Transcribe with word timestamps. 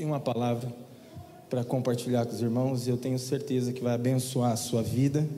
tem 0.00 0.06
uma 0.06 0.18
palavra 0.18 0.72
para 1.50 1.62
compartilhar 1.62 2.24
com 2.24 2.32
os 2.32 2.40
irmãos 2.40 2.86
e 2.86 2.90
eu 2.90 2.96
tenho 2.96 3.18
certeza 3.18 3.70
que 3.70 3.82
vai 3.82 3.94
abençoar 3.94 4.50
a 4.50 4.56
sua 4.56 4.82
vida, 4.82 5.28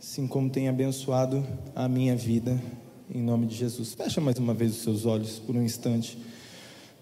assim 0.00 0.28
como 0.28 0.48
tem 0.48 0.68
abençoado 0.68 1.44
a 1.74 1.88
minha 1.88 2.14
vida, 2.14 2.56
em 3.12 3.20
nome 3.20 3.46
de 3.46 3.56
Jesus. 3.56 3.92
Fecha 3.92 4.20
mais 4.20 4.38
uma 4.38 4.54
vez 4.54 4.76
os 4.76 4.82
seus 4.84 5.04
olhos 5.04 5.40
por 5.40 5.56
um 5.56 5.62
instante. 5.64 6.16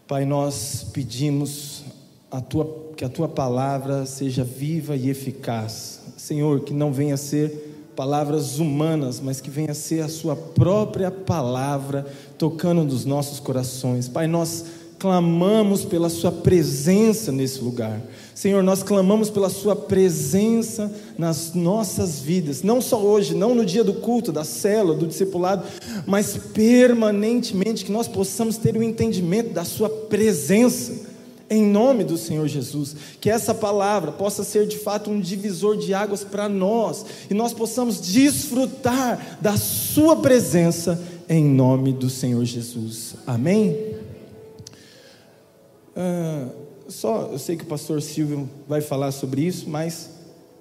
Pai, 0.08 0.24
nós 0.24 0.86
pedimos 0.94 1.84
a 2.30 2.40
tua, 2.40 2.94
que 2.96 3.04
a 3.04 3.08
tua 3.10 3.28
palavra 3.28 4.06
seja 4.06 4.42
viva 4.42 4.96
e 4.96 5.10
eficaz. 5.10 6.00
Senhor, 6.16 6.60
que 6.60 6.72
não 6.72 6.90
venha 6.90 7.18
ser 7.18 7.90
palavras 7.94 8.58
humanas, 8.58 9.20
mas 9.20 9.42
que 9.42 9.50
venha 9.50 9.74
ser 9.74 10.00
a 10.00 10.08
sua 10.08 10.34
própria 10.34 11.10
palavra 11.10 12.06
tocando 12.38 12.82
nos 12.82 13.04
nossos 13.04 13.38
corações. 13.38 14.08
Pai, 14.08 14.26
nós 14.26 14.64
clamamos 15.02 15.84
pela 15.84 16.08
Sua 16.08 16.30
presença 16.30 17.32
nesse 17.32 17.58
lugar. 17.60 18.00
Senhor, 18.36 18.62
nós 18.62 18.84
clamamos 18.84 19.30
pela 19.30 19.50
Sua 19.50 19.74
presença 19.74 20.92
nas 21.18 21.54
nossas 21.54 22.20
vidas, 22.20 22.62
não 22.62 22.80
só 22.80 23.02
hoje, 23.02 23.34
não 23.34 23.52
no 23.52 23.66
dia 23.66 23.82
do 23.82 23.94
culto, 23.94 24.30
da 24.30 24.44
célula, 24.44 24.94
do 24.94 25.08
discipulado, 25.08 25.64
mas 26.06 26.36
permanentemente, 26.36 27.84
que 27.84 27.90
nós 27.90 28.06
possamos 28.06 28.56
ter 28.56 28.76
o 28.76 28.82
entendimento 28.82 29.52
da 29.52 29.64
Sua 29.64 29.90
presença, 29.90 30.92
em 31.50 31.64
nome 31.64 32.04
do 32.04 32.16
Senhor 32.16 32.46
Jesus. 32.46 32.94
Que 33.20 33.28
essa 33.28 33.52
palavra 33.52 34.12
possa 34.12 34.44
ser 34.44 34.68
de 34.68 34.78
fato 34.78 35.10
um 35.10 35.20
divisor 35.20 35.76
de 35.76 35.92
águas 35.92 36.22
para 36.22 36.48
nós 36.48 37.04
e 37.28 37.34
nós 37.34 37.52
possamos 37.52 38.00
desfrutar 38.00 39.38
da 39.40 39.56
Sua 39.56 40.14
presença, 40.14 40.96
em 41.28 41.44
nome 41.44 41.92
do 41.92 42.08
Senhor 42.08 42.44
Jesus. 42.44 43.16
Amém? 43.26 43.91
Ah, 45.94 46.48
só, 46.88 47.28
eu 47.32 47.38
sei 47.38 47.56
que 47.56 47.64
o 47.64 47.66
pastor 47.66 48.02
Silvio 48.02 48.48
vai 48.68 48.80
falar 48.80 49.12
sobre 49.12 49.42
isso, 49.42 49.68
mas 49.68 50.10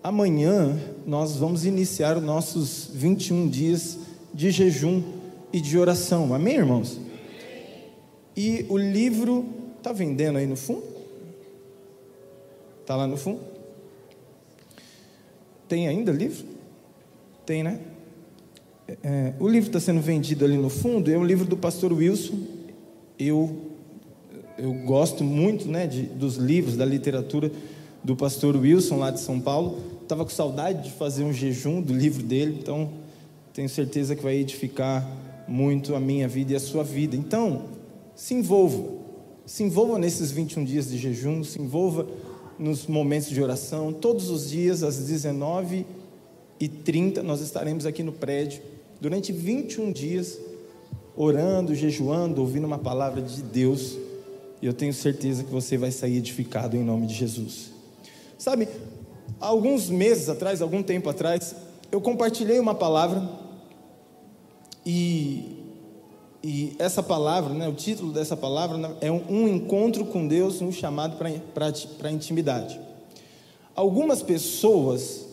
amanhã 0.03 0.80
nós 1.06 1.36
vamos 1.36 1.66
iniciar 1.66 2.17
os 2.17 2.23
nossos 2.23 2.89
21 2.94 3.50
dias 3.50 3.97
de 4.33 4.52
jejum 4.52 5.02
e 5.52 5.59
de 5.59 5.78
oração. 5.78 6.33
Amém, 6.33 6.56
irmãos? 6.56 7.00
E 8.36 8.66
o 8.69 8.78
livro 8.78 9.45
está 9.78 9.91
vendendo 9.91 10.38
aí 10.38 10.47
no 10.47 10.56
fundo? 10.56 10.83
Está 12.81 12.95
lá 12.95 13.08
no 13.08 13.17
fundo? 13.17 13.41
Tem 15.67 15.88
ainda 15.88 16.11
livro? 16.11 16.45
Tem, 17.45 17.63
né? 17.63 17.80
É, 19.03 19.34
o 19.39 19.47
livro 19.47 19.69
está 19.69 19.80
sendo 19.80 20.02
vendido 20.02 20.44
ali 20.44 20.58
no 20.58 20.69
fundo, 20.69 21.09
é 21.09 21.17
o 21.17 21.23
livro 21.23 21.45
do 21.45 21.56
pastor 21.56 21.94
Wilson. 21.94 22.39
Eu 23.17 23.70
eu 24.62 24.73
gosto 24.86 25.23
muito 25.23 25.67
né, 25.67 25.88
de, 25.88 26.04
dos 26.04 26.36
livros, 26.36 26.78
da 26.78 26.86
literatura 26.86 27.52
do 28.04 28.16
pastor 28.16 28.56
Wilson, 28.56 28.98
lá 28.98 29.09
de 29.09 29.20
São 29.20 29.40
Paulo. 29.40 29.80
Estava 30.03 30.23
com 30.23 30.30
saudade 30.30 30.84
de 30.84 30.92
fazer 30.92 31.23
um 31.23 31.34
jejum 31.34 31.81
do 31.81 31.92
livro 31.92 32.22
dele, 32.22 32.59
então 32.62 32.92
tenho 33.53 33.68
certeza 33.68 34.16
que 34.16 34.22
vai 34.22 34.36
edificar 34.36 35.09
muito 35.48 35.95
a 35.95 36.00
minha 36.00 36.28
vida 36.28 36.53
e 36.53 36.56
a 36.56 36.59
sua 36.59 36.84
vida. 36.84 37.16
Então, 37.16 37.64
se 38.16 38.36
envolva, 38.36 38.88
se 39.48 39.64
envolva 39.64 39.98
nesses 39.98 40.31
21 40.31 40.64
dias 40.64 40.92
de 40.92 41.00
jejum, 41.00 41.44
se 41.44 41.59
envolva 41.59 42.06
nos 42.59 42.86
momentos 42.86 43.30
de 43.30 43.42
oração. 43.42 43.92
Todos 43.92 44.30
os 44.30 44.52
dias, 44.52 44.84
às 44.84 45.09
19h30, 45.09 47.23
nós 47.23 47.42
estaremos 47.42 47.88
aqui 47.88 48.03
no 48.03 48.12
prédio, 48.12 48.62
durante 49.00 49.31
21 49.31 49.92
dias, 49.92 50.38
orando, 51.16 51.73
jejuando, 51.73 52.42
ouvindo 52.42 52.68
uma 52.68 52.78
palavra 52.78 53.23
de 53.23 53.42
Deus 53.42 54.11
e 54.62 54.67
eu 54.67 54.73
tenho 54.73 54.94
certeza 54.94 55.44
que 55.44 55.52
você 55.52 55.78
vai 55.78 55.92
sair 55.92 56.17
edificado 56.17 56.78
em 56.78 56.84
nome 56.84 57.08
de 57.08 57.16
Jesus. 57.16 57.72
Sabe, 58.38 58.68
alguns 59.40 59.90
meses 59.90 60.30
atrás, 60.30 60.62
algum 60.62 60.84
tempo 60.84 61.09
atrás, 61.09 61.56
eu 61.92 62.00
compartilhei 62.00 62.59
uma 62.59 62.76
palavra 62.76 63.28
e, 64.85 65.58
e 66.44 66.75
essa 66.78 67.02
palavra, 67.02 67.53
né, 67.53 67.68
o 67.68 67.74
título 67.74 68.13
dessa 68.13 68.38
palavra 68.38 68.78
né, 68.78 68.96
é 69.02 69.12
um, 69.12 69.47
encontro 69.47 70.06
com 70.06 70.28
Deus, 70.28 70.62
um 70.62 70.72
chamado 70.72 71.18
para 71.18 72.12
intimidade. 72.12 72.80
Algumas 73.75 74.22
pessoas, 74.22 75.25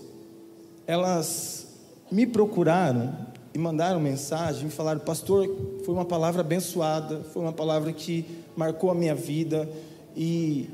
elas 0.86 1.66
me 2.10 2.26
procuraram 2.26 3.27
e 3.58 3.60
mandaram 3.60 3.98
mensagem 3.98 4.69
e 4.69 4.70
falaram: 4.70 5.00
Pastor, 5.00 5.50
foi 5.84 5.92
uma 5.92 6.04
palavra 6.04 6.42
abençoada, 6.42 7.24
foi 7.32 7.42
uma 7.42 7.52
palavra 7.52 7.92
que 7.92 8.24
marcou 8.56 8.88
a 8.88 8.94
minha 8.94 9.16
vida 9.16 9.69
e 10.16 10.70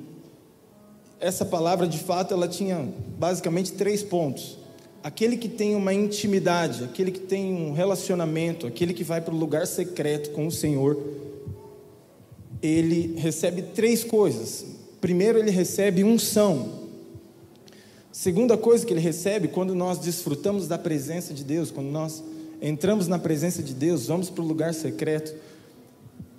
essa 1.19 1.47
palavra 1.47 1.87
de 1.87 1.97
fato 1.97 2.35
ela 2.35 2.47
tinha 2.47 2.87
basicamente 3.19 3.73
três 3.73 4.03
pontos. 4.03 4.59
Aquele 5.03 5.39
que 5.39 5.49
tem 5.49 5.75
uma 5.75 5.95
intimidade, 5.95 6.85
aquele 6.85 7.11
que 7.11 7.21
tem 7.21 7.55
um 7.55 7.73
relacionamento, 7.73 8.67
aquele 8.67 8.93
que 8.93 9.03
vai 9.03 9.23
para 9.23 9.33
o 9.33 9.39
lugar 9.39 9.67
secreto 9.67 10.33
com 10.33 10.47
o 10.47 10.53
Senhor, 10.53 10.99
ele 12.63 13.15
recebe 13.17 13.63
três 13.63 14.05
coisas. 14.05 14.67
Primeiro, 15.01 15.39
ele 15.39 15.51
recebe 15.51 16.05
unção. 16.05 16.85
Segunda 18.13 18.59
coisa 18.59 18.85
que 18.85 18.93
ele 18.93 19.01
recebe, 19.01 19.49
quando 19.49 19.75
nós 19.75 19.99
desfrutamos 19.99 20.69
da 20.69 20.77
presença 20.77 21.33
de 21.33 21.45
Deus, 21.45 21.71
quando 21.71 21.89
nós 21.89 22.23
entramos 22.67 23.07
na 23.07 23.19
presença 23.19 23.63
de 23.63 23.75
Deus, 23.75 24.07
vamos 24.07 24.31
para 24.31 24.43
o 24.43 24.47
lugar 24.47 24.73
secreto. 24.73 25.35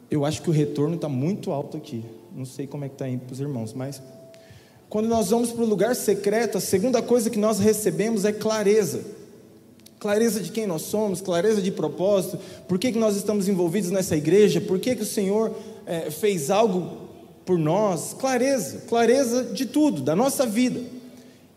Eu 0.09 0.25
acho 0.25 0.41
que 0.41 0.49
o 0.49 0.53
retorno 0.53 0.95
está 0.95 1.07
muito 1.07 1.51
alto 1.51 1.77
aqui. 1.77 2.03
Não 2.35 2.45
sei 2.45 2.65
como 2.65 2.83
é 2.83 2.89
que 2.89 2.95
está 2.95 3.05
aí 3.05 3.15
para 3.15 3.31
os 3.31 3.39
irmãos, 3.39 3.73
mas 3.73 4.01
quando 4.89 5.07
nós 5.07 5.29
vamos 5.29 5.51
para 5.51 5.63
o 5.63 5.67
lugar 5.67 5.95
secreto, 5.95 6.57
a 6.57 6.61
segunda 6.61 6.99
coisa 7.01 7.29
que 7.29 7.37
nós 7.37 7.59
recebemos 7.59 8.25
é 8.25 8.31
clareza. 8.31 9.01
Clareza 9.99 10.39
de 10.39 10.51
quem 10.51 10.65
nós 10.65 10.81
somos, 10.81 11.21
clareza 11.21 11.61
de 11.61 11.71
propósito, 11.71 12.39
por 12.67 12.79
que, 12.79 12.91
que 12.91 12.97
nós 12.97 13.15
estamos 13.15 13.47
envolvidos 13.47 13.91
nessa 13.91 14.17
igreja, 14.17 14.59
por 14.59 14.79
que, 14.79 14.95
que 14.95 15.03
o 15.03 15.05
Senhor 15.05 15.55
é, 15.85 16.09
fez 16.09 16.49
algo 16.49 17.05
por 17.45 17.59
nós, 17.59 18.15
clareza, 18.17 18.81
clareza 18.87 19.43
de 19.43 19.67
tudo, 19.67 20.01
da 20.01 20.15
nossa 20.15 20.43
vida. 20.45 20.81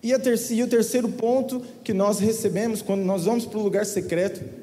E, 0.02 0.12
a 0.12 0.18
terceiro, 0.18 0.60
e 0.60 0.64
o 0.64 0.68
terceiro 0.68 1.08
ponto 1.08 1.62
que 1.82 1.94
nós 1.94 2.18
recebemos 2.18 2.82
quando 2.82 3.00
nós 3.02 3.24
vamos 3.24 3.46
para 3.46 3.58
o 3.58 3.62
lugar 3.62 3.86
secreto 3.86 4.57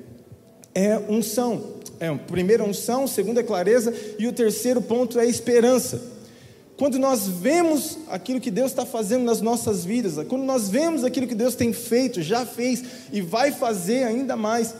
é 0.75 0.99
unção. 1.09 1.75
É, 1.97 2.13
primeiro 2.13 2.65
unção, 2.65 3.07
segundo 3.07 3.39
é 3.39 3.43
clareza, 3.43 3.93
e 4.19 4.27
o 4.27 4.33
terceiro 4.33 4.81
ponto 4.81 5.17
é 5.17 5.25
esperança. 5.25 6.13
Quando 6.77 6.99
nós 6.99 7.25
vemos 7.25 7.97
aquilo 8.09 8.41
que 8.41 8.51
Deus 8.51 8.71
está 8.71 8.85
fazendo 8.85 9.23
nas 9.23 9.39
nossas 9.39 9.85
vidas, 9.85 10.15
quando 10.27 10.43
nós 10.43 10.67
vemos 10.67 11.05
aquilo 11.05 11.25
que 11.25 11.33
Deus 11.33 11.55
tem 11.55 11.71
feito, 11.71 12.21
já 12.21 12.45
fez 12.45 12.83
e 13.13 13.21
vai 13.21 13.53
fazer 13.53 14.03
ainda 14.03 14.35
mais, 14.35 14.75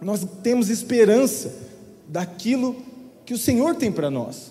nós 0.00 0.26
temos 0.42 0.70
esperança 0.70 1.52
daquilo 2.08 2.76
que 3.26 3.34
o 3.34 3.38
Senhor 3.38 3.74
tem 3.74 3.92
para 3.92 4.10
nós. 4.10 4.50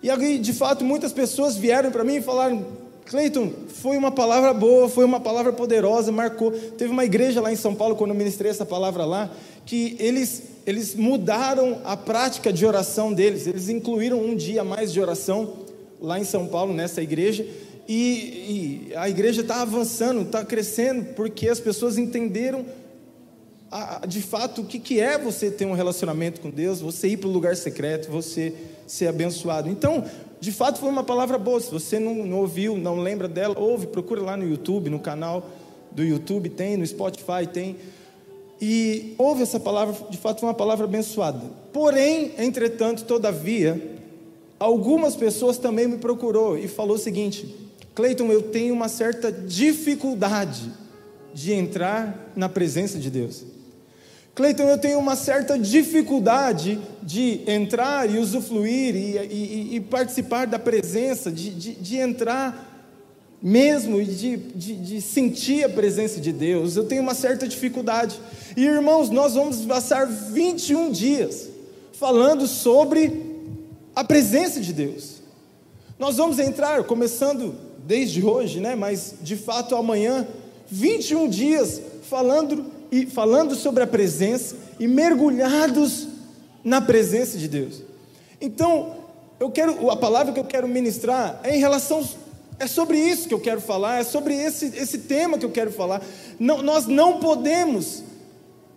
E 0.00 0.08
aí, 0.08 0.38
de 0.38 0.52
fato, 0.52 0.84
muitas 0.84 1.12
pessoas 1.12 1.56
vieram 1.56 1.90
para 1.90 2.04
mim 2.04 2.16
e 2.16 2.22
falaram: 2.22 2.64
Cleiton, 3.06 3.52
foi 3.68 3.96
uma 3.96 4.10
palavra 4.10 4.52
boa, 4.52 4.88
foi 4.88 5.04
uma 5.04 5.20
palavra 5.20 5.52
poderosa, 5.52 6.10
marcou. 6.10 6.50
Teve 6.50 6.90
uma 6.90 7.04
igreja 7.04 7.40
lá 7.40 7.52
em 7.52 7.56
São 7.56 7.72
Paulo, 7.72 7.94
quando 7.94 8.10
eu 8.10 8.16
ministrei 8.16 8.50
essa 8.50 8.66
palavra 8.66 9.04
lá, 9.04 9.30
que 9.64 9.96
eles, 10.00 10.42
eles 10.66 10.94
mudaram 10.94 11.80
a 11.84 11.96
prática 11.96 12.52
de 12.52 12.66
oração 12.66 13.12
deles, 13.12 13.46
eles 13.46 13.68
incluíram 13.68 14.20
um 14.20 14.34
dia 14.34 14.64
mais 14.64 14.92
de 14.92 15.00
oração 15.00 15.54
lá 16.00 16.18
em 16.18 16.24
São 16.24 16.48
Paulo, 16.48 16.74
nessa 16.74 17.00
igreja, 17.00 17.46
e, 17.88 18.88
e 18.90 18.96
a 18.96 19.08
igreja 19.08 19.42
está 19.42 19.62
avançando, 19.62 20.22
está 20.22 20.44
crescendo, 20.44 21.14
porque 21.14 21.48
as 21.48 21.60
pessoas 21.60 21.96
entenderam 21.98 22.66
a, 23.70 24.04
de 24.06 24.20
fato 24.20 24.62
o 24.62 24.64
que, 24.64 24.80
que 24.80 25.00
é 25.00 25.16
você 25.16 25.50
ter 25.50 25.64
um 25.64 25.74
relacionamento 25.74 26.40
com 26.40 26.50
Deus, 26.50 26.80
você 26.80 27.08
ir 27.08 27.18
para 27.18 27.28
o 27.28 27.32
lugar 27.32 27.56
secreto, 27.56 28.10
você 28.10 28.52
ser 28.86 29.06
abençoado. 29.06 29.68
Então, 29.68 30.04
de 30.40 30.52
fato 30.52 30.78
foi 30.78 30.88
uma 30.88 31.02
palavra 31.02 31.38
boa. 31.38 31.60
Se 31.60 31.70
você 31.70 31.98
não, 31.98 32.14
não, 32.14 32.38
ouviu, 32.38 32.76
não 32.76 33.00
lembra 33.00 33.28
dela, 33.28 33.58
ouve, 33.58 33.86
procura 33.86 34.22
lá 34.22 34.36
no 34.36 34.48
YouTube, 34.48 34.90
no 34.90 34.98
canal 34.98 35.46
do 35.90 36.04
YouTube 36.04 36.50
tem, 36.50 36.76
no 36.76 36.86
Spotify 36.86 37.46
tem. 37.50 37.76
E 38.60 39.14
ouve 39.18 39.42
essa 39.42 39.60
palavra, 39.60 39.94
de 40.08 40.16
fato 40.16 40.40
foi 40.40 40.48
uma 40.48 40.54
palavra 40.54 40.84
abençoada. 40.84 41.42
Porém, 41.72 42.32
entretanto, 42.38 43.04
todavia, 43.04 43.98
algumas 44.58 45.16
pessoas 45.16 45.58
também 45.58 45.86
me 45.86 45.98
procurou 45.98 46.56
e 46.58 46.68
falou 46.68 46.96
o 46.96 46.98
seguinte: 46.98 47.54
Cleiton, 47.94 48.26
eu 48.26 48.42
tenho 48.42 48.74
uma 48.74 48.88
certa 48.88 49.30
dificuldade 49.32 50.70
de 51.34 51.52
entrar 51.52 52.32
na 52.34 52.48
presença 52.48 52.98
de 52.98 53.10
Deus. 53.10 53.44
Cleiton, 54.36 54.64
eu 54.64 54.76
tenho 54.76 54.98
uma 54.98 55.16
certa 55.16 55.58
dificuldade 55.58 56.78
de 57.02 57.40
entrar 57.46 58.08
e 58.10 58.18
usufruir 58.18 58.94
e, 58.94 59.16
e, 59.16 59.76
e 59.76 59.80
participar 59.80 60.46
da 60.46 60.58
presença, 60.58 61.32
de, 61.32 61.48
de, 61.48 61.72
de 61.72 61.96
entrar 61.96 62.74
mesmo 63.42 63.98
e 63.98 64.04
de, 64.04 64.36
de, 64.36 64.76
de, 64.76 65.00
sentir 65.00 65.64
a 65.64 65.70
presença 65.70 66.20
de 66.20 66.32
Deus. 66.32 66.76
Eu 66.76 66.84
tenho 66.84 67.00
uma 67.00 67.14
certa 67.14 67.48
dificuldade. 67.48 68.20
E 68.54 68.66
irmãos, 68.66 69.08
nós 69.08 69.32
vamos 69.32 69.64
passar 69.64 70.06
21 70.06 70.92
dias 70.92 71.48
falando 71.94 72.46
sobre 72.46 73.24
a 73.94 74.04
presença 74.04 74.60
de 74.60 74.74
Deus, 74.74 75.22
Nós 75.98 76.18
vamos 76.18 76.38
entrar, 76.38 76.84
começando 76.84 77.54
desde 77.86 78.22
hoje, 78.22 78.60
né, 78.60 78.74
mas 78.74 79.14
de 79.22 79.34
fato 79.34 79.74
amanhã, 79.74 80.28
21 80.70 81.26
dias 81.26 81.80
falando 82.02 82.75
e 82.90 83.06
falando 83.06 83.54
sobre 83.54 83.82
a 83.82 83.86
presença 83.86 84.56
e 84.78 84.86
mergulhados 84.86 86.08
na 86.62 86.80
presença 86.80 87.38
de 87.38 87.48
Deus. 87.48 87.82
Então, 88.40 88.96
eu 89.38 89.50
quero 89.50 89.90
a 89.90 89.96
palavra 89.96 90.32
que 90.32 90.40
eu 90.40 90.44
quero 90.44 90.66
ministrar 90.66 91.40
é 91.42 91.56
em 91.56 91.60
relação 91.60 92.02
é 92.58 92.66
sobre 92.66 92.98
isso 92.98 93.28
que 93.28 93.34
eu 93.34 93.40
quero 93.40 93.60
falar, 93.60 94.00
é 94.00 94.04
sobre 94.04 94.34
esse, 94.34 94.66
esse 94.76 94.98
tema 94.98 95.36
que 95.36 95.44
eu 95.44 95.50
quero 95.50 95.70
falar. 95.70 96.02
Não, 96.38 96.62
nós 96.62 96.86
não 96.86 97.20
podemos, 97.20 98.02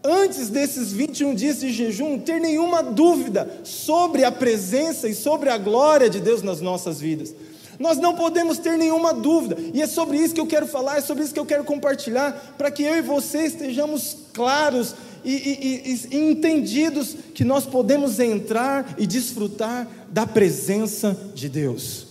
antes 0.04 0.50
desses 0.50 0.92
21 0.92 1.34
dias 1.34 1.62
de 1.62 1.72
jejum, 1.72 2.20
ter 2.20 2.42
nenhuma 2.42 2.84
dúvida 2.84 3.62
sobre 3.64 4.26
a 4.26 4.32
presença 4.32 5.08
e 5.08 5.16
sobre 5.16 5.50
a 5.50 5.58
glória 5.58 6.10
de 6.10 6.20
Deus 6.20 6.42
nas 6.42 6.60
nossas 6.60 7.00
vidas. 7.00 7.34
Nós 7.80 7.98
não 7.98 8.14
podemos 8.14 8.58
ter 8.58 8.78
nenhuma 8.78 9.14
dúvida, 9.14 9.56
e 9.74 9.82
é 9.82 9.88
sobre 9.88 10.18
isso 10.18 10.36
que 10.36 10.42
eu 10.42 10.46
quero 10.46 10.68
falar, 10.68 10.98
é 10.98 11.02
sobre 11.02 11.24
isso 11.24 11.34
que 11.34 11.40
eu 11.40 11.46
quero 11.46 11.64
compartilhar, 11.64 12.56
para 12.58 12.70
que 12.70 12.84
eu 12.84 12.98
e 12.98 13.02
você 13.02 13.46
estejamos 13.46 14.18
claros 14.34 14.94
e, 15.24 15.32
e, 15.32 15.94
e, 15.94 16.18
e 16.18 16.32
entendidos 16.32 17.16
que 17.34 17.46
nós 17.46 17.66
podemos 17.66 18.20
entrar 18.20 18.96
e 18.98 19.08
desfrutar 19.08 19.88
da 20.10 20.28
presença 20.28 21.18
de 21.34 21.48
Deus. 21.48 22.08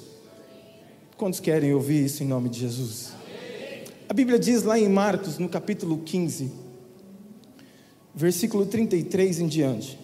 Quantos 1.18 1.38
querem 1.38 1.74
ouvir 1.74 2.06
isso 2.06 2.22
em 2.22 2.26
nome 2.26 2.48
de 2.48 2.60
Jesus? 2.60 3.12
A 4.08 4.14
Bíblia 4.14 4.38
diz 4.38 4.62
lá 4.62 4.78
em 4.78 4.88
Marcos, 4.88 5.36
no 5.36 5.50
capítulo 5.50 5.98
15, 5.98 6.50
versículo 8.14 8.64
33 8.64 9.40
em 9.40 9.46
diante. 9.46 9.98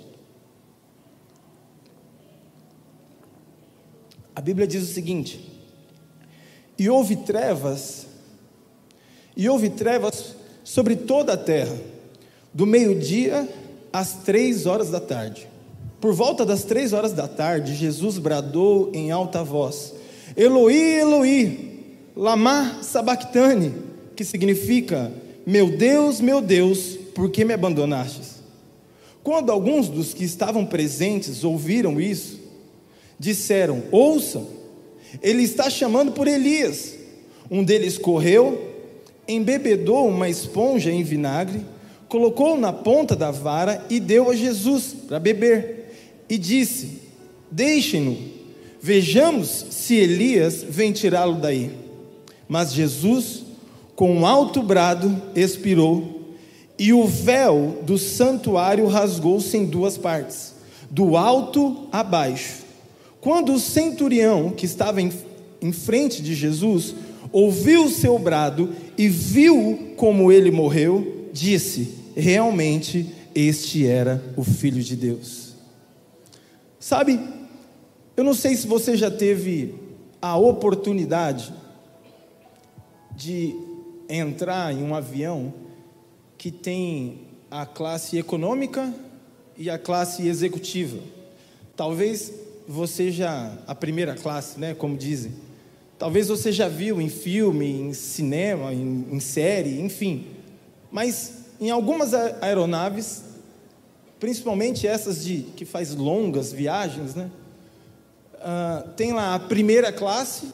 A 4.37 4.43
Bíblia 4.43 4.66
diz 4.66 4.82
o 4.82 4.93
seguinte: 4.93 5.54
E 6.79 6.88
houve 6.88 7.17
trevas, 7.17 8.06
e 9.37 9.49
houve 9.49 9.71
trevas 9.71 10.35
sobre 10.65 10.97
toda 10.97 11.35
a 11.35 11.37
terra, 11.37 11.76
do 12.53 12.67
meio-dia 12.67 13.49
às 13.93 14.15
três 14.25 14.67
horas 14.67 14.91
da 14.91 15.00
tarde. 15.00 15.49
Por 16.00 16.12
volta 16.12 16.44
das 16.44 16.65
três 16.65 16.93
horas 16.93 17.12
da 17.12 17.29
tarde, 17.29 17.75
Jesus 17.75 18.19
bradou 18.19 18.91
em 18.93 19.11
alta 19.11 19.43
voz: 19.43 19.94
Eloí, 20.37 20.99
Eloí, 21.00 21.85
lama 22.17 22.82
sabachthani, 22.82 23.73
que 24.17 24.25
significa: 24.25 25.12
Meu 25.47 25.76
Deus, 25.76 26.21
meu 26.21 26.41
Deus, 26.41 26.99
por 27.15 27.31
que 27.31 27.44
me 27.44 27.55
abandonastes? 27.55 28.35
Quando 29.23 29.50
alguns 29.50 29.88
dos 29.88 30.12
que 30.12 30.25
estavam 30.25 30.67
presentes 30.67 31.44
ouviram 31.44 32.00
isso, 32.00 32.38
disseram: 33.19 33.85
Ouçam, 33.91 34.47
ele 35.22 35.43
está 35.43 35.69
chamando 35.69 36.12
por 36.12 36.26
Elias. 36.26 36.94
Um 37.50 37.62
deles 37.62 37.99
correu, 37.99 38.72
embebedou 39.28 40.08
uma 40.08 40.28
esponja 40.28 40.90
em 40.90 41.02
vinagre, 41.02 41.64
colocou 42.08 42.56
na 42.58 42.72
ponta 42.72 43.14
da 43.14 43.31
vara 43.31 43.84
e 43.90 44.00
deu 44.00 44.31
a 44.31 44.37
Jesus 44.37 44.94
para 45.06 45.19
beber. 45.19 45.94
E 46.28 46.38
disse: 46.38 47.02
Deixem-no 47.50 48.34
Vejamos 48.87 49.64
se 49.70 49.94
Elias 49.94 50.62
vem 50.62 50.93
tirá-lo 50.93 51.37
daí. 51.37 51.70
Mas 52.46 52.70
Jesus, 52.70 53.43
com 53.96 54.14
um 54.14 54.26
alto 54.26 54.62
brado, 54.62 55.22
expirou, 55.34 56.34
e 56.78 56.93
o 56.93 57.06
véu 57.06 57.78
do 57.81 57.96
santuário 57.96 58.87
rasgou-se 58.87 59.56
em 59.56 59.64
duas 59.64 59.96
partes, 59.96 60.52
do 60.90 61.16
alto 61.16 61.88
a 61.90 62.02
baixo. 62.02 62.63
Quando 63.25 63.55
o 63.55 63.59
centurião, 63.59 64.50
que 64.50 64.67
estava 64.67 65.00
em, 65.00 65.11
em 65.62 65.73
frente 65.73 66.21
de 66.21 66.35
Jesus, 66.35 66.94
ouviu 67.32 67.87
o 67.87 67.91
seu 67.91 68.19
brado 68.19 68.71
e 68.99 69.09
viu 69.09 69.94
como 69.97 70.31
ele 70.31 70.50
morreu, 70.50 71.31
disse: 71.32 71.94
Realmente 72.15 73.15
este 73.35 73.87
era 73.87 74.23
o 74.37 74.44
Filho 74.44 74.82
de 74.82 74.94
Deus. 74.94 75.55
Sabe, 76.79 77.19
eu 78.15 78.23
não 78.23 78.35
sei 78.35 78.55
se 78.56 78.67
você 78.67 78.94
já 78.94 79.11
teve 79.11 79.75
a 80.21 80.37
oportunidade 80.37 81.50
de 83.17 83.56
entrar 84.06 84.71
em 84.71 84.82
um 84.82 84.94
avião 84.94 85.55
que 86.37 86.50
tem 86.50 87.21
a 87.50 87.65
classe 87.65 88.19
econômica 88.19 88.93
e 89.56 89.71
a 89.71 89.79
classe 89.79 90.29
executiva. 90.29 90.99
Talvez 91.75 92.44
você 92.66 93.11
já 93.11 93.56
a 93.66 93.75
primeira 93.75 94.14
classe, 94.14 94.58
né, 94.58 94.75
como 94.75 94.96
dizem. 94.96 95.32
Talvez 95.99 96.28
você 96.28 96.50
já 96.52 96.69
viu 96.69 97.00
em 97.00 97.08
filme, 97.08 97.66
em 97.66 97.93
cinema, 97.93 98.72
em, 98.72 99.06
em 99.11 99.20
série, 99.20 99.81
enfim. 99.81 100.26
Mas 100.90 101.44
em 101.61 101.70
algumas 101.70 102.12
aeronaves, 102.14 103.22
principalmente 104.19 104.87
essas 104.87 105.25
de 105.25 105.43
que 105.56 105.64
faz 105.64 105.94
longas 105.94 106.52
viagens, 106.52 107.14
né? 107.14 107.31
uh, 108.44 108.88
tem 108.90 109.12
lá 109.12 109.34
a 109.34 109.38
primeira 109.38 109.90
classe 109.90 110.52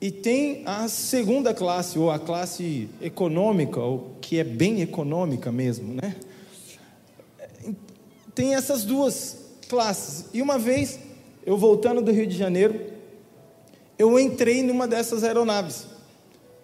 e 0.00 0.10
tem 0.10 0.62
a 0.66 0.86
segunda 0.86 1.54
classe, 1.54 1.98
ou 1.98 2.10
a 2.10 2.18
classe 2.18 2.90
econômica, 3.00 3.80
ou 3.80 4.16
que 4.20 4.38
é 4.38 4.44
bem 4.44 4.82
econômica 4.82 5.50
mesmo, 5.50 5.94
né? 5.94 6.14
Tem 8.34 8.54
essas 8.54 8.84
duas 8.84 9.43
classes. 9.74 10.26
E 10.32 10.40
uma 10.40 10.56
vez, 10.56 11.00
eu 11.44 11.58
voltando 11.58 12.00
do 12.00 12.12
Rio 12.12 12.28
de 12.28 12.36
Janeiro, 12.36 12.80
eu 13.98 14.18
entrei 14.20 14.62
numa 14.62 14.86
dessas 14.86 15.24
aeronaves, 15.24 15.86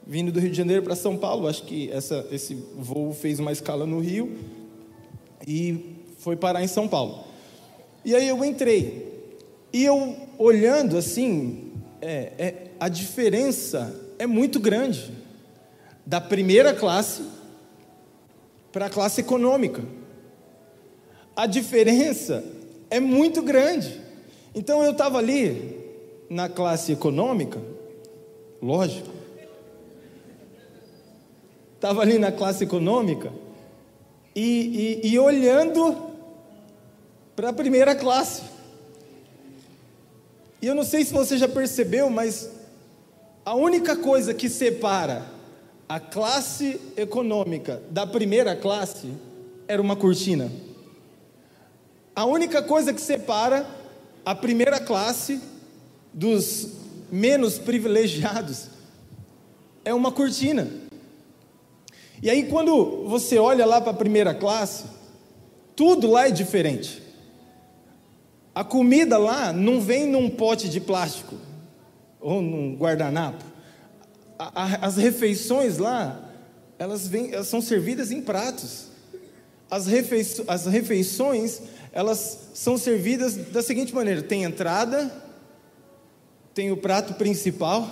vindo 0.07 0.31
do 0.31 0.39
Rio 0.39 0.51
de 0.51 0.57
Janeiro 0.57 0.85
para 0.85 0.95
São 0.95 1.17
Paulo. 1.17 1.49
Acho 1.49 1.65
que 1.65 1.91
essa, 1.91 2.25
esse 2.31 2.55
voo 2.77 3.13
fez 3.13 3.41
uma 3.41 3.51
escala 3.51 3.85
no 3.85 3.99
Rio 3.99 4.39
e 5.47 5.97
foi 6.19 6.37
parar 6.37 6.63
em 6.63 6.69
São 6.69 6.87
Paulo. 6.87 7.25
E 8.05 8.15
aí 8.15 8.29
eu 8.29 8.45
entrei. 8.45 9.11
E 9.73 9.85
eu 9.85 10.17
olhando 10.39 10.97
assim, 10.97 11.73
é, 12.01 12.33
é, 12.39 12.55
a 12.79 12.89
diferença 12.89 13.93
é 14.21 14.27
muito 14.27 14.61
grande 14.61 15.13
da 16.07 16.21
primeira 16.21 16.73
classe 16.73 17.23
para 18.71 18.87
a 18.87 18.91
classe 18.91 19.21
econômica. 19.21 19.83
A 21.35 21.47
diferença 21.47 22.45
é 22.91 22.99
muito 22.99 23.41
grande. 23.41 24.01
Então 24.55 24.83
eu 24.83 24.91
estava 24.91 25.19
ali 25.19 25.79
na 26.29 26.49
classe 26.49 26.93
econômica, 26.93 27.61
lógico. 28.61 29.09
Estava 31.77 32.03
ali 32.03 32.19
na 32.19 32.31
classe 32.31 32.65
econômica 32.65 33.33
e, 34.35 35.01
e, 35.03 35.09
e 35.13 35.19
olhando 35.19 35.97
para 37.35 37.49
a 37.49 37.53
primeira 37.53 37.95
classe. 37.95 38.43
E 40.61 40.67
eu 40.67 40.75
não 40.75 40.85
sei 40.85 41.05
se 41.05 41.13
você 41.13 41.39
já 41.39 41.49
percebeu, 41.49 42.11
mas 42.11 42.51
a 43.45 43.55
única 43.55 43.97
coisa 43.97 44.35
que 44.35 44.49
separa 44.49 45.25
a 45.89 45.99
classe 45.99 46.79
econômica 46.97 47.83
da 47.91 48.07
primeira 48.07 48.55
classe 48.55 49.09
era 49.67 49.81
uma 49.81 49.97
cortina. 49.97 50.51
A 52.21 52.27
única 52.27 52.63
coisa 52.63 52.93
que 52.93 53.01
separa 53.01 53.67
a 54.27 54.35
primeira 54.35 54.79
classe 54.79 55.41
dos 56.13 56.69
menos 57.11 57.59
privilegiados 57.59 58.67
é 59.87 59.95
uma 59.95 60.13
cortina. 60.13 60.69
E 62.23 62.29
aí, 62.29 62.43
quando 62.43 63.07
você 63.09 63.39
olha 63.39 63.65
lá 63.65 63.81
para 63.81 63.93
a 63.93 63.95
primeira 63.95 64.35
classe, 64.35 64.85
tudo 65.75 66.11
lá 66.11 66.29
é 66.29 66.31
diferente. 66.31 67.03
A 68.55 68.63
comida 68.65 69.17
lá 69.17 69.51
não 69.51 69.81
vem 69.81 70.07
num 70.07 70.29
pote 70.29 70.69
de 70.69 70.79
plástico 70.79 71.37
ou 72.21 72.43
num 72.43 72.77
guardanapo. 72.77 73.43
as 74.39 74.99
refeições 74.99 75.79
lá, 75.79 76.23
elas, 76.79 77.11
elas 77.15 77.49
são 77.49 77.63
servidas 77.63 78.11
em 78.11 78.21
pratos. 78.21 78.89
As, 79.71 79.87
as 80.49 80.67
refeições, 80.67 81.63
elas 81.93 82.51
são 82.55 82.79
servidas 82.79 83.37
da 83.37 83.63
seguinte 83.63 83.95
maneira: 83.95 84.23
tem 84.23 84.45
entrada, 84.45 85.11
tem 86.55 86.71
o 86.71 86.77
prato 86.77 87.15
principal, 87.15 87.89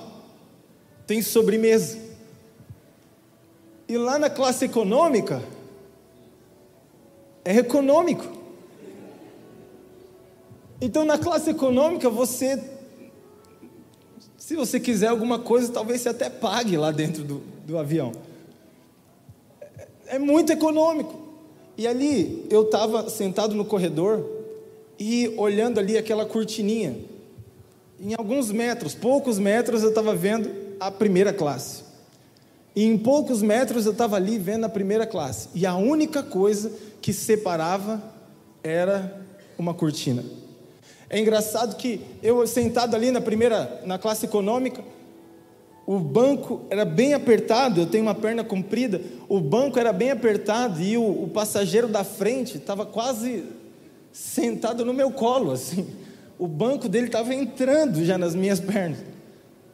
tem 1.06 1.22
sobremesa. 1.22 1.98
E 3.88 3.96
lá 3.96 4.18
na 4.18 4.28
classe 4.28 4.66
econômica, 4.66 5.42
é 7.44 7.56
econômico. 7.56 8.36
Então, 10.80 11.04
na 11.04 11.18
classe 11.18 11.50
econômica, 11.50 12.08
você, 12.08 12.62
se 14.36 14.54
você 14.54 14.78
quiser 14.78 15.08
alguma 15.08 15.38
coisa, 15.38 15.72
talvez 15.72 16.02
você 16.02 16.10
até 16.10 16.30
pague 16.30 16.76
lá 16.76 16.92
dentro 16.92 17.24
do, 17.24 17.38
do 17.66 17.78
avião. 17.78 18.12
É, 19.60 19.88
é 20.06 20.18
muito 20.18 20.52
econômico. 20.52 21.27
E 21.78 21.86
ali, 21.86 22.44
eu 22.50 22.62
estava 22.62 23.08
sentado 23.08 23.54
no 23.54 23.64
corredor 23.64 24.28
e 24.98 25.32
olhando 25.36 25.78
ali 25.78 25.96
aquela 25.96 26.26
cortininha. 26.26 26.96
em 28.00 28.14
alguns 28.14 28.50
metros, 28.50 28.96
poucos 28.96 29.38
metros, 29.38 29.84
eu 29.84 29.90
estava 29.90 30.12
vendo 30.14 30.50
a 30.80 30.90
primeira 30.90 31.32
classe. 31.32 31.84
E 32.74 32.84
em 32.84 32.98
poucos 32.98 33.42
metros 33.42 33.86
eu 33.86 33.92
estava 33.92 34.16
ali 34.16 34.38
vendo 34.38 34.64
a 34.64 34.68
primeira 34.68 35.06
classe. 35.06 35.50
E 35.54 35.64
a 35.64 35.76
única 35.76 36.20
coisa 36.20 36.72
que 37.00 37.12
separava 37.12 38.02
era 38.62 39.20
uma 39.56 39.72
cortina. 39.72 40.24
É 41.08 41.18
engraçado 41.18 41.76
que 41.76 42.00
eu 42.22 42.44
sentado 42.46 42.96
ali 42.96 43.12
na 43.12 43.20
primeira, 43.20 43.82
na 43.86 43.98
classe 43.98 44.26
econômica, 44.26 44.82
o 45.88 45.98
banco 45.98 46.66
era 46.68 46.84
bem 46.84 47.14
apertado, 47.14 47.80
eu 47.80 47.86
tenho 47.86 48.02
uma 48.04 48.14
perna 48.14 48.44
comprida, 48.44 49.00
o 49.26 49.40
banco 49.40 49.78
era 49.78 49.90
bem 49.90 50.10
apertado 50.10 50.82
e 50.82 50.98
o, 50.98 51.22
o 51.24 51.30
passageiro 51.32 51.88
da 51.88 52.04
frente 52.04 52.58
estava 52.58 52.84
quase 52.84 53.46
sentado 54.12 54.84
no 54.84 54.92
meu 54.92 55.10
colo, 55.10 55.50
assim. 55.50 55.88
O 56.38 56.46
banco 56.46 56.90
dele 56.90 57.06
estava 57.06 57.34
entrando 57.34 58.04
já 58.04 58.18
nas 58.18 58.34
minhas 58.34 58.60
pernas. 58.60 58.98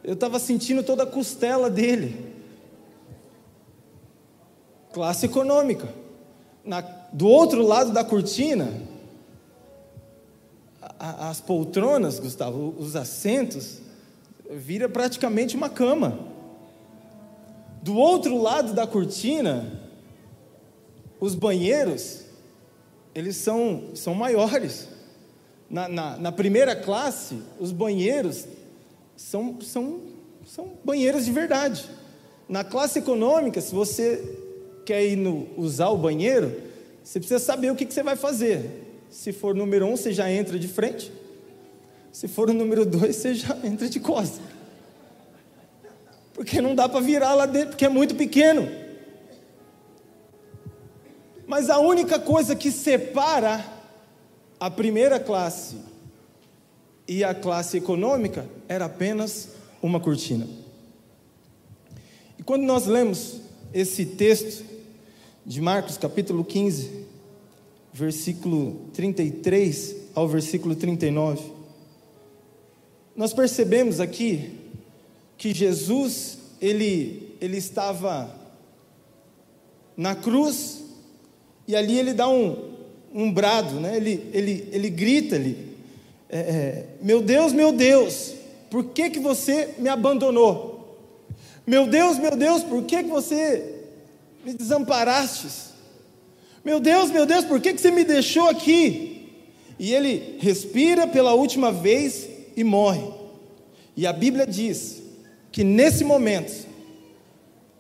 Eu 0.05 0.15
estava 0.15 0.39
sentindo 0.39 0.85
toda 0.85 1.03
a 1.03 1.07
costela 1.07 1.69
dele. 1.69 2.33
Classe 4.93 5.27
econômica. 5.27 5.89
Na, 6.65 6.81
do 7.13 7.27
outro 7.27 7.61
lado 7.67 7.91
da 7.91 8.05
cortina, 8.05 8.73
a, 10.81 11.29
as 11.29 11.41
poltronas, 11.41 12.21
Gustavo, 12.21 12.73
os 12.79 12.95
assentos, 12.95 13.83
vira 14.51 14.89
praticamente 14.89 15.57
uma 15.57 15.69
cama. 15.69 16.19
Do 17.83 17.97
outro 17.97 18.41
lado 18.41 18.73
da 18.73 18.87
cortina, 18.87 19.83
os 21.21 21.35
banheiros, 21.35 22.25
eles 23.15 23.37
são, 23.37 23.91
são 23.95 24.15
maiores. 24.15 24.89
Na, 25.69 25.89
na, 25.89 26.17
na, 26.17 26.33
primeira 26.33 26.77
classe, 26.77 27.39
os 27.59 27.73
banheiros 27.73 28.47
são, 29.17 29.61
são, 29.61 30.01
são 30.47 30.73
banheiros 30.85 31.25
de 31.25 31.33
verdade. 31.33 31.89
Na 32.49 32.63
classe 32.63 32.99
econômica, 32.99 33.61
se 33.61 33.75
você 33.75 34.39
quer 34.85 35.05
ir 35.05 35.17
no, 35.17 35.49
usar 35.57 35.89
o 35.89 35.97
banheiro, 35.97 36.55
você 37.03 37.19
precisa 37.19 37.41
saber 37.41 37.71
o 37.71 37.77
que, 37.77 37.87
que 37.87 37.95
você 37.95 38.03
vai 38.03 38.17
fazer. 38.17 39.05
Se 39.11 39.33
for 39.33 39.55
número 39.55 39.87
um, 39.87 39.97
você 39.97 40.13
já 40.13 40.31
entra 40.31 40.59
de 40.59 40.69
frente. 40.69 41.13
Se 42.15 42.29
for 42.29 42.49
o 42.49 42.55
número 42.55 42.87
dois, 42.87 43.17
você 43.17 43.35
já 43.35 43.59
entra 43.65 43.89
de 43.89 43.99
costas. 43.99 44.41
Porque 46.33 46.61
não 46.61 46.73
dá 46.73 46.89
para 46.89 47.01
virar 47.01 47.35
lá 47.35 47.45
dentro, 47.45 47.71
porque 47.71 47.85
é 47.85 47.89
muito 47.89 48.15
pequeno. 48.15 48.71
Mas 51.45 51.69
a 51.69 51.81
única 51.81 52.21
coisa 52.21 52.55
que 52.55 52.71
separa 52.71 53.67
a 54.61 54.71
primeira 54.71 55.19
classe 55.19 55.75
e 57.09 57.25
a 57.25 57.35
classe 57.35 57.79
econômica 57.79 58.49
era 58.69 58.85
apenas 58.85 59.49
uma 59.83 59.99
cortina. 59.99 60.47
E 62.39 62.45
quando 62.45 62.63
nós 62.63 62.87
lemos 62.87 63.41
esse 63.73 64.07
texto 64.07 64.65
de 65.45 65.61
Marcos, 65.61 65.99
capítulo 65.99 66.45
15, 66.45 67.07
versículo 67.93 68.89
33 68.93 69.97
ao 70.15 70.29
versículo 70.29 70.77
39, 70.77 71.64
nós 73.17 73.33
percebemos 73.33 74.01
aqui 74.01 74.51
que 75.39 75.55
Jesus, 75.55 76.39
ele, 76.61 77.37
ele 77.41 77.57
estava 77.57 78.35
na 79.97 80.15
cruz 80.15 80.83
e 81.67 81.77
ali 81.77 81.99
ele 81.99 82.13
dá 82.13 82.29
um, 82.29 82.75
um 83.13 83.33
brado, 83.33 83.79
né? 83.79 83.97
ele, 83.97 84.29
ele, 84.33 84.69
ele 84.73 84.91
grita 84.91 85.37
ali: 85.37 85.77
é, 86.29 86.39
é, 86.39 86.87
Meu 87.01 87.23
Deus, 87.23 87.53
meu 87.53 87.73
Deus, 87.73 88.35
por 88.71 88.87
que, 88.87 89.11
que 89.11 89.21
você 89.21 89.75
me 89.79 89.89
abandonou? 89.89 90.99
Meu 91.67 91.87
Deus, 91.87 92.19
meu 92.19 92.37
Deus, 92.37 92.63
por 92.63 92.83
que, 92.83 93.05
que 93.05 93.11
você 93.11 93.85
me 94.45 94.53
desamparastes? 94.53 95.73
Meu 96.65 96.81
Deus, 96.81 97.11
meu 97.11 97.25
Deus, 97.25 97.45
por 97.45 97.61
que, 97.61 97.73
que 97.73 97.81
você 97.81 97.91
me 97.91 98.05
deixou 98.05 98.49
aqui? 98.49 99.33
E 99.79 99.93
ele 99.93 100.37
respira 100.41 101.07
pela 101.07 101.35
última 101.35 101.71
vez 101.71 102.29
e 102.57 102.65
morre. 102.65 103.05
E 103.97 104.07
a 104.07 104.13
Bíblia 104.13 104.47
diz 104.47 105.03
que 105.53 105.63
nesse 105.63 106.05
momento, 106.05 106.67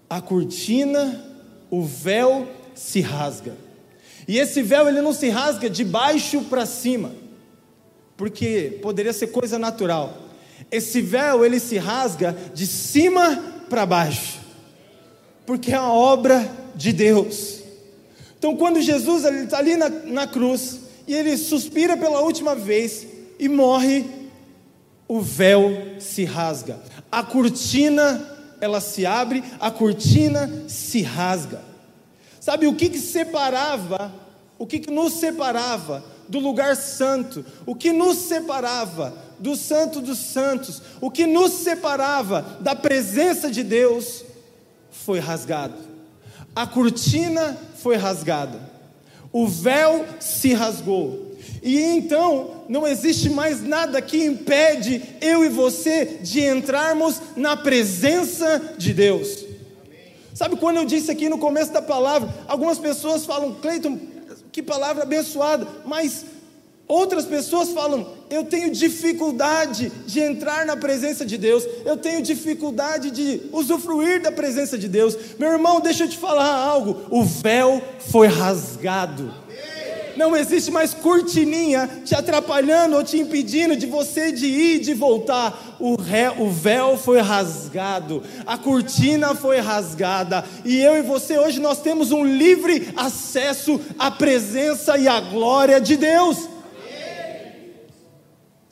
a 0.09 0.21
cortina, 0.21 1.25
o 1.71 1.83
véu 1.83 2.47
se 2.75 3.01
rasga. 3.01 3.57
E 4.27 4.39
esse 4.39 4.63
véu 4.63 4.89
ele 4.89 5.03
não 5.03 5.13
se 5.13 5.29
rasga 5.29 5.69
de 5.69 5.85
baixo 5.85 6.43
para 6.43 6.65
cima, 6.65 7.13
porque 8.17 8.79
poderia 8.81 9.13
ser 9.13 9.29
coisa 9.29 9.59
natural. 9.59 10.17
Esse 10.71 11.03
véu 11.03 11.45
ele 11.45 11.59
se 11.59 11.77
rasga 11.77 12.37
de 12.55 12.67
cima 12.67 13.65
para 13.69 13.85
baixo, 13.85 14.39
porque 15.45 15.73
é 15.73 15.77
a 15.77 15.91
obra 15.91 16.49
de 16.75 16.93
Deus. 16.93 17.61
Então, 18.39 18.57
quando 18.57 18.81
Jesus 18.81 19.25
está 19.25 19.59
ali 19.59 19.77
na, 19.77 19.89
na 19.89 20.27
cruz 20.27 20.81
e 21.07 21.15
ele 21.15 21.37
suspira 21.37 21.97
pela 21.97 22.21
última 22.21 22.55
vez 22.55 23.07
e 23.39 23.49
morre, 23.49 24.05
o 25.07 25.21
véu 25.21 26.01
se 26.01 26.25
rasga, 26.25 26.79
a 27.11 27.23
cortina 27.23 28.35
ela 28.61 28.81
se 28.81 29.05
abre, 29.05 29.45
a 29.61 29.71
cortina 29.71 30.51
se 30.69 31.03
rasga. 31.03 31.61
Sabe 32.41 32.67
o 32.67 32.75
que, 32.75 32.89
que 32.89 32.99
separava, 32.99 34.13
o 34.59 34.67
que, 34.67 34.79
que 34.79 34.91
nos 34.91 35.15
separava 35.15 36.05
do 36.29 36.39
lugar 36.39 36.77
santo, 36.77 37.45
o 37.67 37.75
que 37.75 37.93
nos 37.93 38.17
separava 38.17 39.15
do 39.39 39.57
Santo 39.57 40.01
dos 40.01 40.19
Santos, 40.19 40.81
o 41.01 41.11
que 41.11 41.27
nos 41.27 41.53
separava 41.53 42.59
da 42.61 42.75
presença 42.75 43.51
de 43.51 43.63
Deus, 43.63 44.25
foi 44.91 45.19
rasgado. 45.19 45.75
A 46.55 46.67
cortina 46.67 47.59
foi 47.77 47.97
rasgada, 47.97 48.59
o 49.33 49.47
véu 49.47 50.07
se 50.21 50.55
rasgou. 50.55 51.34
E 51.65 51.81
então 51.81 52.51
não 52.69 52.87
existe 52.87 53.31
mais 53.31 53.63
nada 53.67 54.03
que 54.03 54.23
impede 54.23 55.03
eu 55.23 55.43
e 55.43 55.49
você 55.49 56.19
de 56.21 56.45
entrarmos 56.45 57.19
na 57.35 57.57
presença 57.57 58.75
de 58.77 58.93
Deus. 58.93 59.47
Sabe 60.35 60.57
quando 60.57 60.77
eu 60.77 60.85
disse 60.85 61.11
aqui 61.11 61.27
no 61.27 61.39
começo 61.39 61.73
da 61.73 61.81
palavra, 61.81 62.29
algumas 62.47 62.79
pessoas 62.79 63.25
falam, 63.25 63.55
Cleiton, 63.55 63.99
que 64.53 64.63
palavra 64.63 65.05
abençoada, 65.05 65.67
mas 65.87 66.27
outras 66.87 67.25
pessoas 67.25 67.71
falam, 67.71 68.09
eu 68.29 68.45
tenho 68.45 68.71
dificuldade 68.71 69.91
de 70.07 70.21
entrar 70.21 70.67
na 70.67 70.77
presença 70.77 71.25
de 71.25 71.39
Deus, 71.39 71.65
eu 71.87 71.97
tenho 71.97 72.21
dificuldade 72.21 73.11
de 73.11 73.41
usufruir 73.53 74.21
da 74.21 74.31
presença 74.31 74.77
de 74.77 74.87
Deus. 74.87 75.17
Meu 75.39 75.51
irmão, 75.51 75.81
deixa 75.81 76.05
eu 76.05 76.09
te 76.09 76.19
falar 76.19 76.53
algo: 76.53 77.07
o 77.11 77.25
véu 77.25 77.83
foi 78.01 78.27
rasgado 78.27 79.44
não 80.17 80.37
existe 80.37 80.71
mais 80.71 80.95
cortininha 80.95 81.89
te 82.05 82.15
atrapalhando 82.15 82.97
ou 82.97 83.05
te 83.05 83.19
impedindo 83.19 83.77
de 83.77 83.87
você 83.87 84.33
de 84.33 84.47
ir 84.47 84.77
e 84.77 84.81
de 84.81 84.95
voltar. 84.95 85.77
O, 85.79 86.01
ré, 86.01 86.31
o 86.31 86.51
véu 86.51 86.97
foi 86.97 87.21
rasgado, 87.21 88.23
a 88.47 88.57
cortina 88.57 89.35
foi 89.35 89.59
rasgada, 89.59 90.45
e 90.65 90.77
eu 90.77 90.97
e 90.97 91.03
você 91.03 91.39
hoje 91.39 91.61
nós 91.61 91.81
temos 91.81 92.13
um 92.13 92.25
livre 92.25 92.93
acesso 92.97 93.81
à 93.99 94.11
presença 94.11 94.97
e 94.97 95.09
à 95.09 95.21
glória 95.21 95.81
de 95.81 95.97
Deus. 95.97 96.55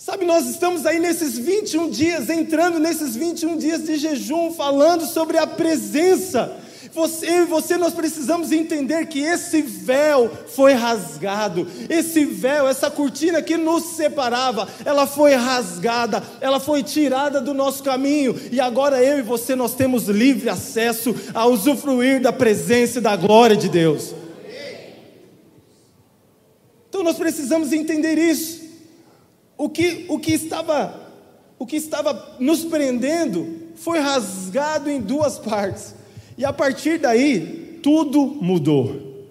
Sabe, 0.05 0.25
nós 0.25 0.47
estamos 0.47 0.85
aí 0.85 0.99
nesses 0.99 1.39
21 1.39 1.89
dias, 1.89 2.29
entrando 2.29 2.81
nesses 2.81 3.15
21 3.15 3.57
dias 3.57 3.85
de 3.85 3.97
jejum, 3.97 4.53
falando 4.53 5.07
sobre 5.07 5.39
a 5.39 5.47
presença. 5.47 6.57
Você 6.95 7.27
e 7.27 7.45
você 7.47 7.79
nós 7.79 7.95
precisamos 7.95 8.53
entender 8.53 9.07
que 9.07 9.21
esse 9.21 9.63
véu 9.63 10.31
foi 10.49 10.75
rasgado. 10.75 11.67
Esse 11.89 12.27
véu, 12.27 12.69
essa 12.69 12.91
cortina 12.91 13.41
que 13.41 13.57
nos 13.57 13.97
separava, 13.97 14.69
ela 14.85 15.07
foi 15.07 15.35
rasgada, 15.35 16.23
ela 16.41 16.61
foi 16.61 16.83
tirada 16.83 17.41
do 17.41 17.55
nosso 17.55 17.83
caminho 17.83 18.39
e 18.51 18.61
agora 18.61 19.03
eu 19.03 19.19
e 19.19 19.23
você 19.23 19.57
nós 19.57 19.75
temos 19.75 20.09
livre 20.09 20.51
acesso 20.51 21.15
a 21.33 21.47
usufruir 21.47 22.21
da 22.21 22.33
presença 22.33 22.99
e 22.99 23.03
da 23.03 23.17
glória 23.17 23.57
de 23.57 23.71
Deus. 23.71 24.15
Então 26.91 27.03
nós 27.03 27.17
precisamos 27.17 27.73
entender 27.73 28.19
isso. 28.19 28.61
O 29.57 29.71
que, 29.71 30.05
o 30.09 30.19
que 30.19 30.33
estava 30.33 31.01
o 31.59 31.67
que 31.67 31.77
estava 31.77 32.37
nos 32.41 32.65
prendendo 32.65 33.71
foi 33.77 34.01
rasgado 34.01 34.91
em 34.91 35.01
duas 35.01 35.39
partes. 35.39 35.95
E 36.37 36.45
a 36.45 36.53
partir 36.53 36.99
daí, 36.99 37.81
tudo 37.83 38.27
mudou. 38.41 39.27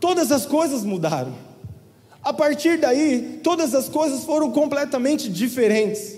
Todas 0.00 0.30
as 0.32 0.46
coisas 0.46 0.84
mudaram. 0.84 1.34
A 2.22 2.32
partir 2.32 2.78
daí, 2.78 3.40
todas 3.42 3.74
as 3.74 3.88
coisas 3.88 4.24
foram 4.24 4.50
completamente 4.50 5.30
diferentes. 5.30 6.16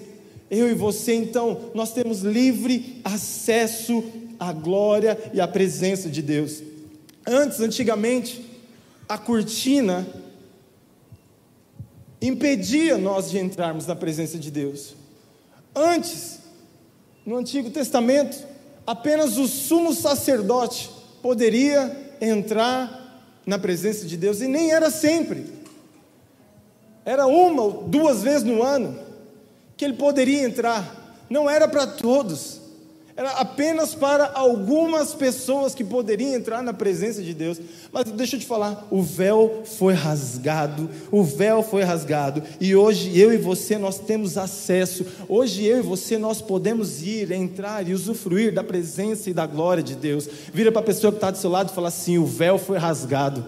Eu 0.51 0.69
e 0.69 0.75
você, 0.75 1.15
então, 1.15 1.71
nós 1.75 1.93
temos 1.93 2.21
livre 2.21 3.01
acesso 3.05 4.03
à 4.39 4.53
glória 4.53 5.17
e 5.33 5.41
à 5.41 5.47
presença 5.47 6.09
de 6.09 6.23
Deus. 6.23 6.63
Antes, 7.27 7.61
antigamente, 7.61 8.45
a 9.09 9.17
cortina 9.17 10.07
impedia 12.21 12.99
nós 12.99 13.31
de 13.31 13.39
entrarmos 13.39 13.87
na 13.87 13.95
presença 13.95 14.39
de 14.39 14.51
Deus. 14.51 14.95
Antes, 15.75 16.41
no 17.25 17.37
Antigo 17.37 17.71
Testamento, 17.71 18.37
apenas 18.91 19.39
o 19.39 19.47
sumo 19.47 19.95
sacerdote 19.95 20.91
poderia 21.23 22.17
entrar 22.21 23.23
na 23.47 23.57
presença 23.57 24.05
de 24.05 24.17
Deus, 24.17 24.41
e 24.41 24.49
nem 24.49 24.73
era 24.73 24.91
sempre. 24.91 25.47
Era 27.05 27.25
uma 27.25 27.63
ou 27.63 27.85
duas 27.85 28.25
vezes 28.25 28.43
no 28.43 28.65
ano 28.65 28.99
que 29.77 29.85
ele 29.85 29.95
poderia 29.95 30.43
entrar, 30.43 31.15
não 31.31 31.49
era 31.49 31.69
para 31.69 31.87
todos 31.87 32.60
era 33.21 33.33
apenas 33.33 33.95
para 33.95 34.31
algumas 34.33 35.13
pessoas 35.13 35.75
que 35.75 35.85
poderiam 35.85 36.33
entrar 36.33 36.63
na 36.63 36.73
presença 36.73 37.23
de 37.23 37.35
Deus. 37.35 37.61
Mas 37.93 38.05
deixa 38.05 38.37
eu 38.37 38.41
te 38.41 38.47
falar, 38.47 38.87
o 38.91 39.03
véu 39.03 39.61
foi 39.77 39.93
rasgado, 39.93 40.89
o 41.11 41.23
véu 41.23 41.63
foi 41.63 41.83
rasgado, 41.83 42.43
e 42.59 42.75
hoje 42.75 43.19
eu 43.21 43.31
e 43.31 43.37
você 43.37 43.77
nós 43.77 43.99
temos 43.99 44.39
acesso. 44.39 45.05
Hoje 45.29 45.67
eu 45.67 45.81
e 45.81 45.83
você 45.83 46.17
nós 46.17 46.41
podemos 46.41 47.03
ir, 47.03 47.31
entrar 47.31 47.87
e 47.87 47.93
usufruir 47.93 48.55
da 48.55 48.65
presença 48.65 49.29
e 49.29 49.35
da 49.35 49.45
glória 49.45 49.83
de 49.83 49.97
Deus. 49.97 50.27
Vira 50.55 50.73
para 50.73 50.81
a 50.81 50.85
pessoa 50.85 51.13
que 51.13 51.19
está 51.19 51.31
do 51.31 51.37
seu 51.37 51.51
lado 51.51 51.71
e 51.71 51.75
fala 51.75 51.89
assim: 51.89 52.17
o 52.17 52.25
véu 52.25 52.57
foi 52.57 52.79
rasgado. 52.79 53.47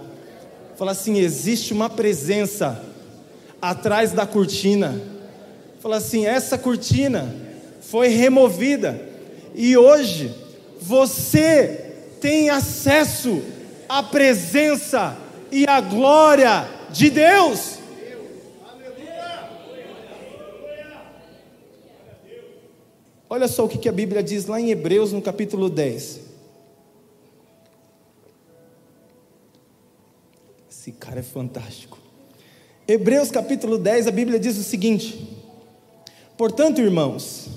Fala 0.77 0.91
assim: 0.91 1.17
existe 1.17 1.73
uma 1.73 1.89
presença 1.89 2.79
atrás 3.59 4.13
da 4.13 4.27
cortina. 4.27 5.01
Fala 5.81 5.97
assim: 5.97 6.27
essa 6.27 6.59
cortina 6.59 7.35
foi 7.81 8.09
removida 8.09 9.12
e 9.55 9.77
hoje 9.77 10.35
você 10.81 11.95
tem 12.21 12.51
acesso 12.51 13.43
à 13.89 14.03
presença 14.03 15.17
e 15.51 15.67
à 15.67 15.81
glória 15.81 16.69
de 16.91 17.11
Deus. 17.11 17.79
Olha 23.29 23.49
só 23.49 23.65
o 23.65 23.69
que 23.69 23.89
a 23.89 23.93
Bíblia 23.93 24.23
diz 24.23 24.45
lá 24.47 24.61
em 24.61 24.71
Hebreus, 24.71 25.11
no 25.13 25.23
capítulo 25.23 25.71
10. 25.71 26.21
Esse 30.71 30.93
cara 30.93 31.21
é 31.21 31.23
fantástico. 31.23 31.97
Hebreus 32.87 33.31
capítulo 33.31 33.79
10, 33.79 34.07
a 34.07 34.11
Bíblia 34.11 34.39
diz 34.39 34.59
o 34.59 34.63
seguinte: 34.63 35.35
Portanto, 36.37 36.81
irmãos, 36.81 37.49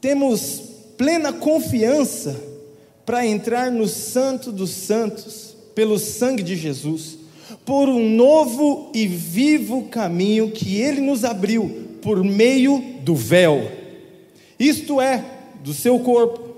temos 0.00 0.62
plena 0.96 1.32
confiança 1.32 2.36
para 3.04 3.26
entrar 3.26 3.70
no 3.70 3.88
Santo 3.88 4.52
dos 4.52 4.70
Santos, 4.70 5.54
pelo 5.74 5.98
sangue 5.98 6.42
de 6.42 6.56
Jesus, 6.56 7.18
por 7.64 7.88
um 7.88 8.08
novo 8.14 8.90
e 8.94 9.06
vivo 9.06 9.84
caminho 9.84 10.50
que 10.50 10.80
Ele 10.80 11.00
nos 11.00 11.24
abriu 11.24 11.88
por 12.02 12.22
meio 12.22 12.82
do 13.02 13.14
véu, 13.14 13.70
isto 14.58 15.00
é, 15.00 15.24
do 15.62 15.72
seu 15.74 15.98
corpo. 16.00 16.50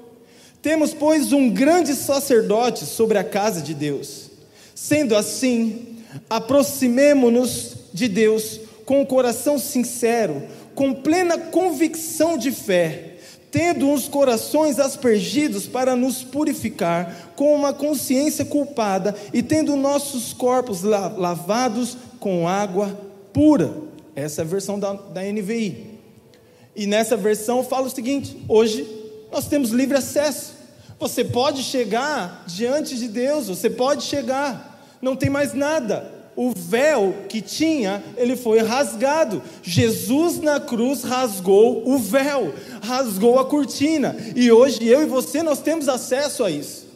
Temos, 0.60 0.94
pois, 0.94 1.32
um 1.32 1.50
grande 1.50 1.94
sacerdote 1.94 2.84
sobre 2.84 3.18
a 3.18 3.24
casa 3.24 3.60
de 3.60 3.74
Deus. 3.74 4.30
Sendo 4.74 5.16
assim, 5.16 5.96
aproximemo-nos 6.30 7.76
de 7.92 8.06
Deus 8.08 8.60
com 8.84 9.02
o 9.02 9.06
coração 9.06 9.58
sincero, 9.58 10.42
com 10.74 10.92
plena 10.92 11.36
convicção 11.38 12.36
de 12.38 12.52
fé 12.52 13.11
tendo 13.52 13.92
os 13.92 14.08
corações 14.08 14.80
aspergidos 14.80 15.66
para 15.66 15.94
nos 15.94 16.24
purificar, 16.24 17.32
com 17.36 17.54
uma 17.54 17.72
consciência 17.72 18.46
culpada 18.46 19.14
e 19.32 19.42
tendo 19.42 19.76
nossos 19.76 20.32
corpos 20.32 20.82
lavados 20.82 21.98
com 22.18 22.48
água 22.48 22.98
pura. 23.30 23.74
Essa 24.16 24.40
é 24.40 24.44
a 24.44 24.48
versão 24.48 24.78
da, 24.78 24.94
da 24.94 25.22
NVI. 25.22 25.98
E 26.74 26.86
nessa 26.86 27.14
versão 27.14 27.62
fala 27.62 27.86
o 27.86 27.90
seguinte: 27.90 28.36
hoje 28.48 28.88
nós 29.30 29.46
temos 29.46 29.70
livre 29.70 29.98
acesso. 29.98 30.54
Você 30.98 31.22
pode 31.22 31.62
chegar 31.62 32.44
diante 32.46 32.96
de 32.96 33.06
Deus, 33.06 33.48
você 33.48 33.68
pode 33.68 34.04
chegar, 34.04 34.96
não 35.02 35.14
tem 35.14 35.28
mais 35.28 35.52
nada 35.52 36.11
o 36.34 36.52
véu 36.52 37.14
que 37.28 37.40
tinha, 37.40 38.02
ele 38.16 38.36
foi 38.36 38.60
rasgado. 38.60 39.42
Jesus 39.62 40.40
na 40.40 40.58
cruz 40.58 41.02
rasgou 41.02 41.88
o 41.88 41.98
véu, 41.98 42.54
rasgou 42.82 43.38
a 43.38 43.44
cortina. 43.44 44.16
E 44.34 44.50
hoje 44.50 44.86
eu 44.86 45.02
e 45.02 45.06
você 45.06 45.42
nós 45.42 45.60
temos 45.60 45.88
acesso 45.88 46.44
a 46.44 46.50
isso. 46.50 46.92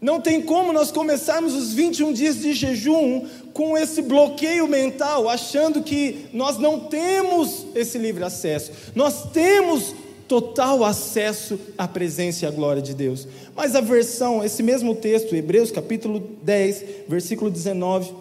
Não 0.00 0.20
tem 0.20 0.40
como 0.40 0.72
nós 0.72 0.92
começarmos 0.92 1.54
os 1.54 1.72
21 1.72 2.12
dias 2.12 2.36
de 2.36 2.52
jejum 2.52 3.26
com 3.52 3.76
esse 3.76 4.00
bloqueio 4.00 4.68
mental, 4.68 5.28
achando 5.28 5.82
que 5.82 6.26
nós 6.32 6.56
não 6.58 6.80
temos 6.80 7.66
esse 7.74 7.98
livre 7.98 8.22
acesso. 8.22 8.70
Nós 8.94 9.30
temos 9.32 9.94
total 10.28 10.84
acesso 10.84 11.58
à 11.76 11.88
presença 11.88 12.44
e 12.44 12.48
à 12.48 12.50
glória 12.50 12.82
de 12.82 12.94
Deus. 12.94 13.26
Mas 13.58 13.74
a 13.74 13.80
versão, 13.80 14.44
esse 14.44 14.62
mesmo 14.62 14.94
texto, 14.94 15.34
Hebreus 15.34 15.72
capítulo 15.72 16.20
10, 16.44 16.84
versículo 17.08 17.50
19, 17.50 18.14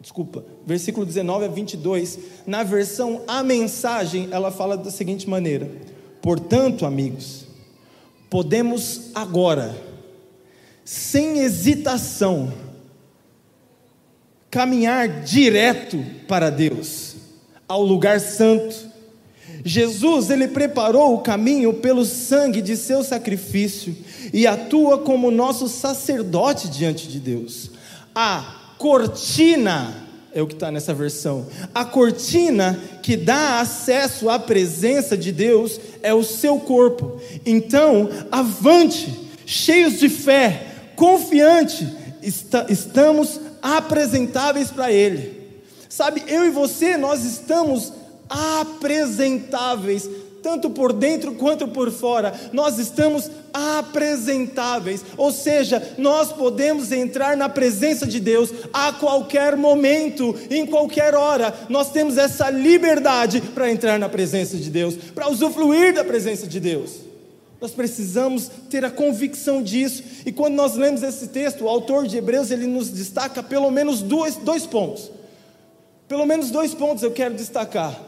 desculpa, 0.00 0.44
versículo 0.66 1.06
19 1.06 1.44
a 1.44 1.48
22, 1.48 2.18
na 2.48 2.64
versão 2.64 3.22
A 3.28 3.44
Mensagem, 3.44 4.28
ela 4.32 4.50
fala 4.50 4.76
da 4.76 4.90
seguinte 4.90 5.30
maneira: 5.30 5.70
Portanto, 6.20 6.84
amigos, 6.84 7.44
podemos 8.28 9.12
agora, 9.14 9.72
sem 10.84 11.38
hesitação, 11.38 12.52
caminhar 14.50 15.22
direto 15.22 16.04
para 16.26 16.50
Deus, 16.50 17.14
ao 17.68 17.84
lugar 17.84 18.18
santo, 18.18 18.90
Jesus, 19.64 20.30
ele 20.30 20.48
preparou 20.48 21.14
o 21.14 21.20
caminho 21.20 21.74
pelo 21.74 22.04
sangue 22.04 22.60
de 22.60 22.76
seu 22.76 23.04
sacrifício 23.04 23.94
e 24.32 24.46
atua 24.46 24.98
como 24.98 25.30
nosso 25.30 25.68
sacerdote 25.68 26.68
diante 26.68 27.08
de 27.08 27.18
Deus. 27.18 27.70
A 28.14 28.74
cortina 28.78 30.08
é 30.32 30.40
o 30.40 30.46
que 30.46 30.54
está 30.54 30.70
nessa 30.70 30.94
versão. 30.94 31.46
A 31.74 31.84
cortina 31.84 32.78
que 33.02 33.16
dá 33.16 33.60
acesso 33.60 34.28
à 34.28 34.38
presença 34.38 35.16
de 35.16 35.32
Deus 35.32 35.80
é 36.02 36.14
o 36.14 36.22
seu 36.22 36.58
corpo. 36.60 37.20
Então, 37.44 38.08
avante, 38.30 39.30
cheios 39.44 39.98
de 39.98 40.08
fé, 40.08 40.66
confiante, 40.96 41.86
estamos 42.68 43.40
apresentáveis 43.60 44.70
para 44.70 44.92
Ele. 44.92 45.40
Sabe, 45.88 46.22
eu 46.28 46.46
e 46.46 46.50
você, 46.50 46.96
nós 46.96 47.24
estamos 47.24 47.92
apresentáveis, 48.28 50.08
tanto 50.42 50.70
por 50.70 50.92
dentro 50.92 51.34
quanto 51.34 51.68
por 51.68 51.90
fora, 51.90 52.32
nós 52.52 52.78
estamos 52.78 53.30
apresentáveis, 53.52 55.04
ou 55.16 55.32
seja, 55.32 55.94
nós 55.98 56.32
podemos 56.32 56.92
entrar 56.92 57.36
na 57.36 57.48
presença 57.48 58.06
de 58.06 58.20
Deus 58.20 58.50
a 58.72 58.92
qualquer 58.92 59.56
momento, 59.56 60.34
em 60.50 60.66
qualquer 60.66 61.14
hora, 61.14 61.54
nós 61.68 61.90
temos 61.90 62.16
essa 62.16 62.50
liberdade 62.50 63.40
para 63.40 63.70
entrar 63.70 63.98
na 63.98 64.08
presença 64.08 64.56
de 64.56 64.70
Deus, 64.70 64.94
para 65.14 65.30
usufruir 65.30 65.94
da 65.94 66.04
presença 66.04 66.46
de 66.46 66.60
Deus. 66.60 67.10
Nós 67.60 67.72
precisamos 67.72 68.50
ter 68.70 68.84
a 68.84 68.90
convicção 68.90 69.62
disso, 69.62 70.02
e 70.24 70.32
quando 70.32 70.54
nós 70.54 70.76
lemos 70.76 71.02
esse 71.02 71.28
texto, 71.28 71.64
o 71.64 71.68
autor 71.68 72.06
de 72.06 72.16
Hebreus 72.16 72.50
ele 72.50 72.66
nos 72.66 72.88
destaca 72.88 73.42
pelo 73.42 73.70
menos 73.70 74.00
dois, 74.00 74.36
dois 74.36 74.64
pontos. 74.64 75.10
Pelo 76.08 76.26
menos 76.26 76.50
dois 76.50 76.74
pontos 76.74 77.02
eu 77.02 77.10
quero 77.10 77.34
destacar. 77.34 78.00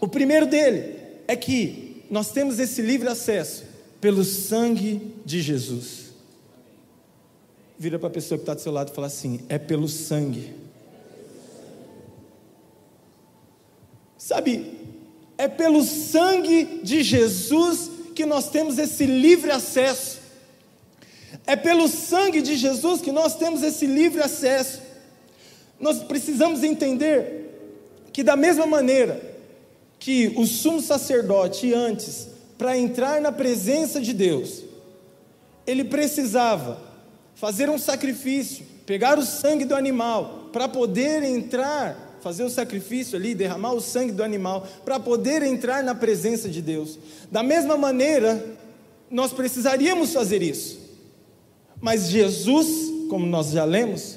O 0.00 0.06
primeiro 0.06 0.46
dele 0.46 0.99
é 1.30 1.36
que 1.36 2.02
nós 2.10 2.32
temos 2.32 2.58
esse 2.58 2.82
livre 2.82 3.08
acesso 3.08 3.62
pelo 4.00 4.24
sangue 4.24 5.14
de 5.24 5.40
Jesus. 5.40 6.10
Vira 7.78 8.00
para 8.00 8.08
a 8.08 8.10
pessoa 8.10 8.36
que 8.36 8.42
está 8.42 8.52
do 8.52 8.60
seu 8.60 8.72
lado 8.72 8.90
e 8.90 8.94
fala 8.96 9.06
assim: 9.06 9.38
é 9.48 9.56
pelo 9.56 9.88
sangue. 9.88 10.52
Sabe, 14.18 14.74
é 15.38 15.46
pelo 15.46 15.84
sangue 15.84 16.80
de 16.82 17.00
Jesus 17.04 17.88
que 18.12 18.26
nós 18.26 18.50
temos 18.50 18.76
esse 18.76 19.06
livre 19.06 19.52
acesso. 19.52 20.18
É 21.46 21.54
pelo 21.54 21.86
sangue 21.86 22.42
de 22.42 22.56
Jesus 22.56 23.00
que 23.00 23.12
nós 23.12 23.36
temos 23.36 23.62
esse 23.62 23.86
livre 23.86 24.20
acesso. 24.20 24.82
Nós 25.78 26.02
precisamos 26.02 26.64
entender 26.64 28.08
que, 28.12 28.24
da 28.24 28.34
mesma 28.34 28.66
maneira 28.66 29.29
que 30.00 30.32
o 30.34 30.46
sumo 30.46 30.80
sacerdote 30.80 31.74
antes, 31.74 32.26
para 32.56 32.76
entrar 32.76 33.20
na 33.20 33.30
presença 33.30 34.00
de 34.00 34.14
Deus, 34.14 34.62
ele 35.66 35.84
precisava 35.84 36.80
fazer 37.34 37.68
um 37.68 37.78
sacrifício, 37.78 38.64
pegar 38.86 39.18
o 39.18 39.24
sangue 39.24 39.66
do 39.66 39.74
animal, 39.74 40.48
para 40.52 40.66
poder 40.66 41.22
entrar, 41.22 42.18
fazer 42.22 42.42
o 42.42 42.50
sacrifício 42.50 43.16
ali, 43.16 43.34
derramar 43.34 43.72
o 43.72 43.80
sangue 43.80 44.12
do 44.12 44.24
animal, 44.24 44.66
para 44.84 44.98
poder 44.98 45.42
entrar 45.42 45.84
na 45.84 45.94
presença 45.94 46.48
de 46.48 46.62
Deus. 46.62 46.98
Da 47.30 47.42
mesma 47.42 47.76
maneira, 47.76 48.56
nós 49.10 49.32
precisaríamos 49.32 50.12
fazer 50.14 50.42
isso. 50.42 50.80
Mas 51.78 52.08
Jesus, 52.08 52.90
como 53.10 53.26
nós 53.26 53.50
já 53.50 53.64
lemos, 53.64 54.16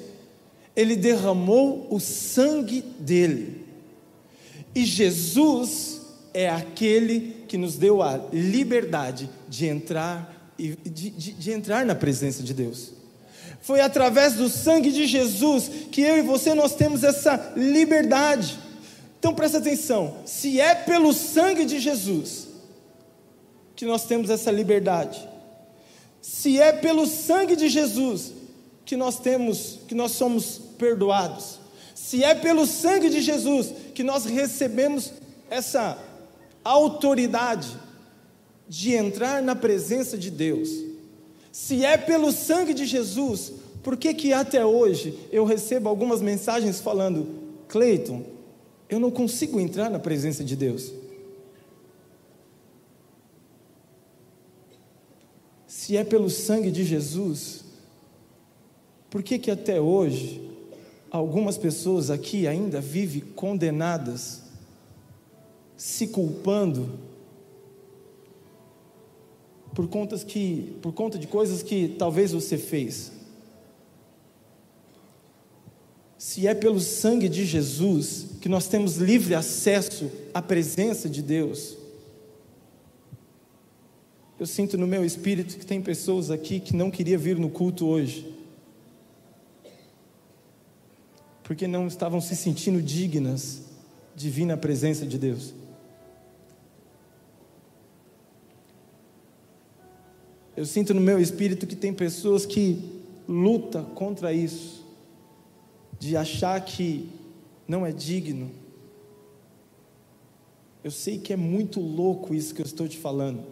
ele 0.76 0.96
derramou 0.96 1.88
o 1.90 2.00
sangue 2.00 2.82
dele 2.82 3.63
E 4.76 4.86
Jesus 4.86 6.02
é 6.34 6.50
aquele 6.50 7.44
que 7.48 7.58
nos 7.58 7.76
deu 7.76 8.02
a 8.02 8.20
liberdade 8.32 9.30
de 9.48 9.68
entrar 9.68 10.34
de, 10.58 10.76
de, 11.10 11.34
de 11.34 11.52
entrar 11.52 11.86
na 11.86 11.96
presença 11.96 12.44
de 12.44 12.54
Deus. 12.54 12.92
Foi 13.62 13.80
através 13.80 14.34
do 14.34 14.50
sangue 14.50 14.92
de 14.92 15.06
Jesus 15.06 15.70
que 15.92 16.02
eu 16.02 16.18
e 16.18 16.22
você 16.22 16.54
nós 16.54 16.76
temos 16.76 17.04
essa 17.04 17.54
liberdade. 17.56 18.60
Então 19.20 19.34
presta 19.34 19.58
atenção, 19.58 20.18
se 20.26 20.60
é 20.60 20.76
pelo 20.76 21.14
sangue 21.14 21.66
de 21.66 21.80
Jesus 21.80 22.50
que 23.76 23.86
nós 23.86 24.06
temos 24.06 24.30
essa 24.30 24.52
liberdade, 24.52 25.28
se 26.22 26.60
é 26.60 26.72
pelo 26.72 27.08
sangue 27.08 27.56
de 27.56 27.70
Jesus 27.70 28.34
que 28.86 28.98
nós 28.98 29.18
temos, 29.20 29.80
que 29.88 29.96
nós 29.96 30.12
somos 30.12 30.60
perdoados, 30.78 31.60
se 31.96 32.24
é 32.24 32.36
pelo 32.36 32.68
sangue 32.68 33.10
de 33.10 33.22
Jesus 33.22 33.72
que 33.94 34.04
nós 34.04 34.26
recebemos 34.26 35.14
essa 35.50 35.98
autoridade 36.64 37.78
de 38.68 38.94
entrar 38.94 39.42
na 39.42 39.56
presença 39.56 40.18
de 40.18 40.32
Deus, 40.32 40.70
se 41.52 41.86
é 41.86 41.98
pelo 41.98 42.32
sangue 42.32 42.74
de 42.74 42.86
Jesus, 42.86 43.54
por 43.84 43.98
que 43.98 44.14
que 44.14 44.34
até 44.34 44.66
hoje 44.66 45.18
eu 45.32 45.46
recebo 45.46 45.90
algumas 45.90 46.22
mensagens 46.22 46.80
falando, 46.80 47.28
Cleiton, 47.68 48.24
eu 48.90 49.00
não 49.00 49.12
consigo 49.12 49.60
entrar 49.60 49.90
na 49.90 50.00
presença 50.00 50.44
de 50.44 50.56
Deus? 50.56 50.92
Se 55.68 55.98
é 55.98 56.04
pelo 56.04 56.30
sangue 56.30 56.72
de 56.72 56.84
Jesus, 56.84 57.66
por 59.10 59.22
que 59.22 59.38
que 59.38 59.52
até 59.52 59.82
hoje 59.82 60.53
algumas 61.14 61.60
pessoas 61.60 62.10
aqui 62.10 62.48
ainda 62.48 62.82
vivem 62.82 63.22
condenadas, 63.22 64.42
se 65.78 66.08
culpando 66.08 66.98
por, 69.76 69.88
contas 69.88 70.24
que, 70.24 70.76
por 70.82 70.92
conta 70.92 71.20
de 71.20 71.28
coisas 71.28 71.62
que 71.62 71.96
talvez 72.00 72.32
você 72.32 72.58
fez. 72.58 73.12
Se 76.18 76.48
é 76.48 76.56
pelo 76.56 76.80
sangue 76.80 77.30
de 77.30 77.46
Jesus 77.46 78.26
que 78.42 78.50
nós 78.50 78.68
temos 78.68 78.98
livre 78.98 79.36
acesso 79.36 80.10
à 80.34 80.42
presença 80.42 81.08
de 81.08 81.22
Deus, 81.22 81.78
eu 84.40 84.48
sinto 84.48 84.80
no 84.80 84.88
meu 84.88 85.06
espírito 85.06 85.58
que 85.58 85.66
tem 85.66 85.80
pessoas 85.80 86.32
aqui 86.32 86.60
que 86.60 86.76
não 86.76 86.90
queria 86.90 87.20
vir 87.20 87.38
no 87.38 87.52
culto 87.52 87.86
hoje, 87.86 88.33
porque 91.44 91.68
não 91.68 91.88
estavam 91.88 92.22
se 92.22 92.36
sentindo 92.36 92.82
dignas 92.82 93.64
de 94.16 94.30
vir 94.30 94.46
na 94.46 94.58
presença 94.58 95.06
de 95.06 95.18
Deus. 95.18 95.54
Eu 100.56 100.66
sinto 100.66 100.94
no 100.94 101.02
meu 101.02 101.20
espírito 101.20 101.66
que 101.66 101.76
tem 101.76 101.94
pessoas 101.94 102.46
que 102.46 103.02
lutam 103.28 103.84
contra 103.86 104.32
isso, 104.32 104.86
de 106.00 106.16
achar 106.16 106.60
que 106.62 107.10
não 107.68 107.86
é 107.86 107.92
digno. 107.92 108.52
Eu 110.84 110.92
sei 110.92 111.18
que 111.18 111.34
é 111.34 111.38
muito 111.38 111.80
louco 111.80 112.36
isso 112.36 112.54
que 112.54 112.62
eu 112.62 112.66
estou 112.66 112.88
te 112.88 112.98
falando. 112.98 113.44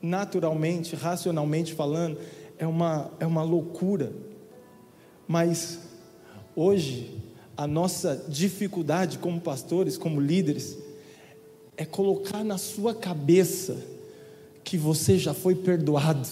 Naturalmente, 0.00 0.94
racionalmente 0.94 1.74
falando, 1.74 2.18
é 2.58 2.66
uma, 2.66 3.10
é 3.18 3.26
uma 3.26 3.42
loucura. 3.42 4.12
Mas 5.26 5.80
hoje, 6.54 7.23
a 7.56 7.66
nossa 7.66 8.24
dificuldade 8.28 9.18
como 9.18 9.40
pastores, 9.40 9.96
como 9.96 10.20
líderes, 10.20 10.76
é 11.76 11.84
colocar 11.84 12.44
na 12.44 12.58
sua 12.58 12.94
cabeça 12.94 13.76
que 14.62 14.76
você 14.76 15.18
já 15.18 15.32
foi 15.32 15.54
perdoado. 15.54 16.28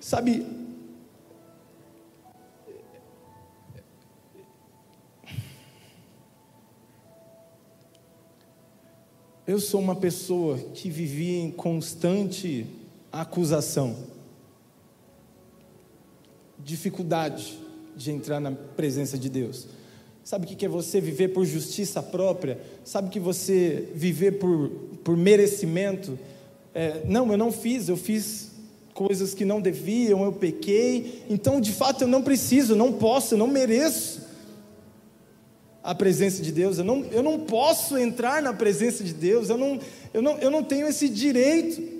Sabe, 0.00 0.46
eu 9.46 9.60
sou 9.60 9.80
uma 9.80 9.96
pessoa 9.96 10.58
que 10.58 10.90
vivia 10.90 11.40
em 11.40 11.50
constante 11.50 12.66
acusação, 13.10 13.96
dificuldade 16.58 17.67
de 17.98 18.12
entrar 18.12 18.38
na 18.38 18.52
presença 18.52 19.18
de 19.18 19.28
Deus. 19.28 19.66
Sabe 20.22 20.46
o 20.46 20.48
que 20.48 20.64
é 20.64 20.68
você 20.68 21.00
viver 21.00 21.28
por 21.28 21.44
justiça 21.44 22.00
própria? 22.00 22.60
Sabe 22.84 23.10
que 23.10 23.18
você 23.18 23.88
viver 23.94 24.38
por, 24.38 24.70
por 25.02 25.16
merecimento? 25.16 26.16
É, 26.72 27.02
não, 27.06 27.30
eu 27.32 27.36
não 27.36 27.50
fiz, 27.50 27.88
eu 27.88 27.96
fiz 27.96 28.52
coisas 28.94 29.34
que 29.34 29.44
não 29.44 29.60
deviam, 29.60 30.24
eu 30.24 30.32
pequei, 30.32 31.24
então 31.28 31.60
de 31.60 31.72
fato 31.72 32.02
eu 32.02 32.08
não 32.08 32.22
preciso, 32.22 32.76
não 32.76 32.92
posso, 32.92 33.34
eu 33.34 33.38
não 33.38 33.46
mereço 33.48 34.26
a 35.82 35.94
presença 35.94 36.42
de 36.42 36.52
Deus, 36.52 36.78
eu 36.78 36.84
não, 36.84 37.04
eu 37.06 37.22
não 37.22 37.40
posso 37.40 37.96
entrar 37.96 38.42
na 38.42 38.52
presença 38.52 39.02
de 39.02 39.14
Deus, 39.14 39.48
eu 39.48 39.56
não, 39.56 39.80
eu, 40.12 40.20
não, 40.20 40.38
eu 40.38 40.50
não 40.50 40.62
tenho 40.62 40.86
esse 40.86 41.08
direito. 41.08 41.97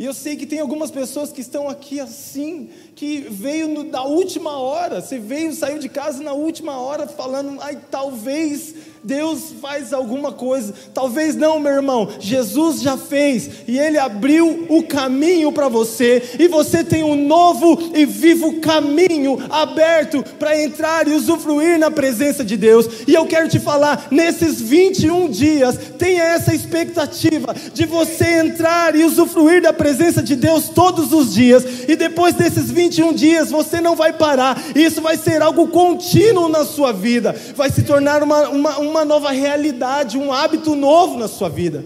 E 0.00 0.04
eu 0.06 0.14
sei 0.14 0.34
que 0.34 0.46
tem 0.46 0.60
algumas 0.60 0.90
pessoas 0.90 1.30
que 1.30 1.42
estão 1.42 1.68
aqui 1.68 2.00
assim, 2.00 2.70
que 2.96 3.26
veio 3.30 3.68
no, 3.68 3.84
da 3.84 4.02
última 4.02 4.56
hora, 4.56 5.02
você 5.02 5.18
veio, 5.18 5.52
saiu 5.52 5.78
de 5.78 5.90
casa 5.90 6.22
na 6.22 6.32
última 6.32 6.78
hora 6.80 7.06
falando, 7.06 7.60
ai, 7.60 7.78
talvez 7.90 8.74
Deus 9.04 9.54
faz 9.60 9.92
alguma 9.92 10.32
coisa. 10.32 10.72
Talvez 10.94 11.36
não, 11.36 11.60
meu 11.60 11.72
irmão. 11.72 12.08
Jesus 12.18 12.80
já 12.80 12.96
fez 12.96 13.50
e 13.68 13.78
ele 13.78 13.98
abriu 13.98 14.66
o 14.70 14.82
caminho 14.82 15.52
para 15.52 15.68
você 15.68 16.36
e 16.38 16.48
você 16.48 16.82
tem 16.82 17.02
um 17.02 17.26
novo 17.26 17.92
e 17.94 18.06
vivo 18.06 18.60
caminho 18.60 19.38
aberto 19.50 20.22
para 20.38 20.62
entrar 20.62 21.06
e 21.08 21.12
usufruir 21.12 21.78
na 21.78 21.90
presença 21.90 22.42
de 22.42 22.56
Deus. 22.56 22.86
E 23.06 23.14
eu 23.14 23.26
quero 23.26 23.48
te 23.50 23.58
falar, 23.58 24.08
nesses 24.10 24.60
21 24.62 25.28
dias, 25.28 25.78
tenha 25.98 26.22
essa 26.22 26.54
expectativa 26.54 27.54
de 27.74 27.84
você 27.84 28.40
entrar 28.40 28.94
e 28.96 29.04
usufruir 29.04 29.60
da 29.60 29.74
presença 29.74 29.89
de 30.22 30.36
Deus 30.36 30.68
todos 30.68 31.12
os 31.12 31.34
dias. 31.34 31.64
E 31.88 31.96
depois 31.96 32.34
desses 32.34 32.70
21 32.70 33.12
dias, 33.12 33.50
você 33.50 33.80
não 33.80 33.96
vai 33.96 34.12
parar. 34.12 34.60
Isso 34.74 35.00
vai 35.00 35.16
ser 35.16 35.42
algo 35.42 35.68
contínuo 35.68 36.48
na 36.48 36.64
sua 36.64 36.92
vida. 36.92 37.34
Vai 37.54 37.70
se 37.70 37.82
tornar 37.82 38.22
uma, 38.22 38.48
uma, 38.48 38.78
uma 38.78 39.04
nova 39.04 39.30
realidade, 39.30 40.18
um 40.18 40.32
hábito 40.32 40.74
novo 40.74 41.18
na 41.18 41.28
sua 41.28 41.48
vida. 41.48 41.84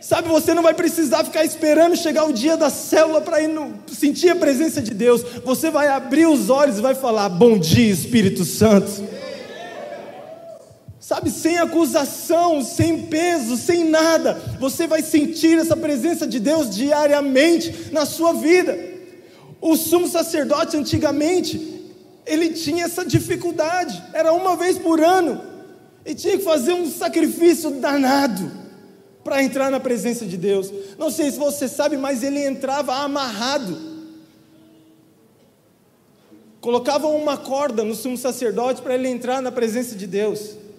Sabe, 0.00 0.28
você 0.28 0.54
não 0.54 0.62
vai 0.62 0.74
precisar 0.74 1.22
ficar 1.22 1.44
esperando 1.44 1.94
chegar 1.94 2.24
o 2.24 2.32
dia 2.32 2.56
da 2.56 2.70
célula 2.70 3.20
para 3.20 3.36
sentir 3.86 4.30
a 4.30 4.34
presença 4.34 4.80
de 4.80 4.92
Deus. 4.92 5.22
Você 5.44 5.70
vai 5.70 5.88
abrir 5.88 6.26
os 6.26 6.50
olhos 6.50 6.78
e 6.78 6.82
vai 6.82 6.94
falar: 6.94 7.28
Bom 7.28 7.58
dia, 7.58 7.92
Espírito 7.92 8.44
Santo. 8.44 9.19
Sabe, 11.10 11.28
sem 11.28 11.58
acusação, 11.58 12.62
sem 12.62 13.06
peso, 13.06 13.56
sem 13.56 13.82
nada, 13.82 14.34
você 14.60 14.86
vai 14.86 15.02
sentir 15.02 15.58
essa 15.58 15.76
presença 15.76 16.24
de 16.24 16.38
Deus 16.38 16.70
diariamente 16.70 17.90
na 17.90 18.06
sua 18.06 18.32
vida. 18.32 18.78
O 19.60 19.74
sumo 19.76 20.06
sacerdote 20.06 20.76
antigamente, 20.76 21.90
ele 22.24 22.50
tinha 22.50 22.84
essa 22.84 23.04
dificuldade, 23.04 24.00
era 24.12 24.32
uma 24.32 24.54
vez 24.54 24.78
por 24.78 25.00
ano, 25.00 25.42
e 26.06 26.14
tinha 26.14 26.38
que 26.38 26.44
fazer 26.44 26.74
um 26.74 26.88
sacrifício 26.88 27.72
danado 27.72 28.48
para 29.24 29.42
entrar 29.42 29.68
na 29.68 29.80
presença 29.80 30.24
de 30.24 30.36
Deus. 30.36 30.72
Não 30.96 31.10
sei 31.10 31.32
se 31.32 31.40
você 31.40 31.66
sabe, 31.66 31.96
mas 31.96 32.22
ele 32.22 32.38
entrava 32.40 32.94
amarrado. 32.94 33.76
Colocavam 36.60 37.16
uma 37.16 37.36
corda 37.36 37.82
no 37.82 37.96
sumo 37.96 38.16
sacerdote 38.16 38.80
para 38.80 38.94
ele 38.94 39.08
entrar 39.08 39.42
na 39.42 39.50
presença 39.50 39.96
de 39.96 40.06
Deus. 40.06 40.69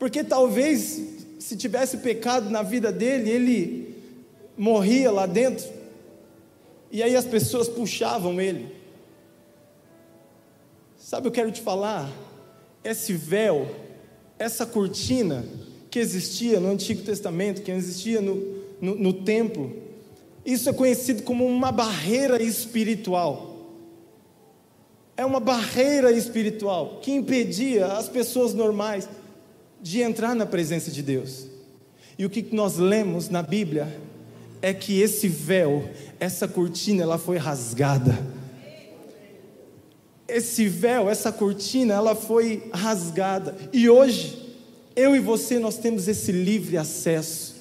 Porque 0.00 0.24
talvez, 0.24 0.98
se 1.38 1.54
tivesse 1.58 1.98
pecado 1.98 2.48
na 2.48 2.62
vida 2.62 2.90
dele, 2.90 3.30
ele 3.30 3.94
morria 4.56 5.12
lá 5.12 5.26
dentro. 5.26 5.68
E 6.90 7.02
aí 7.02 7.14
as 7.14 7.26
pessoas 7.26 7.68
puxavam 7.68 8.40
ele. 8.40 8.74
Sabe, 10.96 11.28
eu 11.28 11.30
quero 11.30 11.52
te 11.52 11.60
falar, 11.60 12.10
esse 12.82 13.12
véu, 13.12 13.68
essa 14.38 14.64
cortina 14.64 15.44
que 15.90 15.98
existia 15.98 16.58
no 16.58 16.70
Antigo 16.70 17.02
Testamento, 17.02 17.60
que 17.60 17.70
existia 17.70 18.22
no, 18.22 18.36
no, 18.80 18.94
no 18.94 19.12
templo, 19.12 19.76
isso 20.46 20.70
é 20.70 20.72
conhecido 20.72 21.22
como 21.24 21.46
uma 21.46 21.70
barreira 21.70 22.42
espiritual. 22.42 23.50
É 25.14 25.26
uma 25.26 25.40
barreira 25.40 26.10
espiritual 26.10 27.00
que 27.02 27.12
impedia 27.12 27.86
as 27.88 28.08
pessoas 28.08 28.54
normais 28.54 29.06
de 29.82 30.00
entrar 30.00 30.34
na 30.34 30.46
presença 30.46 30.90
de 30.90 31.02
Deus. 31.02 31.46
E 32.18 32.26
o 32.26 32.30
que 32.30 32.46
nós 32.52 32.76
lemos 32.76 33.28
na 33.28 33.42
Bíblia 33.42 34.00
é 34.60 34.74
que 34.74 35.00
esse 35.00 35.28
véu, 35.28 35.88
essa 36.18 36.46
cortina, 36.46 37.02
ela 37.02 37.18
foi 37.18 37.38
rasgada 37.38 38.18
esse 40.30 40.68
véu, 40.68 41.08
essa 41.08 41.32
cortina, 41.32 41.94
ela 41.94 42.14
foi 42.14 42.62
rasgada. 42.72 43.56
E 43.72 43.88
hoje, 43.88 44.54
eu 44.94 45.14
e 45.14 45.18
você, 45.20 45.58
nós 45.58 45.76
temos 45.76 46.08
esse 46.08 46.32
livre 46.32 46.76
acesso. 46.76 47.59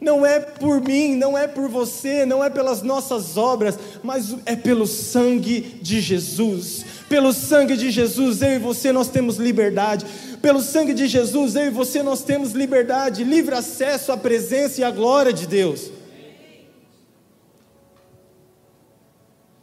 Não 0.00 0.24
é 0.24 0.38
por 0.38 0.80
mim, 0.80 1.16
não 1.16 1.36
é 1.36 1.48
por 1.48 1.68
você, 1.68 2.24
não 2.24 2.42
é 2.42 2.48
pelas 2.48 2.82
nossas 2.82 3.36
obras, 3.36 3.76
mas 4.02 4.36
é 4.46 4.54
pelo 4.54 4.86
sangue 4.86 5.60
de 5.82 6.00
Jesus. 6.00 6.84
Pelo 7.08 7.32
sangue 7.32 7.76
de 7.76 7.90
Jesus, 7.90 8.40
eu 8.40 8.52
e 8.52 8.58
você 8.58 8.92
nós 8.92 9.08
temos 9.08 9.38
liberdade. 9.38 10.06
Pelo 10.40 10.60
sangue 10.60 10.94
de 10.94 11.08
Jesus, 11.08 11.56
eu 11.56 11.66
e 11.66 11.70
você 11.70 12.00
nós 12.00 12.22
temos 12.22 12.52
liberdade, 12.52 13.24
livre 13.24 13.56
acesso 13.56 14.12
à 14.12 14.16
presença 14.16 14.80
e 14.80 14.84
à 14.84 14.90
glória 14.90 15.32
de 15.32 15.46
Deus. 15.48 15.90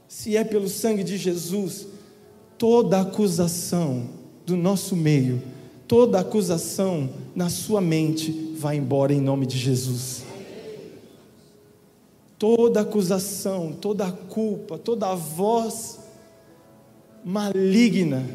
Se 0.10 0.36
é 0.36 0.44
pelo 0.44 0.68
sangue 0.68 1.04
de 1.04 1.18
Jesus, 1.18 1.88
toda 2.58 3.00
acusação 3.00 4.10
do 4.46 4.58
nosso 4.58 4.98
meio, 4.98 5.42
toda 5.88 6.20
acusação 6.20 7.10
na 7.34 7.48
sua 7.48 7.80
mente 7.80 8.54
vai 8.58 8.76
embora 8.76 9.14
em 9.14 9.22
nome 9.22 9.46
de 9.46 9.58
Jesus. 9.58 10.25
Toda 12.38 12.82
acusação, 12.82 13.72
toda 13.74 14.12
culpa, 14.12 14.78
toda 14.78 15.16
voz 15.16 16.00
maligna, 17.24 18.28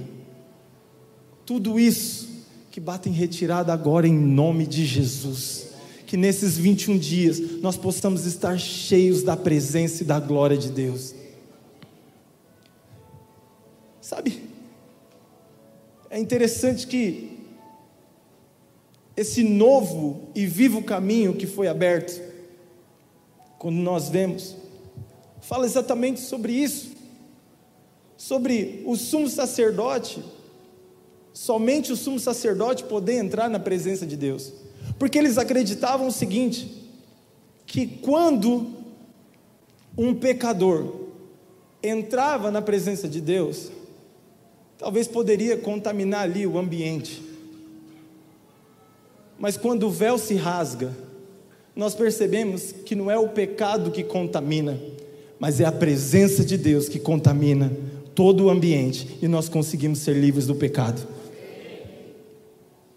tudo 1.45 1.79
isso 1.79 2.29
que 2.71 2.81
bate 2.81 3.09
em 3.09 3.13
retirada 3.13 3.73
agora 3.73 4.07
em 4.07 4.17
nome 4.17 4.67
de 4.67 4.87
Jesus. 4.87 5.69
Que 6.07 6.17
nesses 6.17 6.57
21 6.57 6.99
dias 6.99 7.41
nós 7.61 7.77
possamos 7.77 8.27
estar 8.27 8.59
cheios 8.59 9.23
da 9.23 9.37
presença 9.37 10.03
e 10.03 10.07
da 10.07 10.19
glória 10.19 10.57
de 10.57 10.71
Deus. 10.71 11.15
Sabe, 14.01 14.43
é 16.09 16.19
interessante 16.19 16.87
que 16.87 17.39
esse 19.17 19.45
novo 19.45 20.31
e 20.35 20.47
vivo 20.47 20.83
caminho 20.83 21.35
que 21.35 21.47
foi 21.47 21.69
aberto, 21.69 22.21
quando 23.61 23.77
nós 23.77 24.09
vemos, 24.09 24.57
fala 25.43 25.67
exatamente 25.67 26.19
sobre 26.19 26.51
isso, 26.51 26.93
sobre 28.17 28.83
o 28.87 28.97
sumo 28.97 29.29
sacerdote, 29.29 30.25
somente 31.35 31.93
o 31.93 31.97
sumo 31.97 32.19
sacerdote 32.19 32.85
poder 32.85 33.17
entrar 33.17 33.51
na 33.51 33.59
presença 33.59 34.07
de 34.07 34.17
Deus, 34.17 34.51
porque 34.99 35.19
eles 35.19 35.37
acreditavam 35.37 36.07
o 36.07 36.11
seguinte: 36.11 36.91
que 37.67 37.87
quando 37.87 38.67
um 39.95 40.15
pecador 40.15 41.09
entrava 41.83 42.51
na 42.51 42.63
presença 42.63 43.07
de 43.07 43.21
Deus, 43.21 43.71
talvez 44.79 45.07
poderia 45.07 45.59
contaminar 45.59 46.23
ali 46.23 46.47
o 46.47 46.57
ambiente. 46.57 47.23
Mas 49.39 49.59
quando 49.59 49.87
o 49.87 49.91
véu 49.91 50.17
se 50.17 50.35
rasga, 50.35 51.10
nós 51.75 51.95
percebemos 51.95 52.73
que 52.73 52.95
não 52.95 53.11
é 53.11 53.19
o 53.19 53.29
pecado 53.29 53.91
que 53.91 54.03
contamina, 54.03 54.79
mas 55.39 55.61
é 55.61 55.65
a 55.65 55.73
presença 55.73 56.45
de 56.45 56.57
Deus 56.57 56.89
que 56.89 56.99
contamina 56.99 57.73
todo 58.15 58.45
o 58.45 58.51
ambiente 58.51 59.19
e 59.23 59.29
nós 59.29 59.49
conseguimos 59.49 60.01
ser 60.01 60.15
livres 60.15 60.47
do 60.47 60.55
pecado. 60.55 61.07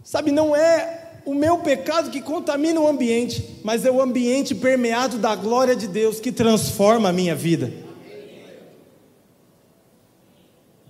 Sabe, 0.04 0.32
não 0.32 0.56
é 0.56 1.22
o 1.26 1.34
meu 1.34 1.60
pecado 1.60 2.12
que 2.12 2.22
contamina 2.22 2.80
o 2.82 2.88
ambiente, 2.88 3.62
mas 3.64 3.86
é 3.86 3.92
o 3.92 4.02
ambiente 4.02 4.54
permeado 4.54 5.18
da 5.18 5.36
glória 5.36 5.76
de 5.76 5.88
Deus 5.88 6.20
que 6.20 6.32
transforma 6.32 7.10
a 7.10 7.14
minha 7.14 7.34
vida. 7.34 7.72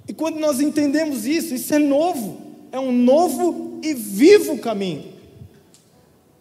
E 0.08 0.13
quando 0.13 0.39
nós 0.39 0.60
entendemos 0.60 1.26
isso, 1.26 1.54
isso 1.54 1.74
é 1.74 1.80
novo, 1.80 2.41
é 2.72 2.80
um 2.80 2.91
novo 2.91 3.80
e 3.84 3.93
vivo 3.93 4.58
caminho. 4.58 5.12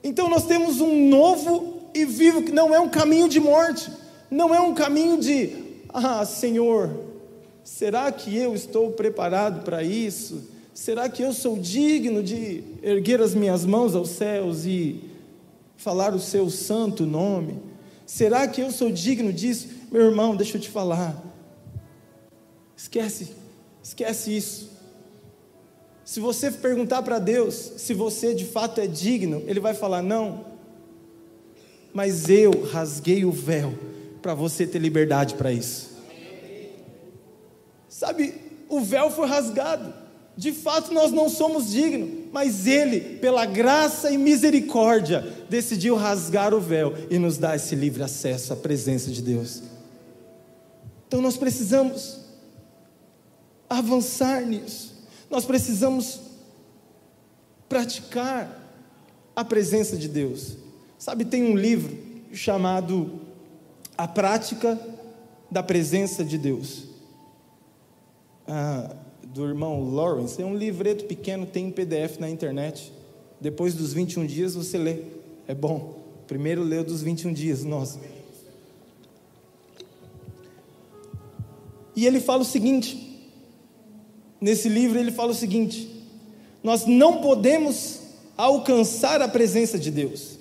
Então 0.02 0.28
nós 0.28 0.46
temos 0.46 0.80
um 0.80 1.08
novo 1.08 1.80
e 1.94 2.04
vivo, 2.04 2.42
que 2.42 2.52
não 2.52 2.74
é 2.74 2.80
um 2.80 2.88
caminho 2.88 3.28
de 3.28 3.38
morte, 3.38 3.90
não 4.30 4.54
é 4.54 4.60
um 4.60 4.74
caminho 4.74 5.18
de, 5.18 5.54
ah, 5.88 6.24
Senhor, 6.24 6.90
será 7.62 8.10
que 8.10 8.36
eu 8.36 8.54
estou 8.54 8.92
preparado 8.92 9.62
para 9.64 9.82
isso? 9.82 10.50
Será 10.74 11.08
que 11.08 11.22
eu 11.22 11.32
sou 11.32 11.58
digno 11.58 12.22
de 12.22 12.64
erguer 12.82 13.20
as 13.20 13.34
minhas 13.34 13.64
mãos 13.64 13.94
aos 13.94 14.08
céus 14.08 14.64
e 14.64 15.04
falar 15.76 16.14
o 16.14 16.18
seu 16.18 16.48
santo 16.48 17.04
nome? 17.04 17.60
Será 18.06 18.48
que 18.48 18.60
eu 18.60 18.70
sou 18.70 18.90
digno 18.90 19.32
disso? 19.32 19.68
Meu 19.90 20.02
irmão, 20.02 20.34
deixa 20.34 20.56
eu 20.56 20.60
te 20.60 20.70
falar. 20.70 21.22
Esquece 22.76 23.42
Esquece 23.82 24.36
isso. 24.36 24.71
Se 26.12 26.20
você 26.20 26.50
perguntar 26.50 27.00
para 27.00 27.18
Deus 27.18 27.72
se 27.78 27.94
você 27.94 28.34
de 28.34 28.44
fato 28.44 28.82
é 28.82 28.86
digno, 28.86 29.42
Ele 29.46 29.58
vai 29.58 29.72
falar: 29.72 30.02
não. 30.02 30.44
Mas 31.90 32.28
eu 32.28 32.66
rasguei 32.66 33.24
o 33.24 33.32
véu 33.32 33.72
para 34.20 34.34
você 34.34 34.66
ter 34.66 34.78
liberdade 34.78 35.36
para 35.36 35.50
isso. 35.50 35.88
Sabe, 37.88 38.34
o 38.68 38.82
véu 38.82 39.10
foi 39.10 39.26
rasgado. 39.26 39.94
De 40.36 40.52
fato, 40.52 40.92
nós 40.92 41.10
não 41.10 41.30
somos 41.30 41.70
dignos, 41.70 42.26
mas 42.30 42.66
Ele, 42.66 43.16
pela 43.16 43.46
graça 43.46 44.10
e 44.10 44.18
misericórdia, 44.18 45.26
decidiu 45.48 45.96
rasgar 45.96 46.52
o 46.52 46.60
véu 46.60 46.92
e 47.08 47.18
nos 47.18 47.38
dar 47.38 47.56
esse 47.56 47.74
livre 47.74 48.02
acesso 48.02 48.52
à 48.52 48.56
presença 48.56 49.10
de 49.10 49.22
Deus. 49.22 49.62
Então 51.08 51.22
nós 51.22 51.38
precisamos 51.38 52.18
avançar 53.70 54.42
nisso. 54.42 54.91
Nós 55.32 55.46
precisamos 55.46 56.20
praticar 57.66 58.70
a 59.34 59.42
presença 59.42 59.96
de 59.96 60.06
Deus. 60.06 60.58
Sabe, 60.98 61.24
tem 61.24 61.42
um 61.42 61.56
livro 61.56 61.96
chamado 62.34 63.18
A 63.96 64.06
Prática 64.06 64.78
da 65.50 65.62
Presença 65.62 66.22
de 66.22 66.36
Deus, 66.36 66.84
ah, 68.46 68.94
do 69.24 69.46
irmão 69.46 69.94
Lawrence. 69.94 70.40
É 70.40 70.44
um 70.44 70.54
livreto 70.54 71.06
pequeno, 71.06 71.46
tem 71.46 71.68
em 71.68 71.70
PDF 71.70 72.18
na 72.18 72.28
internet. 72.28 72.92
Depois 73.40 73.72
dos 73.72 73.94
21 73.94 74.26
dias 74.26 74.54
você 74.54 74.76
lê. 74.76 74.98
É 75.48 75.54
bom. 75.54 76.02
Primeiro 76.26 76.62
lê 76.62 76.84
dos 76.84 77.00
21 77.00 77.32
dias, 77.32 77.64
nossa. 77.64 77.98
E 81.96 82.06
ele 82.06 82.20
fala 82.20 82.42
o 82.42 82.44
seguinte: 82.44 83.11
nesse 84.42 84.68
livro 84.68 84.98
ele 84.98 85.12
fala 85.12 85.30
o 85.30 85.34
seguinte: 85.34 85.88
nós 86.62 86.84
não 86.84 87.22
podemos 87.22 88.00
alcançar 88.36 89.22
a 89.22 89.28
presença 89.28 89.78
de 89.78 89.90
Deus. 89.90 90.38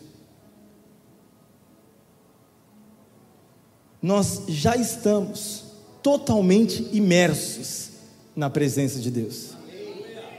Nós 4.01 4.41
já 4.47 4.75
estamos 4.75 5.65
totalmente 6.01 6.89
imersos 6.91 7.91
na 8.35 8.49
presença 8.49 8.99
de 8.99 9.11
Deus. 9.11 9.51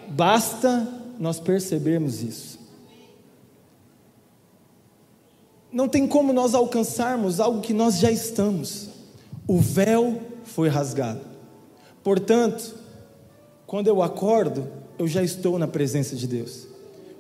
Basta 0.09 0.88
nós 1.18 1.38
percebermos 1.38 2.22
isso. 2.22 2.59
Não 5.70 5.88
tem 5.88 6.07
como 6.09 6.33
nós 6.33 6.55
alcançarmos 6.55 7.38
algo 7.38 7.61
que 7.61 7.72
nós 7.72 7.98
já 7.98 8.11
estamos. 8.11 8.88
O 9.46 9.59
véu 9.59 10.20
foi 10.44 10.68
rasgado. 10.68 11.20
Portanto, 12.03 12.82
quando 13.72 13.88
eu 13.88 14.02
acordo, 14.02 14.68
eu 14.98 15.08
já 15.08 15.22
estou 15.22 15.58
na 15.58 15.66
presença 15.66 16.14
de 16.14 16.26
Deus. 16.26 16.66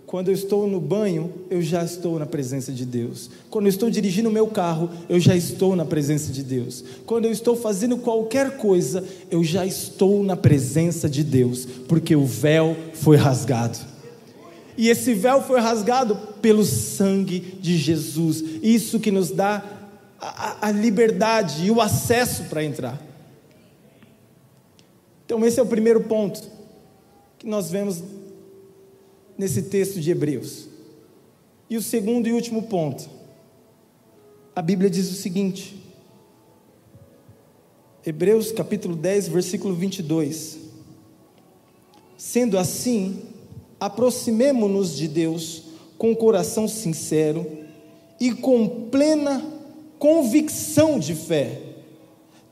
Quando 0.04 0.28
eu 0.28 0.34
estou 0.34 0.66
no 0.66 0.78
banho, 0.78 1.32
eu 1.48 1.62
já 1.62 1.82
estou 1.82 2.18
na 2.18 2.26
presença 2.26 2.70
de 2.70 2.84
Deus. 2.84 3.30
Quando 3.48 3.64
eu 3.64 3.70
estou 3.70 3.88
dirigindo 3.88 4.28
o 4.28 4.32
meu 4.32 4.46
carro, 4.46 4.90
eu 5.08 5.18
já 5.18 5.34
estou 5.34 5.74
na 5.74 5.86
presença 5.86 6.30
de 6.30 6.42
Deus. 6.42 6.84
Quando 7.06 7.24
eu 7.24 7.32
estou 7.32 7.56
fazendo 7.56 7.96
qualquer 7.96 8.58
coisa, 8.58 9.02
eu 9.30 9.42
já 9.42 9.64
estou 9.64 10.22
na 10.22 10.36
presença 10.36 11.08
de 11.08 11.24
Deus, 11.24 11.66
porque 11.88 12.14
o 12.14 12.26
véu 12.26 12.76
foi 12.92 13.16
rasgado. 13.16 13.78
E 14.76 14.90
esse 14.90 15.14
véu 15.14 15.40
foi 15.40 15.58
rasgado 15.58 16.16
pelo 16.42 16.66
sangue 16.66 17.40
de 17.62 17.78
Jesus. 17.78 18.44
Isso 18.62 19.00
que 19.00 19.10
nos 19.10 19.30
dá 19.30 19.64
a, 20.20 20.68
a 20.68 20.70
liberdade 20.70 21.64
e 21.64 21.70
o 21.70 21.80
acesso 21.80 22.44
para 22.50 22.62
entrar. 22.62 23.11
Então, 25.24 25.44
esse 25.44 25.58
é 25.58 25.62
o 25.62 25.66
primeiro 25.66 26.02
ponto 26.02 26.42
que 27.38 27.46
nós 27.46 27.70
vemos 27.70 28.02
nesse 29.36 29.62
texto 29.62 30.00
de 30.00 30.10
Hebreus. 30.10 30.68
E 31.68 31.76
o 31.76 31.82
segundo 31.82 32.28
e 32.28 32.32
último 32.32 32.64
ponto, 32.64 33.08
a 34.54 34.60
Bíblia 34.60 34.90
diz 34.90 35.10
o 35.10 35.14
seguinte, 35.14 35.82
Hebreus 38.04 38.52
capítulo 38.52 38.94
10, 38.94 39.28
versículo 39.28 39.74
22. 39.74 40.58
Sendo 42.16 42.58
assim, 42.58 43.22
aproximemo-nos 43.80 44.96
de 44.96 45.08
Deus 45.08 45.64
com 45.96 46.14
coração 46.14 46.68
sincero 46.68 47.46
e 48.20 48.32
com 48.32 48.88
plena 48.90 49.44
convicção 49.98 50.98
de 50.98 51.14
fé 51.14 51.71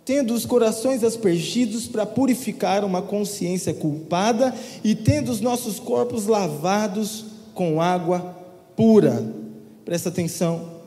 tendo 0.04 0.34
os 0.34 0.44
corações 0.46 1.04
aspergidos 1.04 1.86
para 1.86 2.06
purificar 2.06 2.84
uma 2.84 3.02
consciência 3.02 3.74
culpada 3.74 4.54
e 4.82 4.94
tendo 4.94 5.30
os 5.30 5.40
nossos 5.40 5.78
corpos 5.78 6.26
lavados 6.26 7.26
com 7.54 7.80
água 7.80 8.36
pura. 8.76 9.32
Presta 9.84 10.08
atenção. 10.08 10.80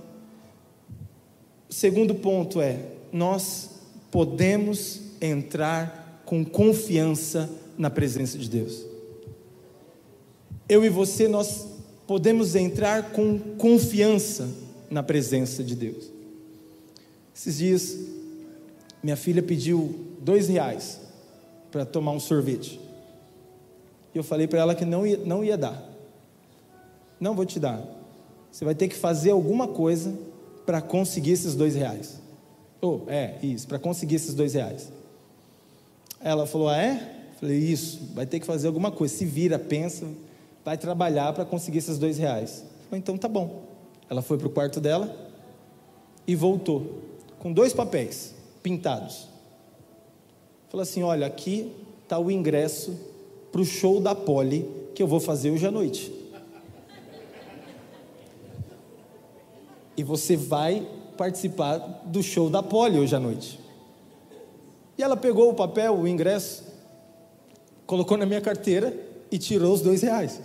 O 1.69 1.73
segundo 1.73 2.15
ponto 2.15 2.62
é: 2.62 2.80
nós 3.12 3.69
podemos 4.12 5.02
entrar 5.21 6.21
com 6.26 6.43
confiança 6.43 7.49
na 7.78 7.89
presença 7.89 8.38
de 8.38 8.49
Deus. 8.49 8.86
Eu 10.67 10.84
e 10.84 10.89
você, 10.89 11.28
nós 11.28 11.67
podemos 12.08 12.56
entrar 12.56 13.12
com 13.12 13.39
confiança 13.58 14.49
na 14.89 15.04
presença 15.04 15.63
de 15.63 15.76
Deus. 15.76 16.12
Esses 17.36 17.58
dias, 17.58 17.97
minha 19.04 19.18
filha 19.18 19.44
pediu 19.44 19.94
dois 20.22 20.48
reais 20.48 21.02
para 21.70 21.86
tomar 21.86 22.13
um 22.13 22.20
sorvete. 22.20 22.80
E 24.16 24.18
eu 24.18 24.24
falei 24.24 24.48
para 24.48 24.60
ela 24.60 24.74
que 24.74 24.86
não 24.86 25.06
ia, 25.06 25.18
não 25.18 25.44
ia 25.44 25.58
dar. 25.58 25.84
Não 27.20 27.36
vou 27.36 27.46
te 27.46 27.60
dar. 27.60 27.84
Você 28.50 28.63
vai 28.63 28.74
ter 28.74 28.88
que 28.88 28.96
fazer 28.96 29.32
alguma 29.32 29.68
coisa 29.68 30.13
para 30.66 30.82
conseguir 30.82 31.32
esses 31.32 31.54
dois 31.54 31.76
reais. 31.76 32.22
Oh, 32.82 33.02
é, 33.08 33.36
isso, 33.44 33.68
para 33.68 33.80
conseguir 33.80 34.16
esses 34.16 34.34
dois 34.34 34.54
reais. 34.54 34.89
Ela 36.22 36.46
falou: 36.46 36.70
Ah, 36.70 36.78
é? 36.78 37.26
Falei: 37.39 37.58
Isso, 37.58 38.00
vai 38.13 38.26
ter 38.26 38.39
que 38.39 38.46
fazer 38.46 38.68
alguma 38.68 38.92
coisa. 38.92 39.13
Se 39.13 39.26
vira, 39.26 39.60
pensa, 39.60 40.08
vai 40.63 40.78
trabalhar 40.78 41.34
para 41.34 41.44
conseguir 41.44 41.80
esses 41.80 41.98
dois 41.98 42.18
reais. 42.18 42.63
Falei: 42.89 43.00
Então 43.00 43.18
tá 43.18 43.28
bom. 43.28 43.63
Ela 44.10 44.22
foi 44.22 44.38
para 44.38 44.48
o 44.48 44.52
quarto 44.52 44.80
dela 44.80 45.13
e 46.28 46.36
voltou 46.36 47.02
com 47.39 47.52
dois 47.52 47.74
papéis 47.74 48.34
pintados. 48.63 49.28
Falou 50.69 50.82
assim: 50.82 51.04
Olha, 51.04 51.28
aqui 51.28 51.71
está 52.02 52.17
o 52.17 52.32
ingresso 52.32 52.97
para 53.52 53.62
o 53.62 53.65
show 53.65 53.99
da 53.99 54.15
Poli 54.15 54.67
que 54.95 55.04
eu 55.04 55.08
vou 55.08 55.19
fazer 55.19 55.52
hoje 55.52 55.67
à 55.67 55.71
noite. 55.71 56.12
E 59.95 60.02
você 60.02 60.36
vai 60.36 60.88
participar 61.15 61.78
do 62.06 62.23
show 62.23 62.49
da 62.49 62.63
Poli 62.63 62.97
hoje 62.97 63.15
à 63.15 63.19
noite. 63.19 63.60
E 64.97 65.04
ela 65.04 65.15
pegou 65.15 65.52
o 65.52 65.54
papel, 65.54 65.95
o 65.95 66.08
ingresso, 66.08 66.63
colocou 67.86 68.17
na 68.17 68.26
minha 68.26 68.41
carteira 68.41 68.95
e 69.32 69.38
tirou 69.38 69.73
os 69.73 69.82
dois 69.82 70.02
reais. 70.02 70.41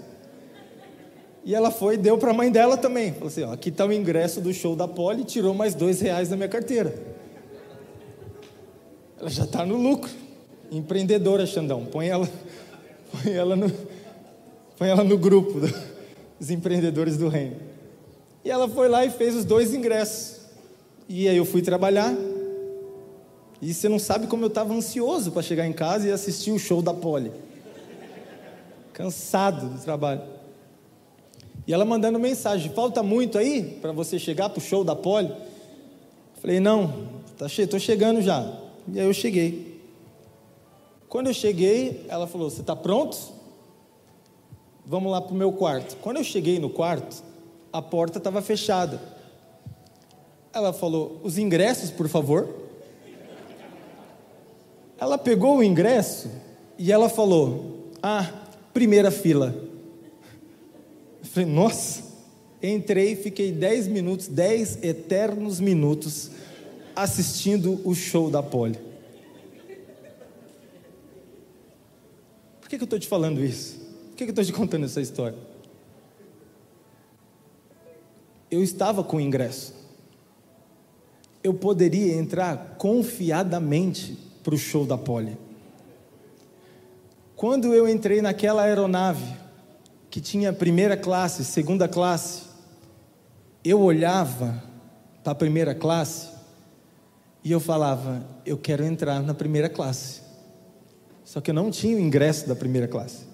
E 1.44 1.54
ela 1.54 1.70
foi 1.70 1.94
e 1.94 1.96
deu 1.96 2.18
para 2.18 2.30
a 2.30 2.34
mãe 2.34 2.50
dela 2.50 2.76
também. 2.76 3.12
Falou 3.14 3.28
assim: 3.28 3.44
ó, 3.44 3.52
aqui 3.52 3.70
está 3.70 3.86
o 3.86 3.92
ingresso 3.92 4.40
do 4.40 4.52
show 4.52 4.76
da 4.76 4.86
Poli, 4.86 5.24
tirou 5.24 5.54
mais 5.54 5.74
dois 5.74 6.00
reais 6.00 6.28
da 6.28 6.36
minha 6.36 6.48
carteira. 6.48 7.17
Ela 9.20 9.30
já 9.30 9.44
está 9.44 9.66
no 9.66 9.76
lucro. 9.76 10.10
Empreendedora, 10.70 11.46
Xandão. 11.46 11.84
Põe 11.86 12.08
ela, 12.08 12.28
põe 13.10 13.32
ela, 13.32 13.56
no, 13.56 13.70
põe 14.76 14.88
ela 14.88 15.02
no 15.02 15.18
grupo 15.18 15.60
dos 16.38 16.50
empreendedores 16.50 17.16
do 17.16 17.28
reino. 17.28 17.56
E 18.44 18.50
ela 18.50 18.68
foi 18.68 18.88
lá 18.88 19.04
e 19.04 19.10
fez 19.10 19.34
os 19.34 19.44
dois 19.44 19.74
ingressos. 19.74 20.38
E 21.08 21.28
aí 21.28 21.36
eu 21.36 21.44
fui 21.44 21.62
trabalhar. 21.62 22.14
E 23.60 23.74
você 23.74 23.88
não 23.88 23.98
sabe 23.98 24.28
como 24.28 24.44
eu 24.44 24.48
estava 24.48 24.72
ansioso 24.72 25.32
para 25.32 25.42
chegar 25.42 25.66
em 25.66 25.72
casa 25.72 26.06
e 26.06 26.12
assistir 26.12 26.52
o 26.52 26.58
show 26.58 26.80
da 26.80 26.94
Poli. 26.94 27.32
Cansado 28.92 29.68
do 29.68 29.82
trabalho. 29.82 30.22
E 31.66 31.72
ela 31.72 31.84
mandando 31.84 32.18
mensagem: 32.18 32.72
falta 32.72 33.02
muito 33.02 33.36
aí 33.36 33.78
para 33.80 33.90
você 33.90 34.18
chegar 34.18 34.48
para 34.48 34.58
o 34.58 34.62
show 34.62 34.84
da 34.84 34.94
Poli? 34.94 35.32
Falei: 36.40 36.60
não, 36.60 37.08
tá 37.36 37.48
che 37.48 37.66
chegando 37.80 38.22
já. 38.22 38.67
E 38.92 39.00
aí 39.00 39.06
eu 39.06 39.12
cheguei. 39.12 39.80
Quando 41.08 41.28
eu 41.28 41.34
cheguei, 41.34 42.04
ela 42.08 42.26
falou: 42.26 42.50
você 42.50 42.60
está 42.60 42.76
pronto? 42.76 43.16
Vamos 44.84 45.10
lá 45.12 45.20
para 45.20 45.34
o 45.34 45.36
meu 45.36 45.52
quarto. 45.52 45.96
Quando 45.96 46.18
eu 46.18 46.24
cheguei 46.24 46.58
no 46.58 46.70
quarto, 46.70 47.22
a 47.72 47.82
porta 47.82 48.18
estava 48.18 48.40
fechada. 48.42 49.00
Ela 50.52 50.72
falou: 50.72 51.20
Os 51.22 51.38
ingressos, 51.38 51.90
por 51.90 52.08
favor. 52.08 52.48
Ela 54.98 55.16
pegou 55.16 55.58
o 55.58 55.62
ingresso 55.62 56.30
e 56.78 56.90
ela 56.92 57.08
falou: 57.08 57.90
Ah, 58.02 58.30
primeira 58.72 59.10
fila. 59.10 59.54
Eu 61.20 61.26
falei: 61.26 61.48
Nossa. 61.48 62.08
Entrei, 62.60 63.14
fiquei 63.14 63.52
dez 63.52 63.86
minutos, 63.86 64.26
dez 64.26 64.82
eternos 64.82 65.60
minutos 65.60 66.32
assistindo 67.02 67.80
o 67.84 67.94
show 67.94 68.30
da 68.30 68.42
Poli. 68.42 68.78
Por 72.60 72.68
que, 72.68 72.76
que 72.76 72.82
eu 72.82 72.86
estou 72.86 72.98
te 72.98 73.08
falando 73.08 73.44
isso? 73.44 73.78
Por 73.78 74.16
que, 74.16 74.24
que 74.24 74.30
eu 74.30 74.30
estou 74.30 74.44
te 74.44 74.52
contando 74.52 74.84
essa 74.84 75.00
história? 75.00 75.38
eu 78.50 78.62
estava 78.62 79.04
com 79.04 79.20
ingresso. 79.20 79.74
Eu 81.42 81.54
poderia 81.54 82.14
entrar 82.14 82.76
confiadamente 82.78 84.18
para 84.42 84.54
o 84.54 84.58
show 84.58 84.86
da 84.86 84.98
Poli. 84.98 85.36
Quando 87.36 87.72
eu 87.72 87.88
entrei 87.88 88.20
naquela 88.20 88.62
aeronave, 88.62 89.36
que 90.10 90.20
tinha 90.20 90.52
primeira 90.52 90.96
classe, 90.96 91.44
segunda 91.44 91.86
classe, 91.86 92.42
eu 93.62 93.80
olhava 93.80 94.62
para 95.22 95.32
a 95.32 95.36
primeira 95.36 95.74
classe 95.74 96.37
e 97.48 97.50
eu 97.50 97.60
falava: 97.60 98.22
eu 98.44 98.58
quero 98.58 98.84
entrar 98.84 99.22
na 99.22 99.32
primeira 99.32 99.70
classe. 99.70 100.20
Só 101.24 101.40
que 101.40 101.50
eu 101.50 101.54
não 101.54 101.70
tinha 101.70 101.96
o 101.96 101.98
ingresso 101.98 102.46
da 102.46 102.54
primeira 102.54 102.86
classe. 102.86 103.24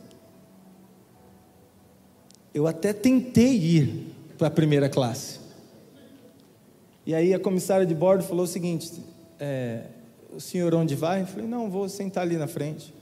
Eu 2.55 2.69
até 2.69 2.93
tentei 2.93 3.57
ir, 3.57 4.15
para 4.39 4.47
a 4.47 4.51
primeira 4.53 4.89
classe. 4.89 5.41
E 7.05 7.13
aí 7.13 7.35
a 7.35 7.41
comissária 7.41 7.85
de 7.85 7.93
bordo 7.93 8.23
falou 8.23 8.45
o 8.45 8.47
seguinte: 8.47 9.03
é, 9.41 9.87
o 10.33 10.41
senhor 10.41 10.73
onde 10.77 10.95
vai? 10.95 11.23
Eu 11.23 11.27
falei: 11.27 11.49
não, 11.49 11.69
vou 11.69 11.89
sentar 11.89 12.23
ali 12.23 12.37
na 12.37 12.47
frente. 12.47 12.95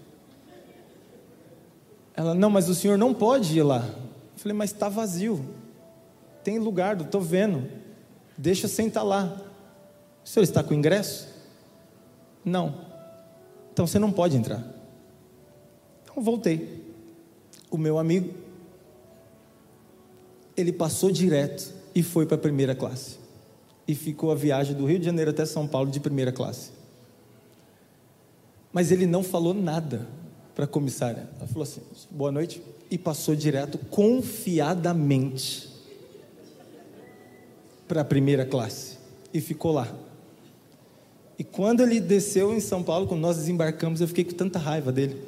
Ela: 2.16 2.34
não, 2.34 2.48
mas 2.48 2.70
o 2.70 2.74
senhor 2.74 2.96
não 2.96 3.12
pode 3.12 3.58
ir 3.58 3.62
lá. 3.62 3.86
Eu 3.86 4.38
falei: 4.38 4.56
mas 4.56 4.72
está 4.72 4.88
vazio. 4.88 5.44
Tem 6.42 6.58
lugar, 6.58 6.98
estou 6.98 7.20
vendo. 7.20 7.68
Deixa 8.38 8.64
eu 8.64 8.70
sentar 8.70 9.04
lá. 9.04 9.51
O 10.24 10.28
senhor 10.28 10.44
está 10.44 10.62
com 10.62 10.74
ingresso? 10.74 11.28
Não. 12.44 12.74
Então 13.72 13.86
você 13.86 13.98
não 13.98 14.12
pode 14.12 14.36
entrar. 14.36 14.62
Então 16.02 16.22
voltei. 16.22 16.82
O 17.70 17.78
meu 17.78 17.98
amigo 17.98 18.34
ele 20.56 20.72
passou 20.72 21.10
direto 21.10 21.72
e 21.94 22.02
foi 22.02 22.26
para 22.26 22.36
a 22.36 22.40
primeira 22.40 22.74
classe. 22.74 23.18
E 23.86 23.94
ficou 23.94 24.30
a 24.30 24.34
viagem 24.34 24.76
do 24.76 24.86
Rio 24.86 24.98
de 24.98 25.04
Janeiro 25.04 25.30
até 25.30 25.44
São 25.44 25.66
Paulo 25.66 25.90
de 25.90 25.98
primeira 25.98 26.32
classe. 26.32 26.70
Mas 28.72 28.90
ele 28.90 29.06
não 29.06 29.22
falou 29.22 29.52
nada 29.52 30.06
para 30.54 30.64
a 30.64 30.68
comissária. 30.68 31.28
Ela 31.38 31.46
falou 31.48 31.62
assim: 31.62 31.82
boa 32.10 32.32
noite. 32.32 32.62
E 32.90 32.98
passou 32.98 33.34
direto, 33.34 33.78
confiadamente, 33.78 35.68
para 37.88 38.02
a 38.02 38.04
primeira 38.04 38.44
classe. 38.44 38.98
E 39.32 39.40
ficou 39.40 39.72
lá. 39.72 39.88
E 41.42 41.44
quando 41.44 41.82
ele 41.82 41.98
desceu 41.98 42.54
em 42.54 42.60
São 42.60 42.84
Paulo, 42.84 43.08
quando 43.08 43.20
nós 43.20 43.36
desembarcamos, 43.36 44.00
eu 44.00 44.06
fiquei 44.06 44.22
com 44.22 44.30
tanta 44.30 44.60
raiva 44.60 44.92
dele. 44.92 45.20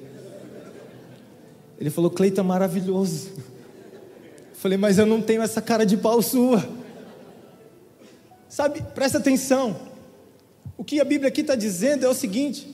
Ele 1.77 1.90
falou: 1.90 2.09
Cleiton, 2.09 2.40
é 2.40 2.44
maravilhoso. 2.44 3.33
Falei, 4.53 4.79
mas 4.79 4.96
eu 4.96 5.07
não 5.07 5.20
tenho 5.20 5.42
essa 5.42 5.61
cara 5.61 5.85
de 5.85 5.96
pau 5.96 6.22
sua. 6.22 6.64
Sabe, 8.48 8.81
presta 8.94 9.18
atenção. 9.18 9.77
O 10.79 10.85
que 10.85 11.00
a 11.00 11.05
Bíblia 11.05 11.31
aqui 11.31 11.40
está 11.40 11.57
dizendo 11.57 12.07
é 12.07 12.09
o 12.09 12.14
seguinte: 12.14 12.72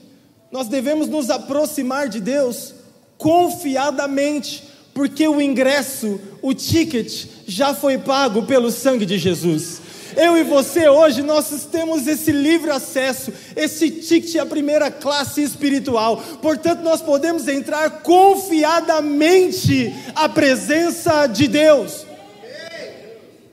nós 0.51 0.67
devemos 0.67 1.07
nos 1.07 1.31
aproximar 1.31 2.09
de 2.09 2.21
Deus 2.21 2.75
confiadamente, 3.17 4.65
porque 4.93 5.27
o 5.27 5.41
ingresso, 5.41 6.21
o 6.43 6.53
ticket, 6.53 7.25
já 7.47 7.73
foi 7.73 7.97
pago 7.97 8.43
pelo 8.43 8.69
sangue 8.69 9.03
de 9.07 9.17
Jesus. 9.17 9.80
Eu 10.15 10.37
e 10.37 10.43
você 10.43 10.89
hoje 10.89 11.21
nós 11.21 11.67
temos 11.71 12.07
esse 12.07 12.31
livre 12.31 12.71
acesso, 12.71 13.31
esse 13.55 13.89
ticket 13.89 14.35
à 14.37 14.45
primeira 14.45 14.89
classe 14.91 15.41
espiritual. 15.41 16.17
Portanto, 16.41 16.81
nós 16.81 17.01
podemos 17.01 17.47
entrar 17.47 18.01
confiadamente 18.01 19.93
à 20.15 20.27
presença 20.29 21.27
de 21.27 21.47
Deus. 21.47 22.05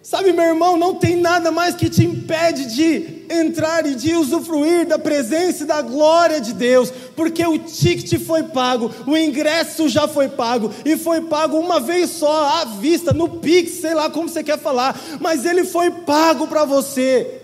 Sabe, 0.03 0.33
meu 0.33 0.45
irmão, 0.45 0.77
não 0.79 0.95
tem 0.95 1.17
nada 1.17 1.51
mais 1.51 1.75
que 1.75 1.91
te 1.91 2.03
impede 2.05 2.75
de 2.75 3.18
entrar 3.31 3.87
e 3.87 3.95
de 3.95 4.15
usufruir 4.15 4.87
da 4.87 4.99
presença 4.99 5.65
e 5.65 5.67
da 5.67 5.83
glória 5.83 6.41
de 6.41 6.53
Deus, 6.53 6.91
porque 7.15 7.45
o 7.47 7.59
ticket 7.59 8.21
foi 8.25 8.45
pago, 8.45 8.91
o 9.07 9.17
ingresso 9.17 9.89
já 9.89 10.09
foi 10.09 10.29
pago, 10.29 10.71
e 10.85 10.97
foi 10.97 11.23
pago 11.23 11.59
uma 11.59 11.81
vez 11.81 12.11
só, 12.11 12.61
à 12.61 12.65
vista, 12.65 13.13
no 13.13 13.39
Pix, 13.39 13.81
sei 13.81 13.95
lá 13.95 14.11
como 14.11 14.29
você 14.29 14.43
quer 14.43 14.59
falar, 14.59 14.99
mas 15.21 15.45
ele 15.45 15.65
foi 15.65 15.91
pago 15.91 16.47
para 16.47 16.65
você. 16.65 17.43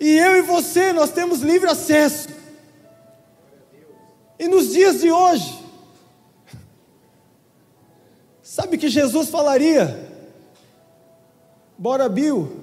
E 0.00 0.18
eu 0.18 0.36
e 0.36 0.42
você, 0.42 0.92
nós 0.92 1.10
temos 1.12 1.40
livre 1.40 1.70
acesso. 1.70 2.28
E 4.38 4.48
nos 4.48 4.72
dias 4.72 5.00
de 5.00 5.10
hoje, 5.12 5.56
sabe 8.42 8.76
que 8.76 8.88
Jesus 8.88 9.28
falaria? 9.28 10.10
Bora, 11.78 12.08
Bill. 12.08 12.61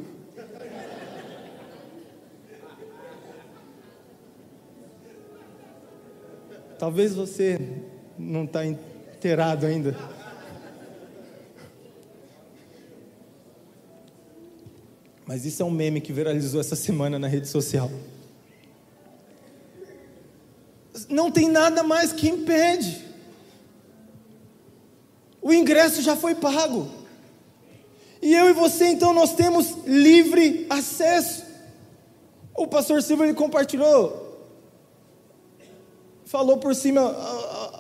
Talvez 6.80 7.14
você 7.14 7.60
não 8.18 8.46
está 8.46 8.66
inteirado 8.66 9.66
ainda. 9.66 9.98
Mas 15.26 15.46
isso 15.46 15.62
é 15.62 15.66
um 15.66 15.70
meme 15.70 16.00
que 16.00 16.14
viralizou 16.14 16.62
essa 16.62 16.78
semana 16.78 17.20
na 17.20 17.28
rede 17.28 17.50
social. 17.50 17.92
Não 21.10 21.30
tem 21.30 21.50
nada 21.50 21.84
mais 21.84 22.14
que 22.14 22.30
impede. 22.30 23.06
O 25.42 25.54
ingresso 25.54 26.02
já 26.02 26.16
foi 26.16 26.34
pago. 26.34 26.90
E 28.22 28.34
eu 28.34 28.50
e 28.50 28.54
você, 28.54 28.88
então, 28.88 29.14
nós 29.14 29.34
temos 29.34 29.76
livre 29.86 30.66
acesso. 30.70 31.44
O 32.56 32.68
pastor 32.68 33.04
Silva 33.04 33.26
ele 33.26 33.34
compartilhou, 33.34 34.29
falou 36.30 36.58
por 36.58 36.76
cima 36.76 37.02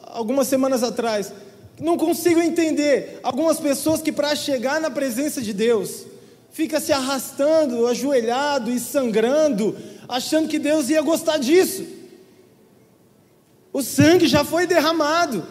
algumas 0.07 0.47
semanas 0.47 0.81
atrás. 0.81 1.31
Não 1.79 1.95
consigo 1.95 2.41
entender 2.41 3.19
algumas 3.21 3.59
pessoas 3.59 4.01
que, 4.01 4.11
para 4.11 4.35
chegar 4.35 4.81
na 4.81 4.89
presença 4.89 5.39
de 5.39 5.53
Deus, 5.53 6.05
fica 6.51 6.79
se 6.79 6.91
arrastando, 6.91 7.85
ajoelhado 7.85 8.71
e 8.71 8.79
sangrando, 8.79 9.77
achando 10.07 10.49
que 10.49 10.57
Deus 10.57 10.89
ia 10.89 11.01
gostar 11.03 11.37
disso. 11.37 11.85
O 13.71 13.83
sangue 13.83 14.27
já 14.27 14.43
foi 14.43 14.65
derramado. 14.65 15.45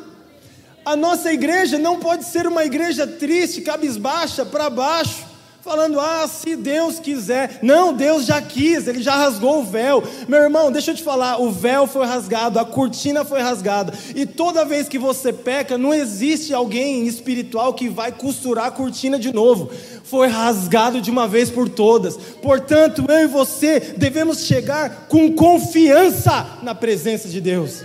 A 0.85 0.97
nossa 0.97 1.33
igreja 1.33 1.79
não 1.79 2.01
pode 2.01 2.25
ser 2.25 2.49
uma 2.49 2.65
igreja 2.65 3.07
triste, 3.07 3.61
cabisbaixa, 3.61 4.45
para 4.45 4.69
baixo 4.69 5.28
falando, 5.63 6.01
ah, 6.01 6.27
se 6.27 6.57
Deus 6.57 6.99
quiser. 6.99 7.59
Não, 7.63 7.93
Deus 7.93 8.25
já 8.25 8.41
quis, 8.41 8.87
Ele 8.87 9.03
já 9.03 9.15
rasgou 9.15 9.61
o 9.61 9.65
véu. 9.65 10.03
Meu 10.27 10.41
irmão, 10.41 10.73
deixa 10.73 10.93
eu 10.93 10.95
te 10.95 11.03
falar: 11.03 11.41
o 11.41 11.51
véu 11.51 11.87
foi 11.87 12.07
rasgado, 12.07 12.59
a 12.59 12.65
cortina 12.65 13.25
foi 13.25 13.41
rasgada. 13.41 13.93
E 14.15 14.25
toda 14.25 14.65
vez 14.65 14.89
que 14.89 14.99
você 14.99 15.33
peca, 15.33 15.77
não 15.77 15.93
existe 15.93 16.55
alguém 16.55 17.07
espiritual 17.07 17.75
que 17.75 17.89
vai 17.89 18.13
costurar 18.13 18.67
a 18.67 18.71
cortina 18.71 19.19
de 19.19 19.33
novo. 19.33 19.71
Foi 20.05 20.29
rasgado 20.29 21.01
de 21.01 21.11
uma 21.11 21.29
vez 21.29 21.51
por 21.51 21.69
todas. 21.69 22.17
Portanto, 22.17 23.05
eu 23.09 23.25
e 23.25 23.27
você 23.27 23.81
devemos 23.97 24.47
chegar 24.47 25.07
com 25.09 25.35
confiança 25.35 26.59
na 26.63 26.75
presença 26.75 27.29
de 27.29 27.41
Deus. 27.41 27.83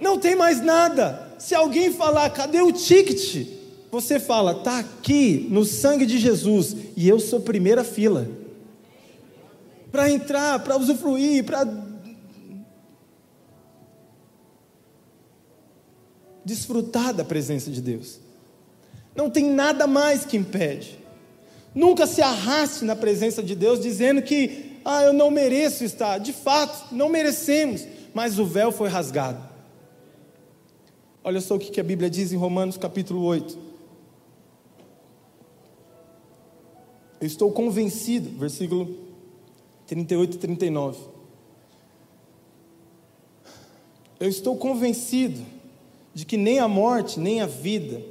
Não 0.00 0.16
tem 0.16 0.36
mais 0.36 0.60
nada. 0.60 1.28
Se 1.38 1.54
alguém 1.54 1.92
falar, 1.92 2.30
cadê 2.30 2.60
o 2.60 2.70
ticket? 2.70 3.57
Você 3.90 4.20
fala, 4.20 4.52
está 4.52 4.80
aqui 4.80 5.46
no 5.50 5.64
sangue 5.64 6.04
de 6.04 6.18
Jesus, 6.18 6.76
e 6.96 7.08
eu 7.08 7.18
sou 7.18 7.40
primeira 7.40 7.82
fila. 7.82 8.28
Para 9.90 10.10
entrar, 10.10 10.62
para 10.62 10.76
usufruir, 10.76 11.44
para. 11.44 11.66
Desfrutar 16.44 17.14
da 17.14 17.24
presença 17.24 17.70
de 17.70 17.80
Deus. 17.80 18.20
Não 19.14 19.30
tem 19.30 19.50
nada 19.50 19.86
mais 19.86 20.24
que 20.24 20.36
impede. 20.36 20.98
Nunca 21.74 22.06
se 22.06 22.20
arraste 22.20 22.84
na 22.84 22.96
presença 22.96 23.42
de 23.42 23.54
Deus 23.54 23.80
dizendo 23.80 24.22
que, 24.22 24.78
ah, 24.84 25.02
eu 25.02 25.12
não 25.12 25.30
mereço 25.30 25.84
estar. 25.84 26.18
De 26.18 26.32
fato, 26.32 26.94
não 26.94 27.08
merecemos, 27.08 27.86
mas 28.14 28.38
o 28.38 28.44
véu 28.44 28.70
foi 28.70 28.88
rasgado. 28.88 29.42
Olha 31.24 31.40
só 31.40 31.56
o 31.56 31.58
que 31.58 31.80
a 31.80 31.84
Bíblia 31.84 32.08
diz 32.08 32.32
em 32.32 32.36
Romanos 32.36 32.76
capítulo 32.76 33.22
8. 33.22 33.67
Eu 37.20 37.26
estou 37.26 37.50
convencido, 37.50 38.30
versículo 38.38 38.96
38 39.86 40.34
e 40.34 40.38
39. 40.38 40.98
Eu 44.20 44.28
estou 44.28 44.56
convencido 44.56 45.40
de 46.14 46.24
que 46.24 46.36
nem 46.36 46.58
a 46.58 46.68
morte, 46.68 47.18
nem 47.18 47.40
a 47.40 47.46
vida, 47.46 48.02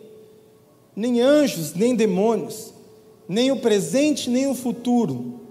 nem 0.95 1.21
anjos, 1.21 1.73
nem 1.73 1.95
demônios, 1.95 2.73
nem 3.27 3.51
o 3.51 3.59
presente, 3.59 4.29
nem 4.29 4.47
o 4.47 4.55
futuro, 4.55 5.41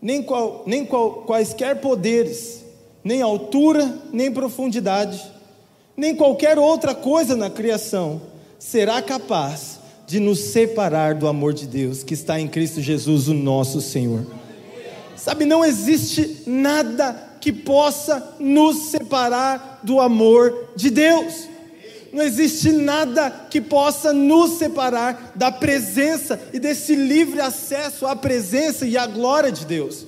nem, 0.00 0.22
qual, 0.22 0.62
nem 0.66 0.84
qual, 0.84 1.22
quaisquer 1.22 1.80
poderes, 1.80 2.64
nem 3.02 3.22
altura, 3.22 4.02
nem 4.12 4.30
profundidade, 4.30 5.33
nem 5.96 6.14
qualquer 6.14 6.58
outra 6.58 6.94
coisa 6.94 7.36
na 7.36 7.48
criação 7.48 8.20
será 8.58 9.00
capaz 9.00 9.78
de 10.06 10.20
nos 10.20 10.38
separar 10.38 11.14
do 11.14 11.26
amor 11.26 11.52
de 11.52 11.66
Deus 11.66 12.02
que 12.02 12.14
está 12.14 12.38
em 12.38 12.48
Cristo 12.48 12.80
Jesus, 12.80 13.28
o 13.28 13.34
nosso 13.34 13.80
Senhor. 13.80 14.26
Sabe, 15.16 15.44
não 15.44 15.64
existe 15.64 16.42
nada 16.46 17.34
que 17.40 17.52
possa 17.52 18.36
nos 18.38 18.90
separar 18.90 19.80
do 19.82 20.00
amor 20.00 20.70
de 20.76 20.90
Deus. 20.90 21.48
Não 22.12 22.22
existe 22.22 22.70
nada 22.70 23.30
que 23.50 23.60
possa 23.60 24.12
nos 24.12 24.52
separar 24.52 25.32
da 25.34 25.50
presença 25.50 26.40
e 26.52 26.58
desse 26.58 26.94
livre 26.94 27.40
acesso 27.40 28.06
à 28.06 28.14
presença 28.14 28.86
e 28.86 28.96
à 28.96 29.06
glória 29.06 29.50
de 29.50 29.64
Deus. 29.64 30.06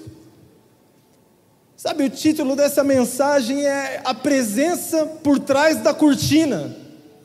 Sabe, 1.86 2.02
o 2.02 2.10
título 2.10 2.56
dessa 2.56 2.82
mensagem 2.82 3.64
é 3.64 4.00
A 4.04 4.12
Presença 4.12 5.06
por 5.06 5.38
Trás 5.38 5.80
da 5.80 5.94
Cortina. 5.94 6.76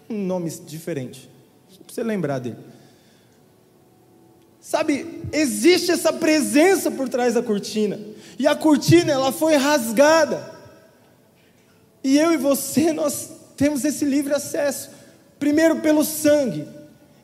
Um 0.07 0.23
nome 0.23 0.51
diferente, 0.51 1.27
para 1.83 1.91
você 1.91 2.03
lembrar 2.03 2.37
dele. 2.37 2.57
Sabe, 4.59 5.23
existe 5.33 5.89
essa 5.89 6.13
presença 6.13 6.91
por 6.91 7.09
trás 7.09 7.33
da 7.33 7.41
cortina, 7.41 7.99
e 8.37 8.45
a 8.45 8.55
cortina 8.55 9.11
ela 9.11 9.31
foi 9.31 9.55
rasgada, 9.55 10.53
e 12.03 12.19
eu 12.19 12.31
e 12.31 12.37
você, 12.37 12.93
nós 12.93 13.31
temos 13.57 13.83
esse 13.83 14.05
livre 14.05 14.31
acesso, 14.31 14.91
primeiro 15.39 15.77
pelo 15.77 16.05
sangue, 16.05 16.67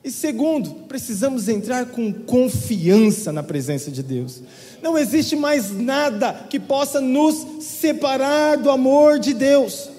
e 0.04 0.12
segundo, 0.12 0.72
precisamos 0.88 1.50
entrar 1.50 1.88
com 1.88 2.14
confiança 2.14 3.32
na 3.32 3.44
presença 3.44 3.92
de 3.92 4.02
Deus. 4.02 4.42
Não 4.82 4.98
existe 4.98 5.36
mais 5.36 5.72
nada 5.72 6.48
que 6.50 6.60
possa 6.60 7.02
nos 7.02 7.64
separar 7.64 8.58
do 8.58 8.70
amor 8.70 9.20
de 9.20 9.34
Deus. 9.34 9.90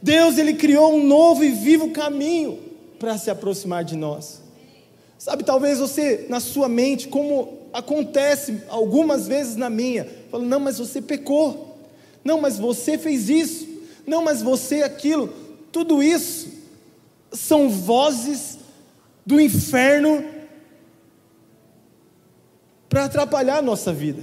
Deus 0.00 0.38
ele 0.38 0.54
criou 0.54 0.94
um 0.94 1.06
novo 1.06 1.42
e 1.42 1.50
vivo 1.50 1.90
caminho 1.90 2.58
para 2.98 3.18
se 3.18 3.30
aproximar 3.30 3.84
de 3.84 3.96
nós. 3.96 4.40
Sabe, 5.18 5.42
talvez 5.42 5.78
você 5.80 6.26
na 6.28 6.38
sua 6.38 6.68
mente, 6.68 7.08
como 7.08 7.58
acontece 7.72 8.62
algumas 8.68 9.26
vezes 9.26 9.56
na 9.56 9.68
minha, 9.68 10.06
fala: 10.30 10.44
"Não, 10.44 10.60
mas 10.60 10.78
você 10.78 11.02
pecou. 11.02 11.76
Não, 12.22 12.40
mas 12.40 12.58
você 12.58 12.96
fez 12.96 13.28
isso. 13.28 13.66
Não, 14.06 14.22
mas 14.22 14.40
você 14.42 14.82
aquilo". 14.82 15.32
Tudo 15.72 16.02
isso 16.02 16.48
são 17.32 17.68
vozes 17.68 18.57
do 19.28 19.38
inferno 19.38 20.24
para 22.88 23.04
atrapalhar 23.04 23.58
a 23.58 23.62
nossa 23.62 23.92
vida. 23.92 24.22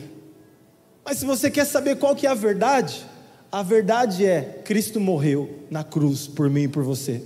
Mas 1.06 1.20
se 1.20 1.26
você 1.26 1.52
quer 1.52 1.66
saber 1.66 1.98
qual 1.98 2.16
que 2.16 2.26
é 2.26 2.30
a 2.32 2.34
verdade, 2.34 3.06
a 3.52 3.62
verdade 3.62 4.26
é 4.26 4.64
Cristo 4.66 5.00
morreu 5.00 5.60
na 5.70 5.84
cruz 5.84 6.26
por 6.26 6.50
mim 6.50 6.64
e 6.64 6.68
por 6.68 6.84
você. 6.84 7.22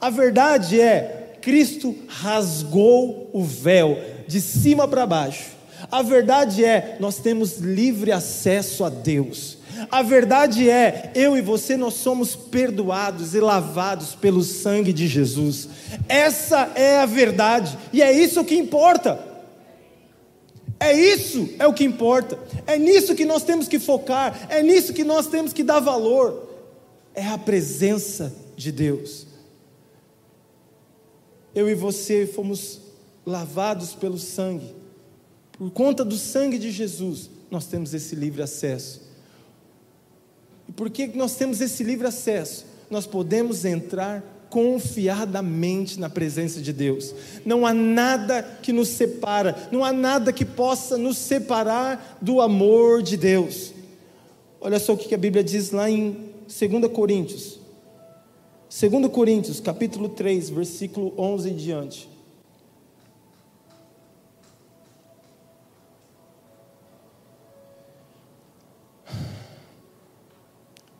A 0.00 0.08
verdade 0.08 0.80
é 0.80 1.36
Cristo 1.42 1.94
rasgou 2.08 3.28
o 3.34 3.44
véu 3.44 3.98
de 4.26 4.40
cima 4.40 4.88
para 4.88 5.06
baixo. 5.06 5.50
A 5.92 6.00
verdade 6.00 6.64
é 6.64 6.96
nós 6.98 7.18
temos 7.18 7.58
livre 7.58 8.12
acesso 8.12 8.82
a 8.82 8.88
Deus. 8.88 9.57
A 9.90 10.02
verdade 10.02 10.68
é, 10.68 11.12
eu 11.14 11.36
e 11.36 11.40
você 11.40 11.76
nós 11.76 11.94
somos 11.94 12.34
perdoados 12.34 13.34
e 13.34 13.40
lavados 13.40 14.14
pelo 14.14 14.42
sangue 14.42 14.92
de 14.92 15.06
Jesus. 15.06 15.68
Essa 16.08 16.72
é 16.74 16.98
a 16.98 17.06
verdade 17.06 17.78
e 17.92 18.02
é 18.02 18.12
isso 18.12 18.44
que 18.44 18.56
importa. 18.56 19.26
É 20.80 20.92
isso 20.92 21.48
é 21.58 21.66
o 21.66 21.72
que 21.72 21.84
importa. 21.84 22.38
É 22.66 22.78
nisso 22.78 23.14
que 23.14 23.24
nós 23.24 23.42
temos 23.42 23.68
que 23.68 23.78
focar, 23.78 24.46
é 24.48 24.62
nisso 24.62 24.92
que 24.92 25.04
nós 25.04 25.26
temos 25.26 25.52
que 25.52 25.62
dar 25.62 25.80
valor. 25.80 26.48
É 27.14 27.26
a 27.26 27.38
presença 27.38 28.32
de 28.56 28.70
Deus. 28.70 29.26
Eu 31.54 31.68
e 31.68 31.74
você 31.74 32.26
fomos 32.26 32.80
lavados 33.26 33.94
pelo 33.94 34.18
sangue. 34.18 34.74
Por 35.52 35.70
conta 35.70 36.04
do 36.04 36.16
sangue 36.16 36.58
de 36.58 36.70
Jesus, 36.70 37.28
nós 37.50 37.66
temos 37.66 37.92
esse 37.92 38.14
livre 38.14 38.42
acesso. 38.42 39.07
E 40.68 40.72
por 40.72 40.90
que 40.90 41.06
nós 41.08 41.34
temos 41.36 41.60
esse 41.60 41.82
livre 41.82 42.06
acesso? 42.06 42.66
Nós 42.90 43.06
podemos 43.06 43.64
entrar 43.64 44.22
confiadamente 44.50 46.00
na 46.00 46.08
presença 46.08 46.60
de 46.60 46.72
Deus. 46.72 47.14
Não 47.44 47.66
há 47.66 47.74
nada 47.74 48.42
que 48.62 48.72
nos 48.72 48.88
separa, 48.88 49.68
não 49.70 49.84
há 49.84 49.92
nada 49.92 50.32
que 50.32 50.44
possa 50.44 50.96
nos 50.96 51.18
separar 51.18 52.18
do 52.20 52.40
amor 52.40 53.02
de 53.02 53.16
Deus. 53.16 53.72
Olha 54.60 54.78
só 54.78 54.94
o 54.94 54.96
que 54.96 55.14
a 55.14 55.18
Bíblia 55.18 55.44
diz 55.44 55.70
lá 55.70 55.90
em 55.90 56.30
2 56.46 56.92
Coríntios. 56.92 57.58
2 58.68 59.10
Coríntios, 59.12 59.60
capítulo 59.60 60.08
3, 60.08 60.50
versículo 60.50 61.12
11 61.16 61.50
em 61.50 61.56
diante. 61.56 62.17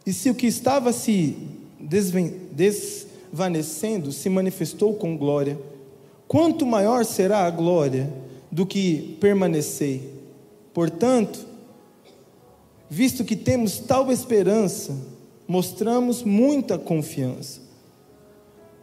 E 0.09 0.13
se 0.15 0.31
o 0.31 0.35
que 0.35 0.47
estava 0.47 0.91
se 0.91 1.37
desvanecendo 2.51 4.11
se 4.11 4.31
manifestou 4.31 4.95
com 4.95 5.15
glória, 5.19 5.61
quanto 6.27 6.65
maior 6.65 7.05
será 7.05 7.41
a 7.41 7.51
glória 7.51 8.11
do 8.51 8.65
que 8.65 9.19
permanecer? 9.21 10.01
Portanto, 10.73 11.41
visto 12.89 13.23
que 13.23 13.37
temos 13.37 13.81
tal 13.81 14.11
esperança, 14.11 14.97
mostramos 15.47 16.23
muita 16.23 16.79
confiança. 16.79 17.61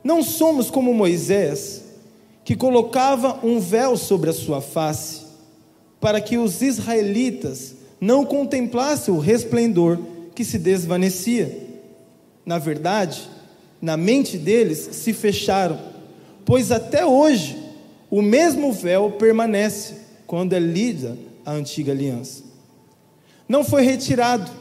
Não 0.04 0.22
somos 0.22 0.70
como 0.70 0.94
Moisés, 0.94 1.86
que 2.44 2.56
colocava 2.56 3.40
um 3.44 3.60
véu 3.60 3.98
sobre 3.98 4.30
a 4.30 4.34
sua 4.34 4.62
face, 4.62 5.24
para 6.00 6.22
que 6.22 6.38
os 6.38 6.62
israelitas 6.62 7.74
não 8.00 8.24
contemplassem 8.24 9.12
o 9.12 9.18
resplendor 9.18 9.98
que 10.36 10.44
se 10.44 10.60
desvanecia. 10.60 11.58
Na 12.46 12.60
verdade, 12.60 13.28
na 13.82 13.96
mente 13.96 14.38
deles 14.38 14.90
se 14.92 15.14
fecharam, 15.14 15.80
pois 16.44 16.72
até 16.72 17.06
hoje 17.06 17.58
o 18.12 18.22
mesmo 18.22 18.72
véu 18.72 19.12
permanece 19.12 19.96
quando 20.28 20.54
é 20.54 20.60
lida 20.60 21.18
a 21.46 21.54
antiga 21.54 21.92
aliança. 21.92 22.44
Não 23.48 23.64
foi 23.64 23.84
retirado, 23.84 24.52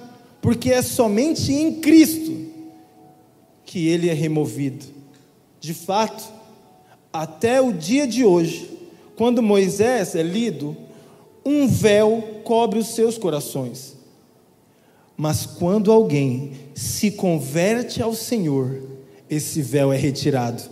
porque 0.40 0.70
é 0.70 0.82
somente 0.82 1.52
em 1.52 1.80
Cristo 1.80 2.44
que 3.64 3.88
ele 3.88 4.08
é 4.08 4.12
removido. 4.12 4.84
De 5.58 5.72
fato, 5.72 6.22
até 7.12 7.60
o 7.60 7.72
dia 7.72 8.06
de 8.06 8.24
hoje, 8.24 8.70
quando 9.16 9.42
Moisés 9.42 10.14
é 10.14 10.22
lido, 10.22 10.76
um 11.44 11.66
véu 11.66 12.40
cobre 12.44 12.78
os 12.78 12.88
seus 12.88 13.16
corações. 13.16 13.93
Mas 15.16 15.46
quando 15.46 15.92
alguém 15.92 16.52
se 16.74 17.12
converte 17.12 18.02
ao 18.02 18.14
Senhor, 18.14 18.82
esse 19.30 19.62
véu 19.62 19.92
é 19.92 19.96
retirado. 19.96 20.62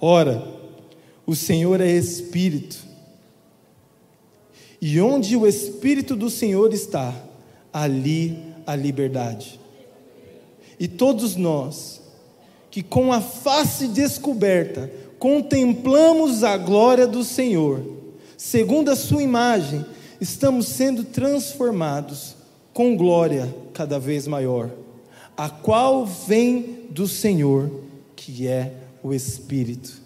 Ora, 0.00 0.42
o 1.26 1.36
Senhor 1.36 1.80
é 1.80 1.90
Espírito, 1.90 2.78
e 4.80 4.98
onde 4.98 5.36
o 5.36 5.46
Espírito 5.46 6.16
do 6.16 6.30
Senhor 6.30 6.72
está, 6.72 7.14
ali 7.70 8.42
a 8.66 8.74
liberdade. 8.74 9.60
E 10.78 10.88
todos 10.88 11.36
nós, 11.36 12.00
que 12.70 12.82
com 12.82 13.12
a 13.12 13.20
face 13.20 13.88
descoberta 13.88 14.90
contemplamos 15.18 16.42
a 16.42 16.56
glória 16.56 17.06
do 17.06 17.22
Senhor, 17.22 17.84
segundo 18.38 18.90
a 18.90 18.96
Sua 18.96 19.22
imagem, 19.22 19.84
estamos 20.18 20.66
sendo 20.68 21.04
transformados 21.04 22.39
com 22.72 22.96
glória 22.96 23.54
cada 23.72 23.98
vez 23.98 24.26
maior, 24.26 24.70
a 25.36 25.48
qual 25.48 26.06
vem 26.06 26.86
do 26.90 27.06
Senhor, 27.08 27.70
que 28.14 28.46
é 28.46 28.74
o 29.02 29.12
Espírito. 29.14 30.00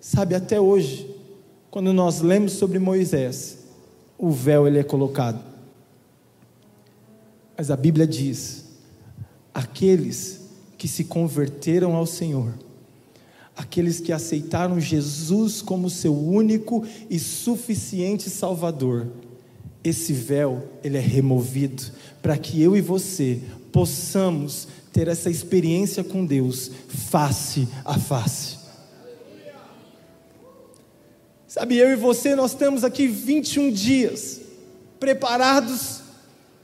Sabe, 0.00 0.34
até 0.34 0.60
hoje, 0.60 1.14
quando 1.70 1.92
nós 1.92 2.20
lemos 2.20 2.52
sobre 2.52 2.78
Moisés, 2.78 3.58
o 4.16 4.30
véu 4.30 4.66
ele 4.66 4.78
é 4.78 4.84
colocado. 4.84 5.38
Mas 7.56 7.70
a 7.70 7.76
Bíblia 7.76 8.06
diz: 8.06 8.64
aqueles 9.52 10.40
que 10.78 10.88
se 10.88 11.04
converteram 11.04 11.94
ao 11.94 12.06
Senhor, 12.06 12.54
aqueles 13.56 14.00
que 14.00 14.12
aceitaram 14.12 14.80
Jesus 14.80 15.60
como 15.60 15.90
seu 15.90 16.16
único 16.16 16.86
e 17.10 17.18
suficiente 17.18 18.30
Salvador, 18.30 19.08
esse 19.88 20.12
véu 20.12 20.68
ele 20.82 20.96
é 20.96 21.00
removido 21.00 21.82
para 22.22 22.36
que 22.36 22.62
eu 22.62 22.76
e 22.76 22.80
você 22.80 23.40
possamos 23.72 24.68
ter 24.92 25.08
essa 25.08 25.30
experiência 25.30 26.02
com 26.02 26.24
Deus 26.24 26.70
face 26.88 27.68
a 27.84 27.98
face. 27.98 28.58
Sabe, 31.46 31.76
eu 31.76 31.90
e 31.90 31.96
você 31.96 32.34
nós 32.34 32.54
temos 32.54 32.84
aqui 32.84 33.06
21 33.06 33.70
dias 33.70 34.40
preparados 35.00 36.00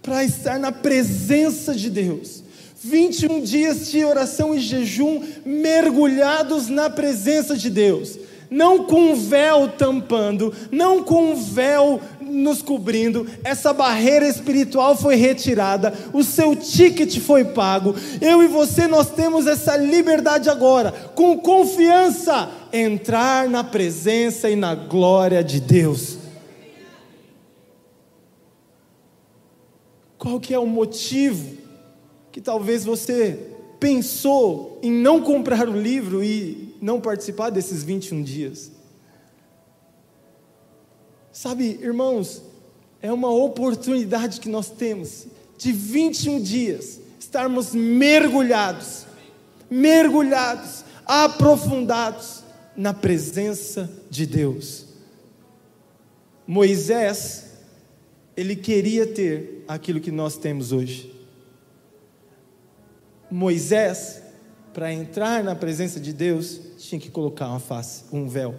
para 0.03 0.23
estar 0.23 0.59
na 0.59 0.71
presença 0.71 1.75
de 1.75 1.89
Deus. 1.89 2.43
21 2.83 3.41
dias 3.41 3.91
de 3.91 4.05
oração 4.05 4.55
e 4.55 4.61
jejum 4.61 5.23
mergulhados 5.45 6.69
na 6.69 6.91
presença 6.91 7.57
de 7.57 7.71
Deus 7.71 8.19
não 8.55 8.85
com 8.85 9.11
um 9.11 9.15
véu 9.17 9.69
tampando, 9.69 10.55
não 10.71 11.03
com 11.03 11.33
um 11.33 11.35
véu 11.35 12.01
nos 12.35 12.61
cobrindo, 12.61 13.27
essa 13.43 13.73
barreira 13.73 14.29
espiritual 14.29 14.97
foi 14.97 15.17
retirada, 15.17 15.95
o 16.13 16.23
seu 16.23 16.55
ticket 16.55 17.19
foi 17.21 17.45
pago. 17.45 17.95
Eu 18.21 18.43
e 18.43 18.49
você 18.49 18.87
nós 18.87 19.11
temos 19.11 19.47
essa 19.47 19.77
liberdade 19.77 20.51
agora, 20.51 20.93
com 21.15 21.39
confiança, 21.39 22.51
entrar 22.73 23.49
na 23.49 23.63
presença 23.63 24.51
e 24.51 24.57
na 24.57 24.75
glória 24.75 25.43
de 25.43 25.61
Deus. 25.61 26.19
Qual 30.19 30.41
que 30.41 30.55
é 30.55 30.59
o 30.59 30.67
motivo 30.67 31.57
que 32.33 32.41
talvez 32.41 32.85
você 32.85 33.39
pensou 33.79 34.79
em 34.83 34.91
não 34.91 35.21
comprar 35.21 35.69
o 35.69 35.79
livro 35.79 36.25
e 36.25 36.75
não 36.81 37.01
participar 37.01 37.51
desses 37.51 37.83
21 37.83 38.23
dias. 38.23 38.73
Sabe, 41.35 41.81
irmãos, 41.83 42.41
é 43.03 43.13
uma 43.13 43.29
oportunidade 43.29 44.39
que 44.39 44.49
nós 44.49 44.71
temos 44.71 45.27
de 45.59 45.73
21 45.73 46.41
dias 46.41 47.01
estarmos 47.19 47.75
mergulhados, 47.75 49.05
mergulhados, 49.69 50.85
aprofundados 51.05 52.45
na 52.77 52.95
presença 52.95 53.91
de 54.09 54.27
Deus. 54.27 54.87
Moisés, 56.47 57.47
ele 58.37 58.55
queria 58.55 59.05
ter 59.05 59.65
aquilo 59.67 60.01
que 60.01 60.13
nós 60.13 60.37
temos 60.37 60.71
hoje. 60.71 61.13
Moisés, 63.29 64.23
para 64.73 64.93
entrar 64.93 65.43
na 65.43 65.57
presença 65.57 65.99
de 65.99 66.13
Deus, 66.13 66.61
tinha 66.79 67.01
que 67.01 67.11
colocar 67.11 67.49
uma 67.49 67.59
face, 67.59 68.05
um 68.13 68.29
véu. 68.29 68.55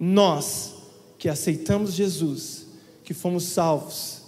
Nós 0.00 0.81
que 1.22 1.28
aceitamos 1.28 1.92
Jesus, 1.92 2.66
que 3.04 3.14
fomos 3.14 3.44
salvos, 3.44 4.22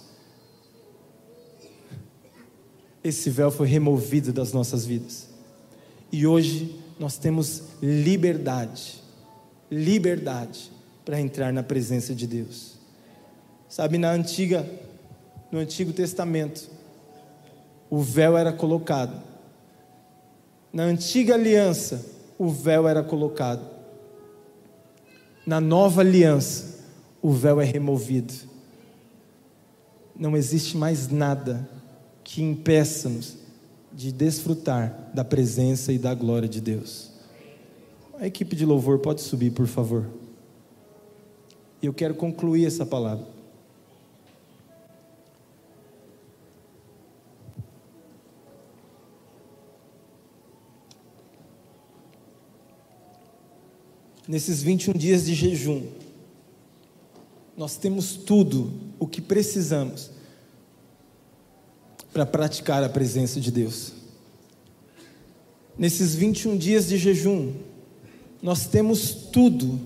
esse 3.03 3.29
véu 3.29 3.51
foi 3.51 3.67
removido 3.67 4.31
das 4.31 4.53
nossas 4.53 4.85
vidas. 4.85 5.27
E 6.09 6.25
hoje 6.25 6.79
nós 6.97 7.17
temos 7.17 7.63
liberdade, 7.83 9.03
liberdade 9.69 10.71
para 11.03 11.19
entrar 11.19 11.51
na 11.51 11.61
presença 11.61 12.15
de 12.15 12.25
Deus. 12.25 12.75
Sabe, 13.67 13.97
na 13.97 14.11
antiga, 14.11 14.65
no 15.51 15.59
Antigo 15.59 15.91
Testamento, 15.91 16.69
o 17.89 17.99
véu 17.99 18.37
era 18.37 18.53
colocado 18.53 19.21
na 20.71 20.83
antiga 20.83 21.35
aliança, 21.35 22.05
o 22.37 22.49
véu 22.49 22.85
era 22.85 23.01
colocado. 23.01 23.65
Na 25.45 25.61
nova 25.61 26.01
aliança, 26.01 26.74
o 27.25 27.31
véu 27.31 27.59
é 27.59 27.65
removido. 27.65 28.35
Não 30.15 30.37
existe 30.37 30.77
mais 30.77 31.07
nada 31.07 31.67
que 32.23 32.39
impeça-nos 32.39 33.35
de 33.91 34.11
desfrutar 34.11 35.09
da 35.11 35.25
presença 35.25 35.91
e 35.91 35.97
da 35.97 36.13
glória 36.13 36.47
de 36.47 36.61
Deus. 36.61 37.09
A 38.19 38.27
equipe 38.27 38.55
de 38.55 38.63
louvor 38.63 38.99
pode 38.99 39.21
subir, 39.21 39.49
por 39.49 39.65
favor. 39.65 40.05
E 41.81 41.87
eu 41.87 41.93
quero 41.95 42.13
concluir 42.13 42.67
essa 42.67 42.85
palavra. 42.85 43.33
nesses 54.27 54.63
21 54.63 54.93
dias 54.93 55.23
de 55.27 55.35
jejum, 55.35 55.83
nós 57.57 57.77
temos 57.77 58.15
tudo 58.15 58.73
o 58.99 59.07
que 59.07 59.21
precisamos 59.21 60.11
para 62.11 62.25
praticar 62.25 62.83
a 62.83 62.89
presença 62.89 63.39
de 63.39 63.51
Deus. 63.51 63.93
Nesses 65.77 66.15
21 66.15 66.57
dias 66.57 66.87
de 66.87 66.97
jejum, 66.97 67.53
nós 68.41 68.67
temos 68.67 69.13
tudo 69.13 69.79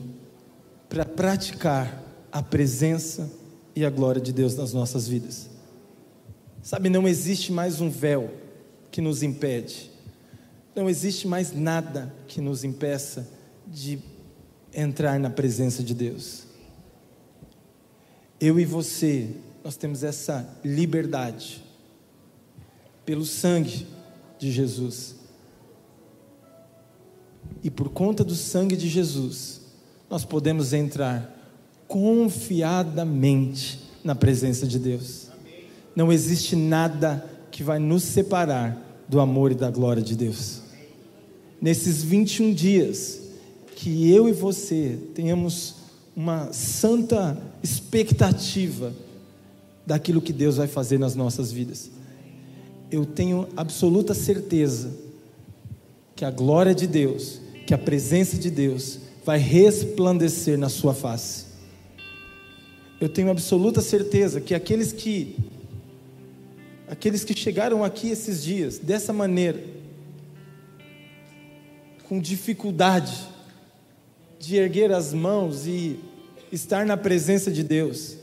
para 0.87 1.05
praticar 1.05 2.03
a 2.31 2.41
presença 2.41 3.31
e 3.75 3.85
a 3.85 3.89
glória 3.89 4.21
de 4.21 4.33
Deus 4.33 4.55
nas 4.55 4.73
nossas 4.73 5.07
vidas. 5.07 5.49
Sabe, 6.61 6.89
não 6.89 7.07
existe 7.07 7.51
mais 7.51 7.79
um 7.81 7.89
véu 7.89 8.31
que 8.91 9.01
nos 9.01 9.23
impede, 9.23 9.89
não 10.75 10.89
existe 10.89 11.27
mais 11.27 11.53
nada 11.53 12.13
que 12.27 12.41
nos 12.41 12.63
impeça 12.63 13.27
de 13.65 13.99
entrar 14.73 15.19
na 15.19 15.29
presença 15.29 15.81
de 15.81 15.93
Deus. 15.93 16.48
Eu 18.39 18.59
e 18.59 18.65
você, 18.65 19.29
nós 19.63 19.75
temos 19.75 20.03
essa 20.03 20.47
liberdade 20.63 21.63
pelo 23.05 23.25
sangue 23.25 23.85
de 24.37 24.51
Jesus. 24.51 25.15
E 27.63 27.69
por 27.69 27.89
conta 27.89 28.23
do 28.23 28.35
sangue 28.35 28.77
de 28.77 28.87
Jesus, 28.87 29.61
nós 30.09 30.23
podemos 30.23 30.73
entrar 30.73 31.35
confiadamente 31.87 33.81
na 34.03 34.15
presença 34.15 34.65
de 34.65 34.79
Deus. 34.79 35.27
Não 35.95 36.11
existe 36.11 36.55
nada 36.55 37.27
que 37.51 37.63
vai 37.63 37.79
nos 37.79 38.03
separar 38.03 39.05
do 39.07 39.19
amor 39.19 39.51
e 39.51 39.55
da 39.55 39.69
glória 39.69 40.01
de 40.01 40.15
Deus. 40.15 40.61
Nesses 41.61 42.03
21 42.03 42.53
dias, 42.53 43.21
que 43.75 44.09
eu 44.09 44.29
e 44.29 44.31
você 44.31 44.97
tenhamos 45.13 45.78
uma 46.15 46.51
santa 46.51 47.37
expectativa 47.63 48.93
daquilo 49.85 50.21
que 50.21 50.33
Deus 50.33 50.57
vai 50.57 50.67
fazer 50.67 50.99
nas 50.99 51.15
nossas 51.15 51.51
vidas. 51.51 51.89
Eu 52.91 53.05
tenho 53.05 53.47
absoluta 53.55 54.13
certeza 54.13 54.91
que 56.15 56.25
a 56.25 56.31
glória 56.31 56.75
de 56.75 56.85
Deus, 56.85 57.39
que 57.65 57.73
a 57.73 57.77
presença 57.77 58.37
de 58.37 58.49
Deus 58.49 58.99
vai 59.23 59.37
resplandecer 59.37 60.57
na 60.57 60.69
sua 60.69 60.93
face. 60.93 61.45
Eu 62.99 63.07
tenho 63.07 63.29
absoluta 63.29 63.81
certeza 63.81 64.41
que 64.41 64.53
aqueles 64.53 64.91
que 64.91 65.37
aqueles 66.87 67.23
que 67.23 67.37
chegaram 67.37 67.83
aqui 67.83 68.09
esses 68.09 68.43
dias 68.43 68.79
dessa 68.79 69.13
maneira, 69.13 69.63
com 72.07 72.19
dificuldade 72.19 73.15
de 74.39 74.55
erguer 74.55 74.91
as 74.91 75.13
mãos 75.13 75.67
e 75.67 75.99
estar 76.51 76.85
na 76.85 76.97
presença 76.97 77.51
de 77.51 77.61
Deus, 77.61 78.17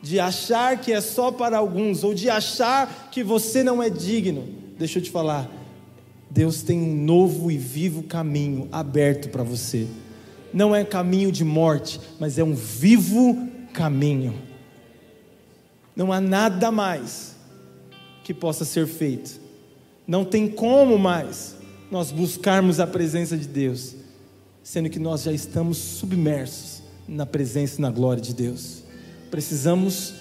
de 0.00 0.18
achar 0.18 0.80
que 0.80 0.92
é 0.92 1.00
só 1.00 1.30
para 1.30 1.58
alguns, 1.58 2.04
ou 2.04 2.14
de 2.14 2.30
achar 2.30 3.10
que 3.10 3.22
você 3.22 3.62
não 3.62 3.82
é 3.82 3.90
digno, 3.90 4.48
deixa 4.78 4.98
eu 4.98 5.02
te 5.02 5.10
falar, 5.10 5.50
Deus 6.30 6.62
tem 6.62 6.80
um 6.80 6.94
novo 6.94 7.50
e 7.50 7.58
vivo 7.58 8.04
caminho 8.04 8.68
aberto 8.70 9.28
para 9.28 9.42
você. 9.42 9.86
Não 10.54 10.74
é 10.74 10.84
caminho 10.84 11.32
de 11.32 11.44
morte, 11.44 12.00
mas 12.18 12.38
é 12.38 12.44
um 12.44 12.54
vivo 12.54 13.48
caminho. 13.72 14.34
Não 15.94 16.12
há 16.12 16.20
nada 16.20 16.70
mais 16.70 17.34
que 18.22 18.32
possa 18.32 18.64
ser 18.64 18.86
feito. 18.86 19.40
Não 20.06 20.24
tem 20.24 20.48
como 20.48 20.96
mais 20.96 21.56
nós 21.90 22.12
buscarmos 22.12 22.78
a 22.78 22.86
presença 22.86 23.36
de 23.36 23.48
Deus, 23.48 23.96
sendo 24.70 24.88
que 24.88 25.00
nós 25.00 25.24
já 25.24 25.32
estamos 25.32 25.78
submersos 25.78 26.80
na 27.08 27.26
presença 27.26 27.78
e 27.78 27.82
na 27.82 27.90
glória 27.90 28.22
de 28.22 28.32
Deus. 28.32 28.84
Precisamos 29.28 30.14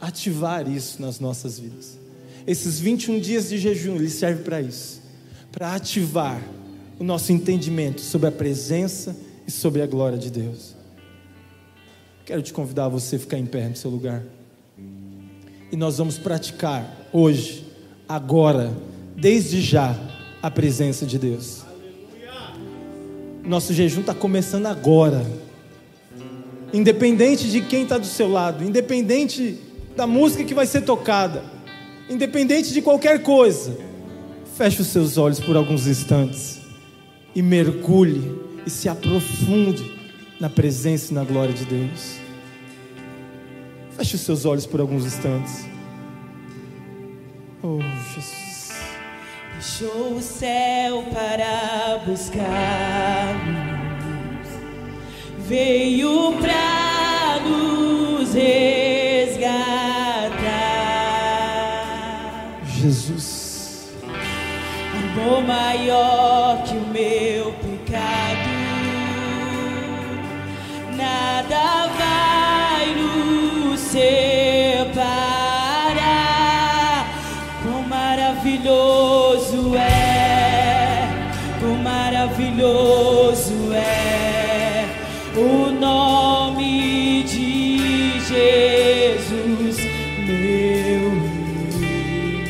ativar 0.00 0.68
isso 0.68 1.00
nas 1.00 1.20
nossas 1.20 1.60
vidas. 1.60 1.96
Esses 2.44 2.80
21 2.80 3.20
dias 3.20 3.50
de 3.50 3.58
jejum, 3.58 3.94
ele 3.94 4.10
serve 4.10 4.42
para 4.42 4.60
isso, 4.60 5.00
para 5.52 5.76
ativar 5.76 6.42
o 6.98 7.04
nosso 7.04 7.30
entendimento 7.30 8.00
sobre 8.00 8.26
a 8.26 8.32
presença 8.32 9.14
e 9.46 9.50
sobre 9.52 9.80
a 9.80 9.86
glória 9.86 10.18
de 10.18 10.28
Deus. 10.28 10.74
Quero 12.26 12.42
te 12.42 12.52
convidar 12.52 12.86
a 12.86 12.88
você 12.88 13.16
ficar 13.16 13.38
em 13.38 13.46
pé 13.46 13.68
no 13.68 13.76
seu 13.76 13.92
lugar. 13.92 14.24
E 15.70 15.76
nós 15.76 15.98
vamos 15.98 16.18
praticar 16.18 17.08
hoje, 17.12 17.64
agora, 18.08 18.76
desde 19.16 19.62
já, 19.62 19.96
a 20.42 20.50
presença 20.50 21.06
de 21.06 21.16
Deus. 21.16 21.70
Nosso 23.44 23.72
jejum 23.72 24.00
está 24.00 24.14
começando 24.14 24.66
agora. 24.66 25.24
Independente 26.72 27.50
de 27.50 27.60
quem 27.60 27.82
está 27.82 27.98
do 27.98 28.06
seu 28.06 28.30
lado, 28.30 28.64
independente 28.64 29.58
da 29.96 30.06
música 30.06 30.44
que 30.44 30.54
vai 30.54 30.64
ser 30.66 30.82
tocada, 30.82 31.44
independente 32.08 32.72
de 32.72 32.80
qualquer 32.80 33.22
coisa, 33.22 33.76
feche 34.56 34.80
os 34.80 34.88
seus 34.88 35.18
olhos 35.18 35.38
por 35.38 35.56
alguns 35.56 35.86
instantes 35.86 36.60
e 37.34 37.42
mergulhe 37.42 38.40
e 38.66 38.70
se 38.70 38.88
aprofunde 38.88 40.00
na 40.40 40.48
presença 40.48 41.12
e 41.12 41.14
na 41.14 41.24
glória 41.24 41.52
de 41.52 41.64
Deus. 41.64 42.16
Feche 43.96 44.16
os 44.16 44.22
seus 44.22 44.44
olhos 44.44 44.64
por 44.64 44.80
alguns 44.80 45.04
instantes. 45.04 45.66
Oh, 47.62 47.80
Jesus. 48.14 48.51
Deixou 49.62 50.16
o 50.16 50.20
céu 50.20 51.04
para 51.12 51.98
buscar. 52.04 53.32
Veio 55.38 56.32
para 56.40 57.38
nos 57.46 58.34
resgatar. 58.34 59.52
Jesus, 62.64 63.92
amor 64.96 65.44
maior 65.44 66.64
que 66.64 66.74
o 66.74 66.88
meu 66.88 67.52
pecado, 67.52 68.48
nada 70.96 71.86
vai 71.86 72.11
maravilhoso 82.72 83.72
é 83.74 84.86
o 85.36 85.70
nome 85.72 87.22
de 87.24 88.20
Jesus, 88.20 89.76
meu 90.26 91.10
Rei. 91.80 92.44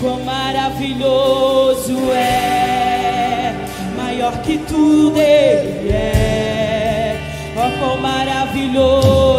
Quão 0.00 0.20
maravilhoso 0.24 1.96
é, 2.12 3.54
maior 3.96 4.42
que 4.42 4.58
tudo 4.58 5.18
Ele 5.18 5.90
é. 5.90 7.16
Oh, 7.56 7.78
quão 7.78 8.00
maravilhoso 8.00 9.29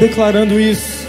declarando 0.00 0.58
isso. 0.58 1.06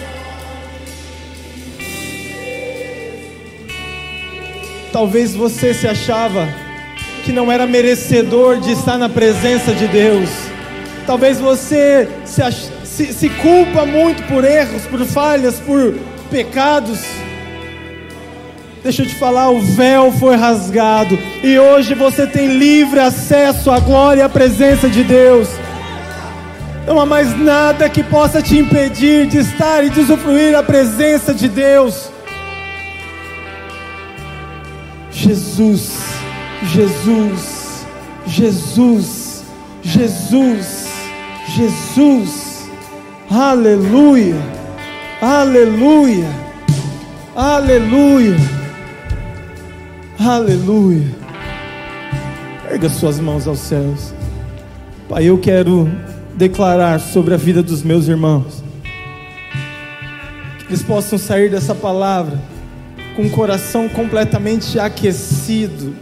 Talvez 4.91 5.33
você 5.33 5.73
se 5.73 5.87
achava 5.87 6.47
que 7.23 7.31
não 7.31 7.49
era 7.49 7.65
merecedor 7.65 8.59
de 8.59 8.73
estar 8.73 8.97
na 8.97 9.07
presença 9.07 9.73
de 9.73 9.87
Deus. 9.87 10.29
Talvez 11.07 11.39
você 11.39 12.07
se, 12.25 12.41
se, 12.83 13.13
se 13.13 13.29
culpa 13.29 13.85
muito 13.85 14.21
por 14.23 14.43
erros, 14.43 14.83
por 14.83 15.03
falhas, 15.05 15.59
por 15.59 15.95
pecados. 16.29 16.99
Deixa 18.83 19.03
eu 19.03 19.07
te 19.07 19.15
falar, 19.15 19.49
o 19.49 19.61
véu 19.61 20.11
foi 20.11 20.35
rasgado 20.35 21.17
e 21.43 21.57
hoje 21.57 21.93
você 21.93 22.27
tem 22.27 22.57
livre 22.57 22.99
acesso 22.99 23.71
à 23.71 23.79
glória 23.79 24.21
e 24.21 24.23
à 24.23 24.29
presença 24.29 24.89
de 24.89 25.03
Deus. 25.03 25.47
Não 26.85 26.99
há 26.99 27.05
mais 27.05 27.37
nada 27.37 27.87
que 27.89 28.03
possa 28.03 28.41
te 28.41 28.57
impedir 28.57 29.27
de 29.27 29.37
estar 29.37 29.83
e 29.83 29.89
de 29.89 29.99
usufruir 29.99 30.55
a 30.55 30.63
presença 30.63 31.33
de 31.33 31.47
Deus. 31.47 32.11
Jesus, 35.11 35.99
Jesus, 36.63 37.85
Jesus, 38.25 39.43
Jesus, 39.83 40.87
Jesus, 41.55 42.69
aleluia, 43.29 44.35
aleluia, 45.21 46.27
aleluia, 47.35 48.37
aleluia. 50.19 51.21
Erga 52.71 52.89
suas 52.89 53.19
mãos 53.19 53.47
aos 53.47 53.59
céus, 53.59 54.13
Pai. 55.07 55.25
Eu 55.25 55.37
quero 55.37 55.87
declarar 56.35 56.99
sobre 56.99 57.33
a 57.33 57.37
vida 57.37 57.61
dos 57.61 57.83
meus 57.83 58.07
irmãos, 58.07 58.63
que 60.59 60.65
eles 60.67 60.83
possam 60.83 61.17
sair 61.17 61.49
dessa 61.49 61.75
palavra 61.75 62.39
com 63.15 63.23
o 63.23 63.29
coração 63.29 63.89
completamente 63.89 64.79
aquecido, 64.79 65.93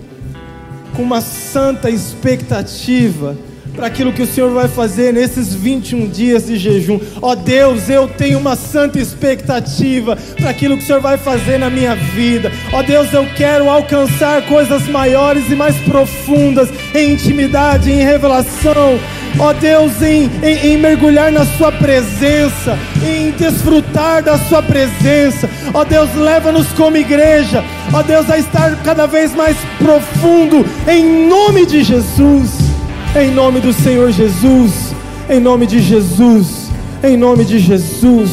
com 0.95 1.01
uma 1.01 1.21
santa 1.21 1.89
expectativa 1.89 3.35
para 3.75 3.87
aquilo 3.87 4.11
que 4.11 4.21
o 4.21 4.27
Senhor 4.27 4.51
vai 4.51 4.67
fazer 4.67 5.13
nesses 5.13 5.53
21 5.53 6.09
dias 6.09 6.47
de 6.47 6.57
jejum. 6.57 6.99
Ó 7.21 7.31
oh 7.31 7.35
Deus, 7.35 7.89
eu 7.89 8.07
tenho 8.07 8.37
uma 8.37 8.55
santa 8.55 8.99
expectativa 8.99 10.17
para 10.35 10.49
aquilo 10.49 10.75
que 10.75 10.83
o 10.83 10.85
Senhor 10.85 11.01
vai 11.01 11.17
fazer 11.17 11.57
na 11.57 11.69
minha 11.69 11.95
vida. 11.95 12.51
Ó 12.73 12.79
oh 12.79 12.83
Deus, 12.83 13.13
eu 13.13 13.25
quero 13.37 13.69
alcançar 13.69 14.45
coisas 14.47 14.87
maiores 14.87 15.49
e 15.49 15.55
mais 15.55 15.77
profundas 15.77 16.69
em 16.93 17.13
intimidade, 17.13 17.89
em 17.89 18.03
revelação. 18.03 18.99
Ó 19.37 19.53
Deus, 19.53 20.01
em, 20.01 20.29
em, 20.41 20.73
em, 20.73 20.77
mergulhar 20.77 21.31
na 21.31 21.45
Sua 21.45 21.71
presença, 21.71 22.77
em 23.03 23.31
desfrutar 23.31 24.23
da 24.23 24.37
Sua 24.37 24.61
presença. 24.61 25.49
Ó 25.73 25.83
Deus, 25.83 26.09
leva-nos 26.15 26.67
como 26.69 26.97
igreja, 26.97 27.63
ó 27.93 28.01
Deus, 28.01 28.29
a 28.29 28.37
estar 28.37 28.75
cada 28.83 29.05
vez 29.05 29.35
mais 29.35 29.57
profundo, 29.77 30.65
em 30.87 31.27
nome 31.27 31.65
de 31.65 31.83
Jesus. 31.83 32.69
Em 33.15 33.31
nome 33.31 33.59
do 33.59 33.73
Senhor 33.73 34.11
Jesus, 34.11 34.93
em 35.27 35.39
nome 35.39 35.65
de 35.65 35.79
Jesus, 35.79 36.69
em 37.03 37.17
nome 37.17 37.43
de 37.43 37.57
Jesus, 37.57 38.29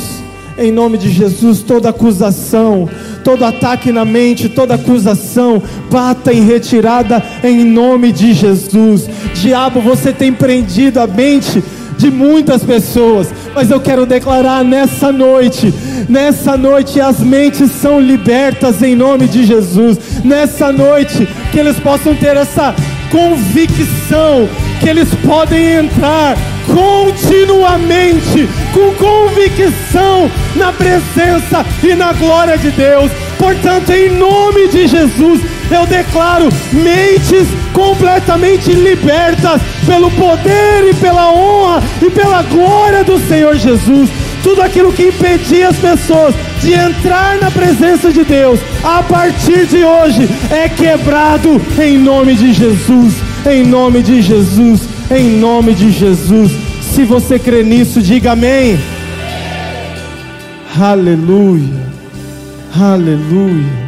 em 0.58 0.70
nome 0.70 0.98
de 0.98 1.08
Jesus, 1.08 1.62
toda 1.62 1.88
acusação, 1.88 2.86
todo 3.26 3.44
ataque 3.44 3.90
na 3.90 4.04
mente, 4.04 4.48
toda 4.48 4.76
acusação, 4.76 5.60
bata 5.90 6.32
em 6.32 6.44
retirada 6.44 7.20
em 7.42 7.64
nome 7.64 8.12
de 8.12 8.32
Jesus. 8.32 9.10
Diabo, 9.34 9.80
você 9.80 10.12
tem 10.12 10.32
prendido 10.32 11.00
a 11.00 11.08
mente 11.08 11.60
de 11.98 12.08
muitas 12.08 12.62
pessoas, 12.62 13.34
mas 13.52 13.68
eu 13.68 13.80
quero 13.80 14.06
declarar 14.06 14.62
nessa 14.62 15.10
noite, 15.10 15.74
nessa 16.08 16.56
noite 16.56 17.00
as 17.00 17.18
mentes 17.18 17.72
são 17.72 17.98
libertas 17.98 18.80
em 18.80 18.94
nome 18.94 19.26
de 19.26 19.44
Jesus. 19.44 19.98
Nessa 20.24 20.70
noite 20.70 21.26
que 21.50 21.58
eles 21.58 21.80
possam 21.80 22.14
ter 22.14 22.36
essa 22.36 22.76
convicção 23.10 24.48
que 24.78 24.88
eles 24.88 25.08
podem 25.26 25.84
entrar 25.84 26.36
continuamente 26.66 28.48
com 28.72 28.94
convicção 28.94 30.30
na 30.54 30.72
presença 30.72 31.64
e 31.82 31.94
na 31.94 32.12
glória 32.12 32.58
de 32.58 32.70
Deus. 32.70 33.10
Portanto, 33.38 33.90
em 33.90 34.10
nome 34.10 34.68
de 34.68 34.86
Jesus, 34.86 35.40
eu 35.70 35.86
declaro 35.86 36.48
mentes 36.72 37.48
completamente 37.72 38.72
libertas 38.72 39.60
pelo 39.84 40.10
poder 40.12 40.88
e 40.90 40.94
pela 40.94 41.32
honra 41.32 41.82
e 42.00 42.10
pela 42.10 42.42
glória 42.42 43.04
do 43.04 43.18
Senhor 43.28 43.56
Jesus. 43.56 44.10
Tudo 44.42 44.62
aquilo 44.62 44.92
que 44.92 45.08
impedia 45.08 45.68
as 45.68 45.76
pessoas 45.76 46.34
de 46.60 46.72
entrar 46.72 47.36
na 47.38 47.50
presença 47.50 48.12
de 48.12 48.24
Deus, 48.24 48.60
a 48.82 49.02
partir 49.02 49.66
de 49.66 49.84
hoje, 49.84 50.28
é 50.50 50.68
quebrado 50.68 51.60
em 51.80 51.98
nome 51.98 52.34
de 52.34 52.52
Jesus. 52.52 53.14
Em 53.44 53.64
nome 53.64 54.02
de 54.02 54.20
Jesus, 54.22 54.80
em 55.10 55.38
nome 55.38 55.74
de 55.74 55.90
Jesus. 55.90 56.52
Se 56.82 57.04
você 57.04 57.38
crê 57.38 57.62
nisso, 57.62 58.00
diga 58.00 58.32
amém. 58.32 58.78
Aleluia, 60.78 61.86
aleluia. 62.78 63.85